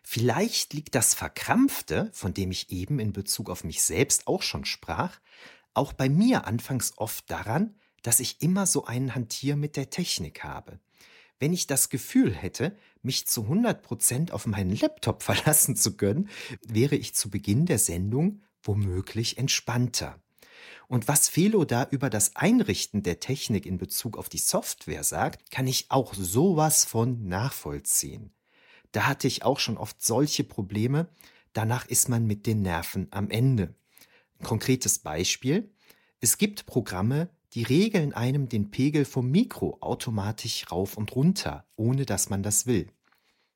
[0.08, 4.64] Vielleicht liegt das Verkrampfte, von dem ich eben in Bezug auf mich selbst auch schon
[4.64, 5.18] sprach,
[5.74, 10.44] auch bei mir anfangs oft daran, dass ich immer so einen Hantier mit der Technik
[10.44, 10.78] habe.
[11.40, 16.28] Wenn ich das Gefühl hätte, mich zu 100 Prozent auf meinen Laptop verlassen zu können,
[16.64, 20.22] wäre ich zu Beginn der Sendung womöglich entspannter.
[20.86, 25.50] Und was Felo da über das Einrichten der Technik in Bezug auf die Software sagt,
[25.50, 28.35] kann ich auch sowas von nachvollziehen.
[28.96, 31.10] Da hatte ich auch schon oft solche Probleme,
[31.52, 33.74] danach ist man mit den Nerven am Ende.
[34.38, 35.70] Ein konkretes Beispiel.
[36.20, 42.06] Es gibt Programme, die regeln einem den Pegel vom Mikro automatisch rauf und runter, ohne
[42.06, 42.90] dass man das will.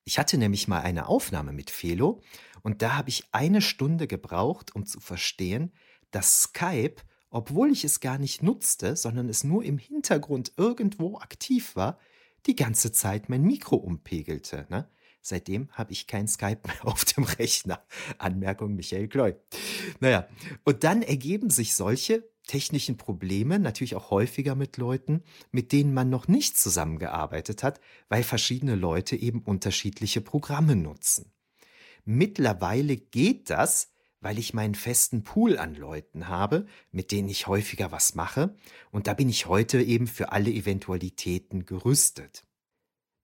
[0.04, 2.20] Ich hatte nämlich mal eine Aufnahme mit Felo
[2.60, 5.72] und da habe ich eine Stunde gebraucht, um zu verstehen,
[6.10, 6.96] dass Skype,
[7.30, 11.98] obwohl ich es gar nicht nutzte, sondern es nur im Hintergrund irgendwo aktiv war,
[12.44, 14.66] die ganze Zeit mein Mikro umpegelte.
[14.68, 14.86] Ne?
[15.22, 17.82] Seitdem habe ich kein Skype mehr auf dem Rechner.
[18.18, 19.34] Anmerkung Michael Kloy.
[20.00, 20.28] Naja,
[20.64, 25.22] und dann ergeben sich solche technischen Probleme natürlich auch häufiger mit Leuten,
[25.52, 31.32] mit denen man noch nicht zusammengearbeitet hat, weil verschiedene Leute eben unterschiedliche Programme nutzen.
[32.04, 37.92] Mittlerweile geht das, weil ich meinen festen Pool an Leuten habe, mit denen ich häufiger
[37.92, 38.56] was mache,
[38.90, 42.44] und da bin ich heute eben für alle Eventualitäten gerüstet.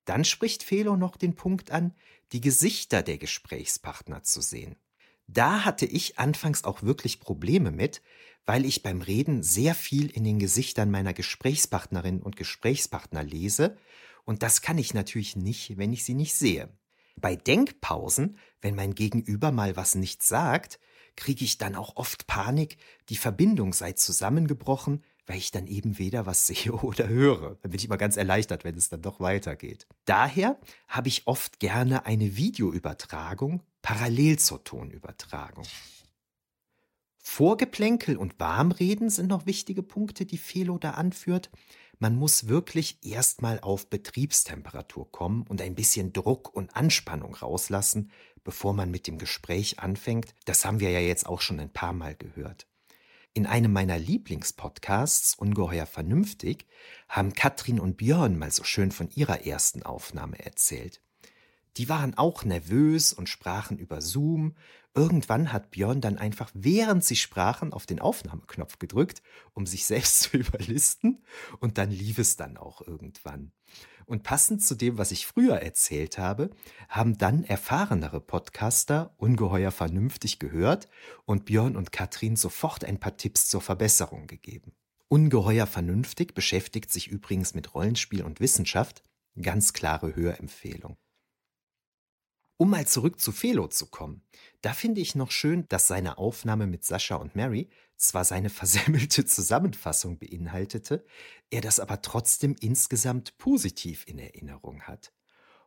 [0.06, 1.94] Dann spricht Felo noch den Punkt an,
[2.32, 4.76] die Gesichter der Gesprächspartner zu sehen.
[5.26, 8.00] Da hatte ich anfangs auch wirklich Probleme mit,
[8.46, 13.76] weil ich beim Reden sehr viel in den Gesichtern meiner Gesprächspartnerinnen und Gesprächspartner lese,
[14.24, 16.68] und das kann ich natürlich nicht, wenn ich sie nicht sehe.
[17.16, 20.80] Bei Denkpausen, wenn mein Gegenüber mal was nicht sagt,
[21.14, 22.76] kriege ich dann auch oft Panik,
[23.08, 27.56] die Verbindung sei zusammengebrochen, weil ich dann eben weder was sehe oder höre.
[27.62, 29.86] Dann bin ich immer ganz erleichtert, wenn es dann doch weitergeht.
[30.04, 30.58] Daher
[30.88, 35.66] habe ich oft gerne eine Videoübertragung parallel zur Tonübertragung.
[37.18, 41.50] Vorgeplänkel und Warmreden sind noch wichtige Punkte, die Felo da anführt.
[41.98, 48.10] Man muss wirklich erstmal auf Betriebstemperatur kommen und ein bisschen Druck und Anspannung rauslassen,
[48.44, 50.34] bevor man mit dem Gespräch anfängt.
[50.44, 52.66] Das haben wir ja jetzt auch schon ein paar Mal gehört.
[53.36, 56.64] In einem meiner Lieblingspodcasts, Ungeheuer Vernünftig,
[57.06, 61.02] haben Katrin und Björn mal so schön von ihrer ersten Aufnahme erzählt.
[61.76, 64.56] Die waren auch nervös und sprachen über Zoom.
[64.96, 70.20] Irgendwann hat Björn dann einfach, während sie sprachen, auf den Aufnahmeknopf gedrückt, um sich selbst
[70.22, 71.22] zu überlisten,
[71.60, 73.52] und dann lief es dann auch irgendwann.
[74.06, 76.48] Und passend zu dem, was ich früher erzählt habe,
[76.88, 80.88] haben dann erfahrenere Podcaster ungeheuer vernünftig gehört
[81.26, 84.72] und Björn und Katrin sofort ein paar Tipps zur Verbesserung gegeben.
[85.08, 89.02] Ungeheuer vernünftig beschäftigt sich übrigens mit Rollenspiel und Wissenschaft,
[89.40, 90.96] ganz klare Hörempfehlung.
[92.58, 94.22] Um mal zurück zu Felo zu kommen,
[94.62, 99.26] da finde ich noch schön, dass seine Aufnahme mit Sascha und Mary zwar seine versemmelte
[99.26, 101.04] Zusammenfassung beinhaltete,
[101.50, 105.12] er das aber trotzdem insgesamt positiv in Erinnerung hat.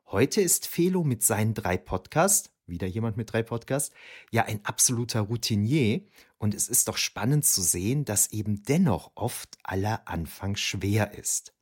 [0.07, 3.93] Heute ist Felo mit seinen drei Podcasts, wieder jemand mit drei Podcasts,
[4.31, 6.01] ja ein absoluter Routinier
[6.39, 11.53] und es ist doch spannend zu sehen, dass eben dennoch oft aller Anfang schwer ist.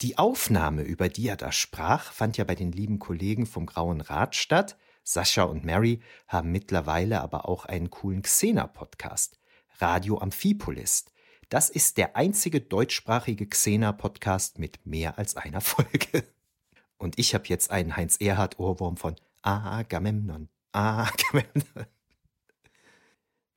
[0.00, 4.00] Die Aufnahme, über die er da sprach, fand ja bei den lieben Kollegen vom Grauen
[4.00, 4.76] Rat statt.
[5.04, 9.38] Sascha und Mary haben mittlerweile aber auch einen coolen Xena-Podcast,
[9.78, 11.04] Radio Amphipolis.
[11.48, 16.24] Das ist der einzige deutschsprachige Xena-Podcast mit mehr als einer Folge.
[16.96, 20.48] Und ich habe jetzt einen Heinz Erhard Ohrwurm von Agamemnon.
[20.72, 21.86] Agamemnon.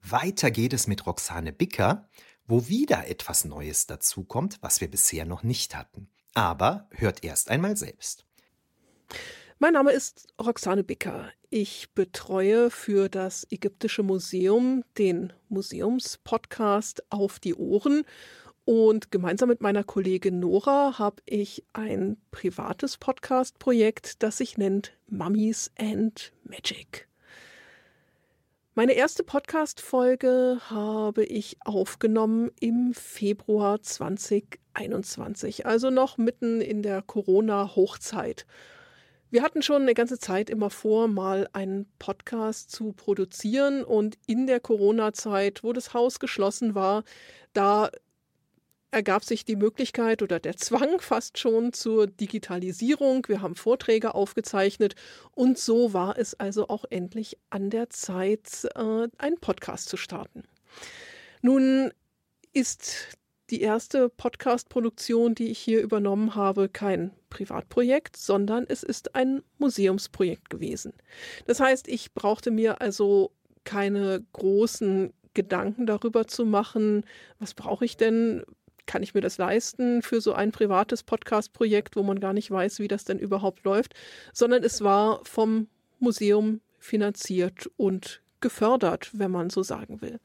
[0.01, 2.07] Weiter geht es mit Roxane Bicker,
[2.45, 6.09] wo wieder etwas Neues dazukommt, was wir bisher noch nicht hatten.
[6.33, 8.25] Aber hört erst einmal selbst.
[9.59, 11.31] Mein Name ist Roxane Bicker.
[11.49, 18.03] Ich betreue für das Ägyptische Museum den Museumspodcast Auf die Ohren.
[18.65, 25.71] Und gemeinsam mit meiner Kollegin Nora habe ich ein privates Podcast-Projekt, das sich nennt Mummies
[25.79, 27.06] and Magic.
[28.77, 38.45] Meine erste Podcast-Folge habe ich aufgenommen im Februar 2021, also noch mitten in der Corona-Hochzeit.
[39.31, 44.45] Wir hatten schon eine ganze Zeit immer vor, mal einen Podcast zu produzieren und in
[44.45, 47.03] der Corona-Zeit, wo das Haus geschlossen war,
[47.53, 47.89] da
[48.91, 53.27] ergab sich die Möglichkeit oder der Zwang fast schon zur Digitalisierung.
[53.27, 54.95] Wir haben Vorträge aufgezeichnet
[55.35, 60.43] und so war es also auch endlich an der Zeit, äh, einen Podcast zu starten.
[61.41, 61.91] Nun
[62.53, 63.17] ist
[63.49, 70.49] die erste Podcast-Produktion, die ich hier übernommen habe, kein Privatprojekt, sondern es ist ein Museumsprojekt
[70.49, 70.93] gewesen.
[71.45, 73.31] Das heißt, ich brauchte mir also
[73.63, 77.05] keine großen Gedanken darüber zu machen,
[77.39, 78.43] was brauche ich denn
[78.87, 82.79] kann ich mir das leisten für so ein privates Podcast-Projekt, wo man gar nicht weiß,
[82.79, 83.93] wie das denn überhaupt läuft,
[84.33, 85.67] sondern es war vom
[85.99, 90.19] Museum finanziert und gefördert, wenn man so sagen will.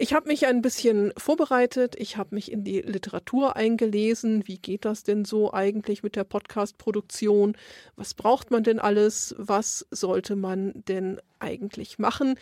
[0.00, 4.46] Ich habe mich ein bisschen vorbereitet, ich habe mich in die Literatur eingelesen.
[4.46, 7.56] Wie geht das denn so eigentlich mit der Podcast-Produktion?
[7.96, 9.34] Was braucht man denn alles?
[9.38, 12.38] Was sollte man denn eigentlich machen?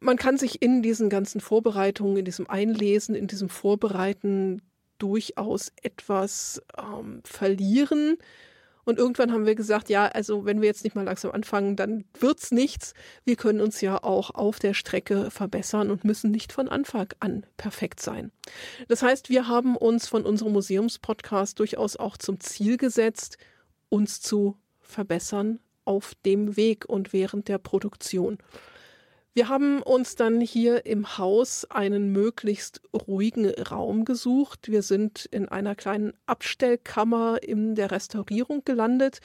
[0.00, 4.60] Man kann sich in diesen ganzen Vorbereitungen, in diesem Einlesen, in diesem Vorbereiten
[5.02, 8.18] durchaus etwas ähm, verlieren.
[8.84, 12.04] Und irgendwann haben wir gesagt, ja, also wenn wir jetzt nicht mal langsam anfangen, dann
[12.18, 12.94] wird's nichts.
[13.24, 17.46] Wir können uns ja auch auf der Strecke verbessern und müssen nicht von Anfang an
[17.56, 18.32] perfekt sein.
[18.88, 23.38] Das heißt, wir haben uns von unserem Museumspodcast durchaus auch zum Ziel gesetzt,
[23.88, 28.38] uns zu verbessern auf dem Weg und während der Produktion.
[29.34, 34.68] Wir haben uns dann hier im Haus einen möglichst ruhigen Raum gesucht.
[34.68, 39.20] Wir sind in einer kleinen Abstellkammer in der Restaurierung gelandet.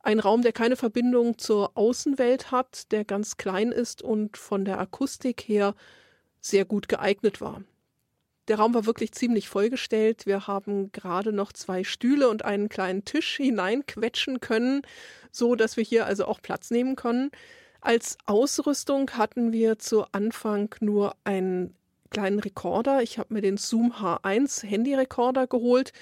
[0.00, 4.80] Ein Raum, der keine Verbindung zur Außenwelt hat, der ganz klein ist und von der
[4.80, 5.76] Akustik her
[6.40, 7.62] sehr gut geeignet war.
[8.48, 10.26] Der Raum war wirklich ziemlich vollgestellt.
[10.26, 14.82] Wir haben gerade noch zwei Stühle und einen kleinen Tisch hineinquetschen können,
[15.30, 17.30] so dass wir hier also auch Platz nehmen können.
[17.82, 21.74] Als Ausrüstung hatten wir zu Anfang nur einen
[22.10, 23.02] kleinen Rekorder.
[23.02, 25.92] Ich habe mir den Zoom H1 Handyrekorder geholt,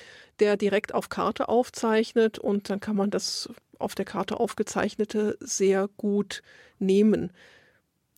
[0.41, 3.49] der direkt auf Karte aufzeichnet und dann kann man das
[3.79, 6.43] auf der Karte aufgezeichnete sehr gut
[6.79, 7.33] nehmen,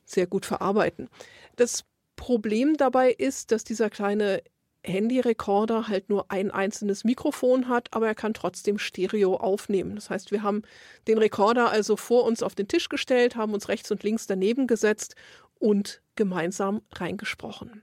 [0.04, 1.08] sehr gut verarbeiten.
[1.54, 1.84] Das
[2.16, 4.42] Problem dabei ist, dass dieser kleine
[4.84, 9.94] Handyrekorder halt nur ein einzelnes Mikrofon hat, aber er kann trotzdem Stereo aufnehmen.
[9.94, 10.62] Das heißt, wir haben
[11.06, 14.66] den Rekorder also vor uns auf den Tisch gestellt, haben uns rechts und links daneben
[14.66, 15.14] gesetzt
[15.58, 17.82] und gemeinsam reingesprochen.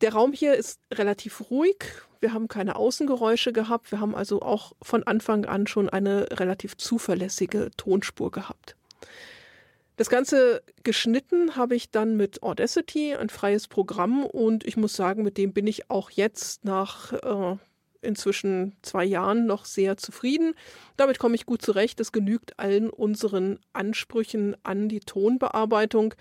[0.00, 1.76] Der Raum hier ist relativ ruhig.
[2.20, 3.92] Wir haben keine Außengeräusche gehabt.
[3.92, 8.76] Wir haben also auch von Anfang an schon eine relativ zuverlässige Tonspur gehabt.
[9.96, 15.22] Das Ganze geschnitten habe ich dann mit Audacity, ein freies Programm, und ich muss sagen,
[15.22, 17.56] mit dem bin ich auch jetzt nach äh,
[18.02, 20.54] inzwischen zwei Jahren noch sehr zufrieden.
[20.96, 22.00] Damit komme ich gut zurecht.
[22.00, 26.14] Es genügt allen unseren Ansprüchen an die Tonbearbeitung.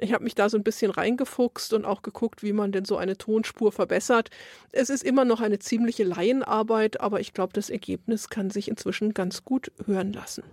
[0.00, 2.96] Ich habe mich da so ein bisschen reingefuchst und auch geguckt, wie man denn so
[2.96, 4.30] eine Tonspur verbessert.
[4.70, 9.12] Es ist immer noch eine ziemliche Laienarbeit, aber ich glaube, das Ergebnis kann sich inzwischen
[9.12, 10.44] ganz gut hören lassen.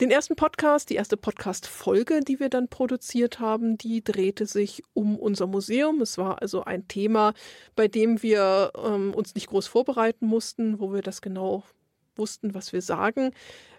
[0.00, 5.16] Den ersten Podcast, die erste Podcast-Folge, die wir dann produziert haben, die drehte sich um
[5.16, 6.00] unser Museum.
[6.00, 7.32] Es war also ein Thema,
[7.76, 11.62] bei dem wir ähm, uns nicht groß vorbereiten mussten, wo wir das genau
[12.16, 13.32] wussten, was wir sagen.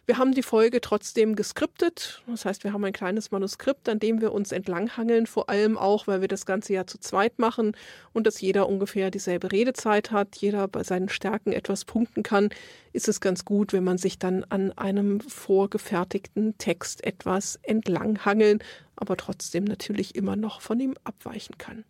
[0.07, 2.21] Wir haben die Folge trotzdem geskriptet.
[2.27, 6.05] Das heißt, wir haben ein kleines Manuskript, an dem wir uns entlanghangeln, vor allem auch,
[6.05, 7.75] weil wir das Ganze ja zu zweit machen
[8.13, 12.49] und dass jeder ungefähr dieselbe Redezeit hat, jeder bei seinen Stärken etwas punkten kann,
[12.93, 18.59] ist es ganz gut, wenn man sich dann an einem vorgefertigten Text etwas entlanghangeln,
[18.95, 21.83] aber trotzdem natürlich immer noch von ihm abweichen kann.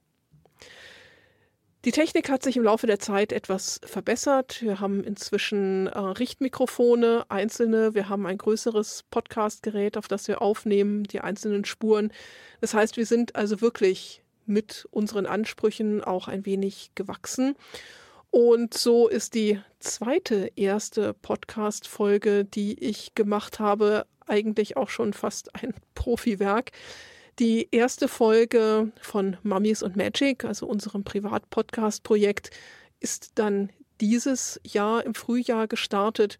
[1.86, 4.64] Die Technik hat sich im Laufe der Zeit etwas verbessert.
[4.64, 7.94] Wir haben inzwischen äh, Richtmikrofone, einzelne.
[7.94, 12.12] Wir haben ein größeres Podcastgerät, auf das wir aufnehmen, die einzelnen Spuren.
[12.60, 17.56] Das heißt, wir sind also wirklich mit unseren Ansprüchen auch ein wenig gewachsen.
[18.32, 25.54] Und so ist die zweite erste Podcast-Folge, die ich gemacht habe, eigentlich auch schon fast
[25.54, 26.72] ein Profiwerk.
[27.38, 32.50] Die erste Folge von Mummies und Magic, also unserem Privat-Podcast-Projekt,
[33.02, 36.40] ist dann dieses Jahr im Frühjahr gestartet.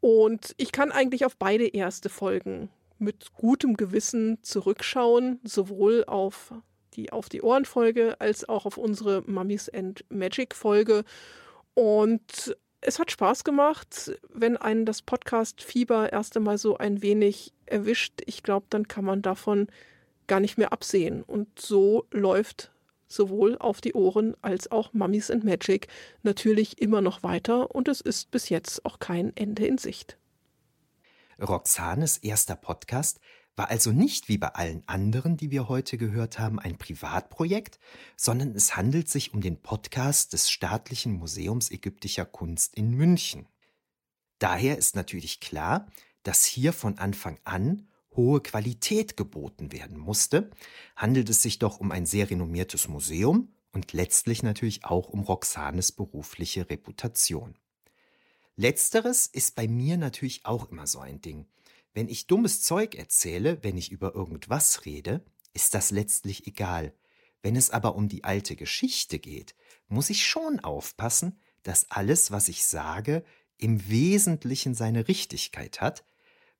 [0.00, 2.68] Und ich kann eigentlich auf beide erste Folgen
[2.98, 6.52] mit gutem Gewissen zurückschauen, sowohl auf
[6.94, 11.04] die Auf die Ohren Folge als auch auf unsere Mummies and Magic Folge.
[11.72, 18.20] Und es hat Spaß gemacht, wenn einen das Podcast-Fieber erst einmal so ein wenig erwischt.
[18.26, 19.68] Ich glaube, dann kann man davon
[20.30, 21.24] gar nicht mehr absehen.
[21.24, 22.70] Und so läuft
[23.08, 25.88] sowohl auf die Ohren als auch Mummies and Magic
[26.22, 30.16] natürlich immer noch weiter und es ist bis jetzt auch kein Ende in Sicht.
[31.40, 33.18] Roxanes erster Podcast
[33.56, 37.80] war also nicht wie bei allen anderen, die wir heute gehört haben, ein Privatprojekt,
[38.16, 43.48] sondern es handelt sich um den Podcast des Staatlichen Museums ägyptischer Kunst in München.
[44.38, 45.88] Daher ist natürlich klar,
[46.22, 50.50] dass hier von Anfang an hohe Qualität geboten werden musste,
[50.96, 55.92] handelt es sich doch um ein sehr renommiertes Museum und letztlich natürlich auch um Roxanes
[55.92, 57.56] berufliche Reputation.
[58.56, 61.46] Letzteres ist bei mir natürlich auch immer so ein Ding.
[61.94, 65.24] Wenn ich dummes Zeug erzähle, wenn ich über irgendwas rede,
[65.54, 66.92] ist das letztlich egal.
[67.42, 69.54] Wenn es aber um die alte Geschichte geht,
[69.88, 73.24] muss ich schon aufpassen, dass alles, was ich sage,
[73.56, 76.04] im Wesentlichen seine Richtigkeit hat,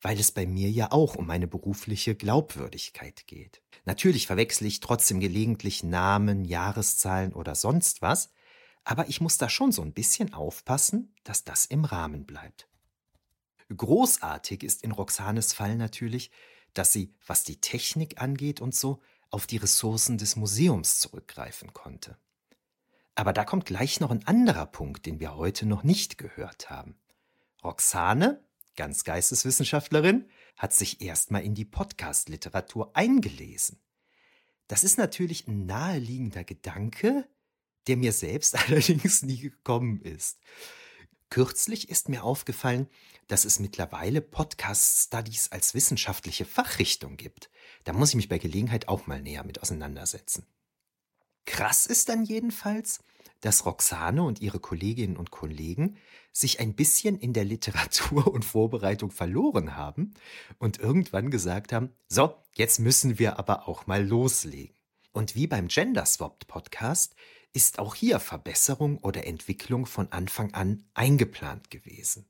[0.03, 3.63] weil es bei mir ja auch um meine berufliche Glaubwürdigkeit geht.
[3.85, 8.31] Natürlich verwechsle ich trotzdem gelegentlich Namen, Jahreszahlen oder sonst was,
[8.85, 12.69] aber ich muss da schon so ein bisschen aufpassen, dass das im Rahmen bleibt.
[13.75, 16.31] Großartig ist in Roxanes Fall natürlich,
[16.75, 19.01] dass sie, was die Technik angeht und so,
[19.31, 22.17] auf die Ressourcen des Museums zurückgreifen konnte.
[23.15, 26.97] Aber da kommt gleich noch ein anderer Punkt, den wir heute noch nicht gehört haben.
[27.63, 28.43] Roxane,
[28.77, 33.81] ganz Geisteswissenschaftlerin, hat sich erstmal in die Podcast-Literatur eingelesen.
[34.69, 37.29] Das ist natürlich ein naheliegender Gedanke,
[37.87, 40.39] der mir selbst allerdings nie gekommen ist.
[41.31, 42.89] Kürzlich ist mir aufgefallen,
[43.29, 47.51] dass es mittlerweile Podcast-Studies als wissenschaftliche Fachrichtung gibt.
[47.85, 50.45] Da muss ich mich bei Gelegenheit auch mal näher mit auseinandersetzen.
[51.47, 53.01] Krass ist dann jedenfalls,
[53.41, 55.97] dass Roxane und ihre Kolleginnen und Kollegen
[56.33, 60.15] sich ein bisschen in der Literatur und Vorbereitung verloren haben
[60.59, 64.77] und irgendwann gesagt haben, so, jetzt müssen wir aber auch mal loslegen.
[65.13, 67.15] Und wie beim Gender Swapped Podcast
[67.53, 72.29] ist auch hier Verbesserung oder Entwicklung von Anfang an eingeplant gewesen.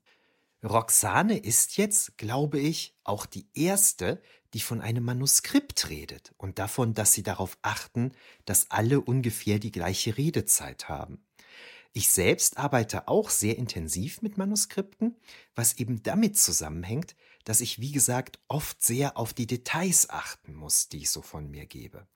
[0.63, 4.21] Roxane ist jetzt, glaube ich, auch die erste,
[4.53, 8.11] die von einem Manuskript redet und davon, dass sie darauf achten,
[8.45, 11.23] dass alle ungefähr die gleiche Redezeit haben.
[11.93, 15.17] Ich selbst arbeite auch sehr intensiv mit Manuskripten,
[15.55, 20.87] was eben damit zusammenhängt, dass ich, wie gesagt, oft sehr auf die Details achten muss,
[20.87, 22.07] die ich so von mir gebe.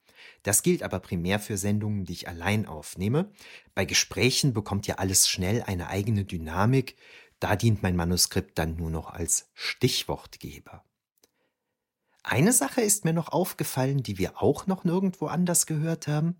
[0.44, 3.32] Das gilt aber primär für Sendungen, die ich allein aufnehme.
[3.74, 6.95] Bei Gesprächen bekommt ja alles schnell eine eigene Dynamik,
[7.40, 10.86] da dient mein Manuskript dann nur noch als Stichwortgeber.
[12.28, 16.38] Eine Sache ist mir noch aufgefallen, die wir auch noch nirgendwo anders gehört haben.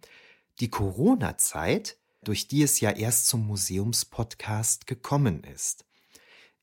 [0.60, 5.86] Die Corona-Zeit, durch die es ja erst zum Museumspodcast gekommen ist.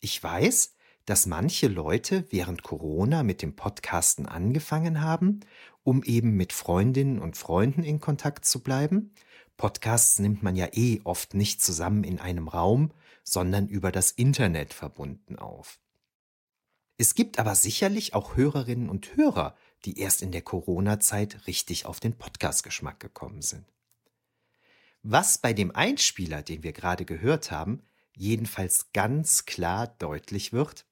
[0.01, 0.75] Ich weiß,
[1.05, 5.39] dass manche Leute während Corona mit dem Podcasten angefangen haben,
[5.85, 9.15] um eben mit Freundinnen und Freunden in Kontakt zu bleiben.
[9.57, 12.91] Podcasts nimmt man ja eh oft nicht zusammen in einem Raum,
[13.23, 15.79] sondern über das Internet verbunden auf.
[16.99, 22.01] Es gibt aber sicherlich auch Hörerinnen und Hörer, die erst in der Corona-Zeit richtig auf
[22.01, 23.65] den Podcast-Geschmack gekommen sind.
[25.03, 27.83] Was bei dem Einspieler, den wir gerade gehört haben,
[28.15, 30.87] jedenfalls ganz klar deutlich wird,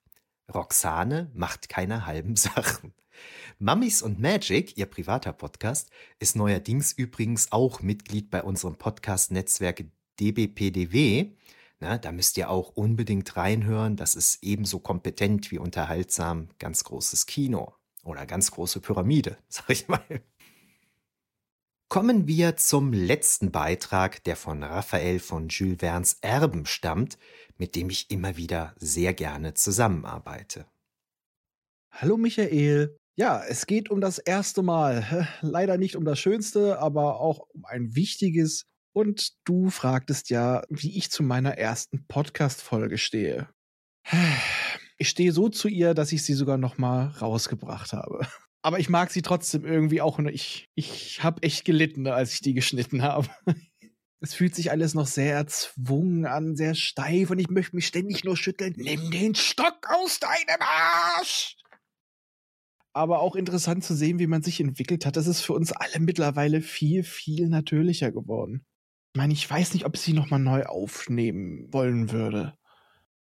[0.52, 2.92] Roxane macht keine halben Sachen.
[3.58, 9.84] Mummies und Magic, ihr privater Podcast, ist neuerdings übrigens auch Mitglied bei unserem Podcast-Netzwerk
[10.18, 11.32] DBPDW
[11.80, 13.96] na, da müsst ihr auch unbedingt reinhören.
[13.96, 16.50] Das ist ebenso kompetent wie unterhaltsam.
[16.58, 17.74] Ganz großes Kino
[18.04, 20.02] oder ganz große Pyramide, sag ich mal.
[21.88, 27.18] Kommen wir zum letzten Beitrag, der von Raphael von Jules Verne's Erben stammt,
[27.56, 30.66] mit dem ich immer wieder sehr gerne zusammenarbeite.
[31.90, 32.96] Hallo Michael.
[33.16, 35.28] Ja, es geht um das erste Mal.
[35.40, 40.96] Leider nicht um das Schönste, aber auch um ein wichtiges und du fragtest ja, wie
[40.96, 43.48] ich zu meiner ersten Podcast-Folge stehe.
[44.98, 48.26] Ich stehe so zu ihr, dass ich sie sogar noch mal rausgebracht habe.
[48.62, 50.18] Aber ich mag sie trotzdem irgendwie auch.
[50.18, 53.28] Ich, ich habe echt gelitten, als ich die geschnitten habe.
[54.22, 58.22] Es fühlt sich alles noch sehr erzwungen an, sehr steif und ich möchte mich ständig
[58.22, 58.74] nur schütteln.
[58.76, 61.56] Nimm den Stock aus deinem Arsch!
[62.92, 65.16] Aber auch interessant zu sehen, wie man sich entwickelt hat.
[65.16, 68.66] Das ist für uns alle mittlerweile viel, viel natürlicher geworden.
[69.12, 72.54] Ich meine, ich weiß nicht, ob ich sie nochmal neu aufnehmen wollen würde.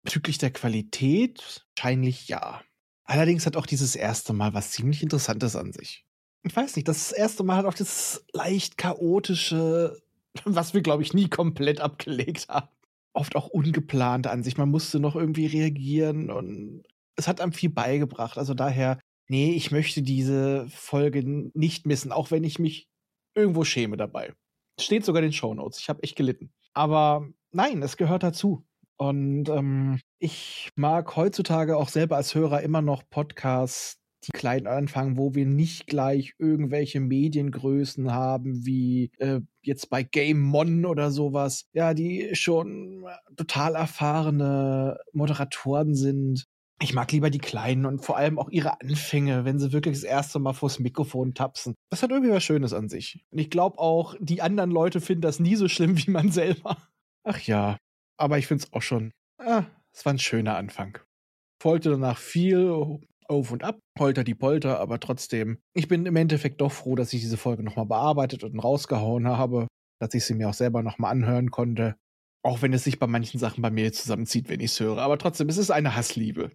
[0.05, 2.63] Bezüglich der Qualität wahrscheinlich ja.
[3.05, 6.07] Allerdings hat auch dieses erste Mal was ziemlich Interessantes an sich.
[6.45, 10.01] Ich weiß nicht, das erste Mal hat auch das leicht chaotische,
[10.45, 12.69] was wir, glaube ich, nie komplett abgelegt haben.
[13.13, 14.57] Oft auch ungeplant an sich.
[14.57, 16.85] Man musste noch irgendwie reagieren und
[17.17, 18.39] es hat einem viel beigebracht.
[18.39, 18.99] Also daher,
[19.29, 21.23] nee, ich möchte diese Folge
[21.55, 22.89] nicht missen, auch wenn ich mich
[23.35, 24.33] irgendwo schäme dabei.
[24.81, 25.79] Steht sogar in den Show Notes.
[25.79, 26.53] Ich habe echt gelitten.
[26.75, 28.65] Aber nein, es gehört dazu.
[28.97, 35.19] Und ähm, ich mag heutzutage auch selber als Hörer immer noch Podcasts, die klein anfangen,
[35.19, 41.65] wo wir nicht gleich irgendwelche Mediengrößen haben, wie äh, jetzt bei Game Mon oder sowas,
[41.73, 43.05] ja, die schon
[43.37, 46.47] total erfahrene Moderatoren sind
[46.83, 50.05] ich mag lieber die Kleinen und vor allem auch ihre Anfänge, wenn sie wirklich das
[50.05, 51.75] erste Mal vors Mikrofon tapsen.
[51.91, 53.25] Das hat irgendwie was Schönes an sich.
[53.31, 56.77] Und ich glaube auch, die anderen Leute finden das nie so schlimm wie man selber.
[57.25, 57.77] Ach ja,
[58.17, 60.99] aber ich finde es auch schon, ah, es war ein schöner Anfang.
[61.63, 62.73] Folgte danach viel
[63.29, 67.13] auf und ab, holter die Polter, aber trotzdem, ich bin im Endeffekt doch froh, dass
[67.13, 69.69] ich diese Folge nochmal bearbeitet und rausgehauen habe,
[70.01, 71.97] dass ich sie mir auch selber nochmal anhören konnte.
[72.45, 74.99] Auch wenn es sich bei manchen Sachen bei mir zusammenzieht, wenn ich es höre.
[74.99, 76.51] Aber trotzdem, es ist eine Hassliebe.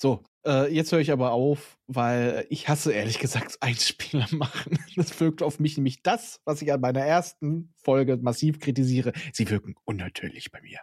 [0.00, 4.78] So, äh, jetzt höre ich aber auf, weil ich hasse ehrlich gesagt Einspieler machen.
[4.94, 9.12] Das wirkt auf mich nämlich das, was ich an meiner ersten Folge massiv kritisiere.
[9.32, 10.78] Sie wirken unnatürlich bei mir.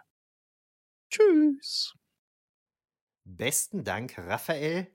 [1.10, 1.94] Tschüss.
[3.24, 4.86] Besten Dank, Raphael.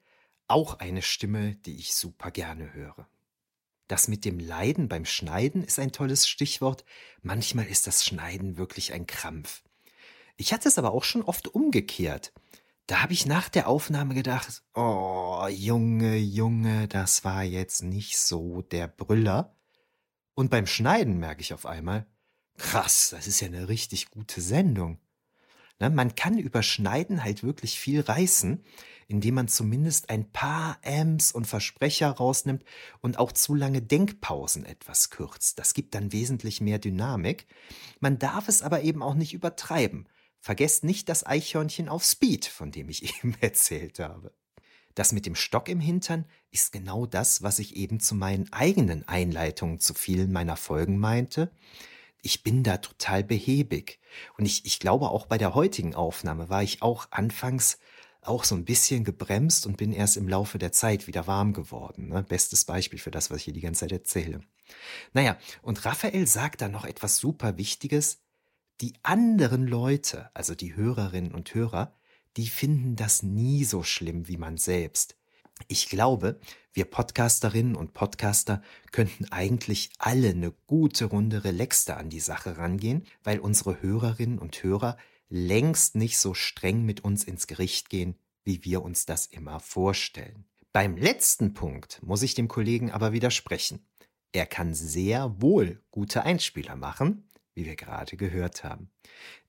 [0.48, 3.10] Auch eine Stimme, die ich super gerne höre.
[3.88, 6.85] Das mit dem Leiden beim Schneiden ist ein tolles Stichwort.
[7.22, 9.64] Manchmal ist das Schneiden wirklich ein Krampf.
[10.38, 12.31] Ich hatte es aber auch schon oft umgekehrt.
[12.87, 18.61] Da habe ich nach der Aufnahme gedacht, oh, Junge, Junge, das war jetzt nicht so
[18.61, 19.55] der Brüller.
[20.33, 22.05] Und beim Schneiden merke ich auf einmal,
[22.57, 24.99] krass, das ist ja eine richtig gute Sendung.
[25.79, 28.63] Na, man kann über Schneiden halt wirklich viel reißen,
[29.07, 32.63] indem man zumindest ein paar Ams und Versprecher rausnimmt
[33.01, 35.57] und auch zu lange Denkpausen etwas kürzt.
[35.57, 37.47] Das gibt dann wesentlich mehr Dynamik.
[37.99, 40.07] Man darf es aber eben auch nicht übertreiben.
[40.41, 44.34] Vergesst nicht das Eichhörnchen auf Speed, von dem ich eben erzählt habe.
[44.95, 49.07] Das mit dem Stock im Hintern ist genau das, was ich eben zu meinen eigenen
[49.07, 51.51] Einleitungen zu vielen meiner Folgen meinte.
[52.22, 53.99] Ich bin da total behäbig.
[54.38, 57.77] Und ich, ich glaube, auch bei der heutigen Aufnahme war ich auch anfangs
[58.22, 62.09] auch so ein bisschen gebremst und bin erst im Laufe der Zeit wieder warm geworden.
[62.09, 62.23] Ne?
[62.23, 64.41] Bestes Beispiel für das, was ich hier die ganze Zeit erzähle.
[65.13, 68.19] Naja, und Raphael sagt da noch etwas super Wichtiges.
[68.81, 71.93] Die anderen Leute, also die Hörerinnen und Hörer,
[72.35, 75.15] die finden das nie so schlimm wie man selbst.
[75.67, 76.39] Ich glaube,
[76.73, 83.05] wir Podcasterinnen und Podcaster könnten eigentlich alle eine gute Runde relaxter an die Sache rangehen,
[83.23, 84.97] weil unsere Hörerinnen und Hörer
[85.29, 90.45] längst nicht so streng mit uns ins Gericht gehen, wie wir uns das immer vorstellen.
[90.73, 93.85] Beim letzten Punkt muss ich dem Kollegen aber widersprechen.
[94.31, 98.89] Er kann sehr wohl gute Einspieler machen, wie wir gerade gehört haben.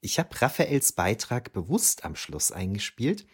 [0.01, 3.27] Ich habe Raphaels Beitrag bewusst am Schluss eingespielt,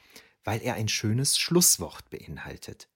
[0.44, 2.88] weil er ein schönes Schlusswort beinhaltet.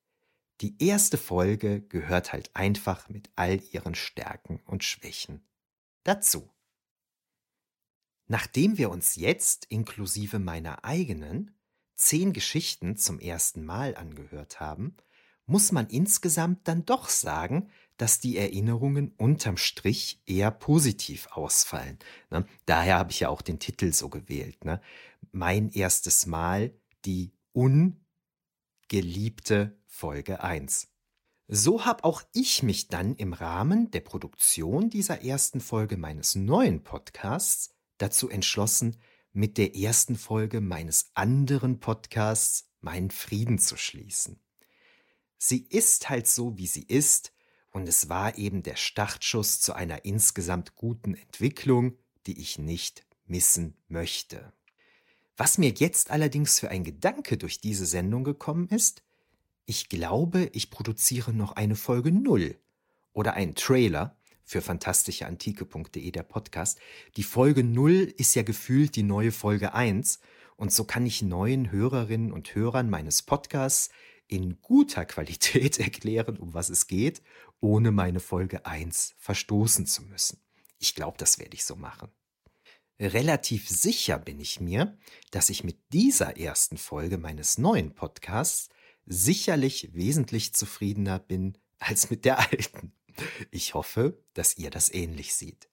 [0.60, 5.42] Die erste Folge gehört halt einfach mit all ihren Stärken und Schwächen
[6.04, 6.48] dazu.
[8.28, 11.54] Nachdem wir uns jetzt inklusive meiner eigenen
[11.94, 14.96] zehn Geschichten zum ersten Mal angehört haben,
[15.46, 21.98] muss man insgesamt dann doch sagen, dass die Erinnerungen unterm Strich eher positiv ausfallen.
[22.31, 22.47] Ne?
[22.66, 24.64] Daher habe ich ja auch den Titel so gewählt.
[24.64, 24.81] Ne?
[25.31, 26.74] Mein erstes Mal,
[27.05, 28.01] die ungeliebte
[29.86, 30.89] Folge 1.
[31.48, 36.82] So habe auch ich mich dann im Rahmen der Produktion dieser ersten Folge meines neuen
[36.82, 38.97] Podcasts dazu entschlossen,
[39.32, 44.40] mit der ersten Folge meines anderen Podcasts meinen Frieden zu schließen.
[45.39, 47.32] Sie ist halt so, wie sie ist,
[47.72, 51.96] und es war eben der Startschuss zu einer insgesamt guten Entwicklung,
[52.26, 54.52] die ich nicht missen möchte.
[55.36, 59.02] Was mir jetzt allerdings für ein Gedanke durch diese Sendung gekommen ist,
[59.64, 62.56] ich glaube, ich produziere noch eine Folge Null
[63.12, 66.78] oder einen Trailer, für fantastischeantike.de der Podcast.
[67.16, 70.20] Die Folge 0 ist ja gefühlt die neue Folge 1
[70.56, 73.90] und so kann ich neuen Hörerinnen und Hörern meines Podcasts
[74.28, 77.22] in guter Qualität erklären, um was es geht,
[77.62, 80.43] ohne meine Folge 1 verstoßen zu müssen.
[80.78, 82.10] Ich glaube, das werde ich so machen.
[83.01, 84.98] Relativ sicher bin ich mir,
[85.30, 88.68] dass ich mit dieser ersten Folge meines neuen Podcasts
[89.06, 92.93] sicherlich wesentlich zufriedener bin als mit der alten.
[93.51, 95.68] Ich hoffe, dass ihr das ähnlich seht.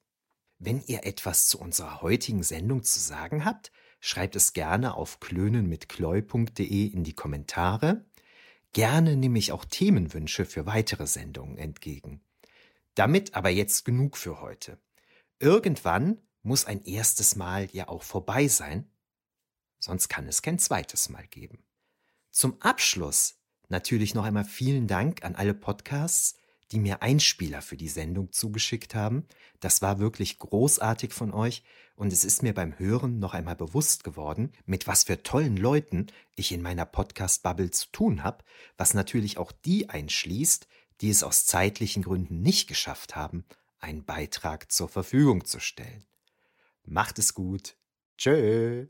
[0.58, 6.86] Wenn ihr etwas zu unserer heutigen Sendung zu sagen habt, schreibt es gerne auf klönenmitkleu.de
[6.88, 8.06] in die Kommentare.
[8.74, 12.22] Gerne nehme ich auch Themenwünsche für weitere Sendungen entgegen.
[12.96, 14.78] Damit aber jetzt genug für heute.
[15.40, 18.90] Irgendwann muss ein erstes Mal ja auch vorbei sein,
[19.80, 21.64] sonst kann es kein zweites Mal geben.
[22.30, 23.40] Zum Abschluss
[23.70, 26.36] natürlich noch einmal vielen Dank an alle Podcasts,
[26.72, 29.28] die mir Einspieler für die Sendung zugeschickt haben.
[29.60, 31.64] Das war wirklich großartig von euch
[32.00, 36.08] und es ist mir beim Hören noch einmal bewusst geworden, mit was für tollen Leuten
[36.36, 38.46] ich in meiner Podcast-Bubble zu tun habe,
[38.78, 40.66] was natürlich auch die einschließt,
[41.02, 43.44] die es aus zeitlichen Gründen nicht geschafft haben,
[43.80, 46.06] einen Beitrag zur Verfügung zu stellen.
[46.86, 47.76] Macht es gut.
[48.18, 48.88] Tschö.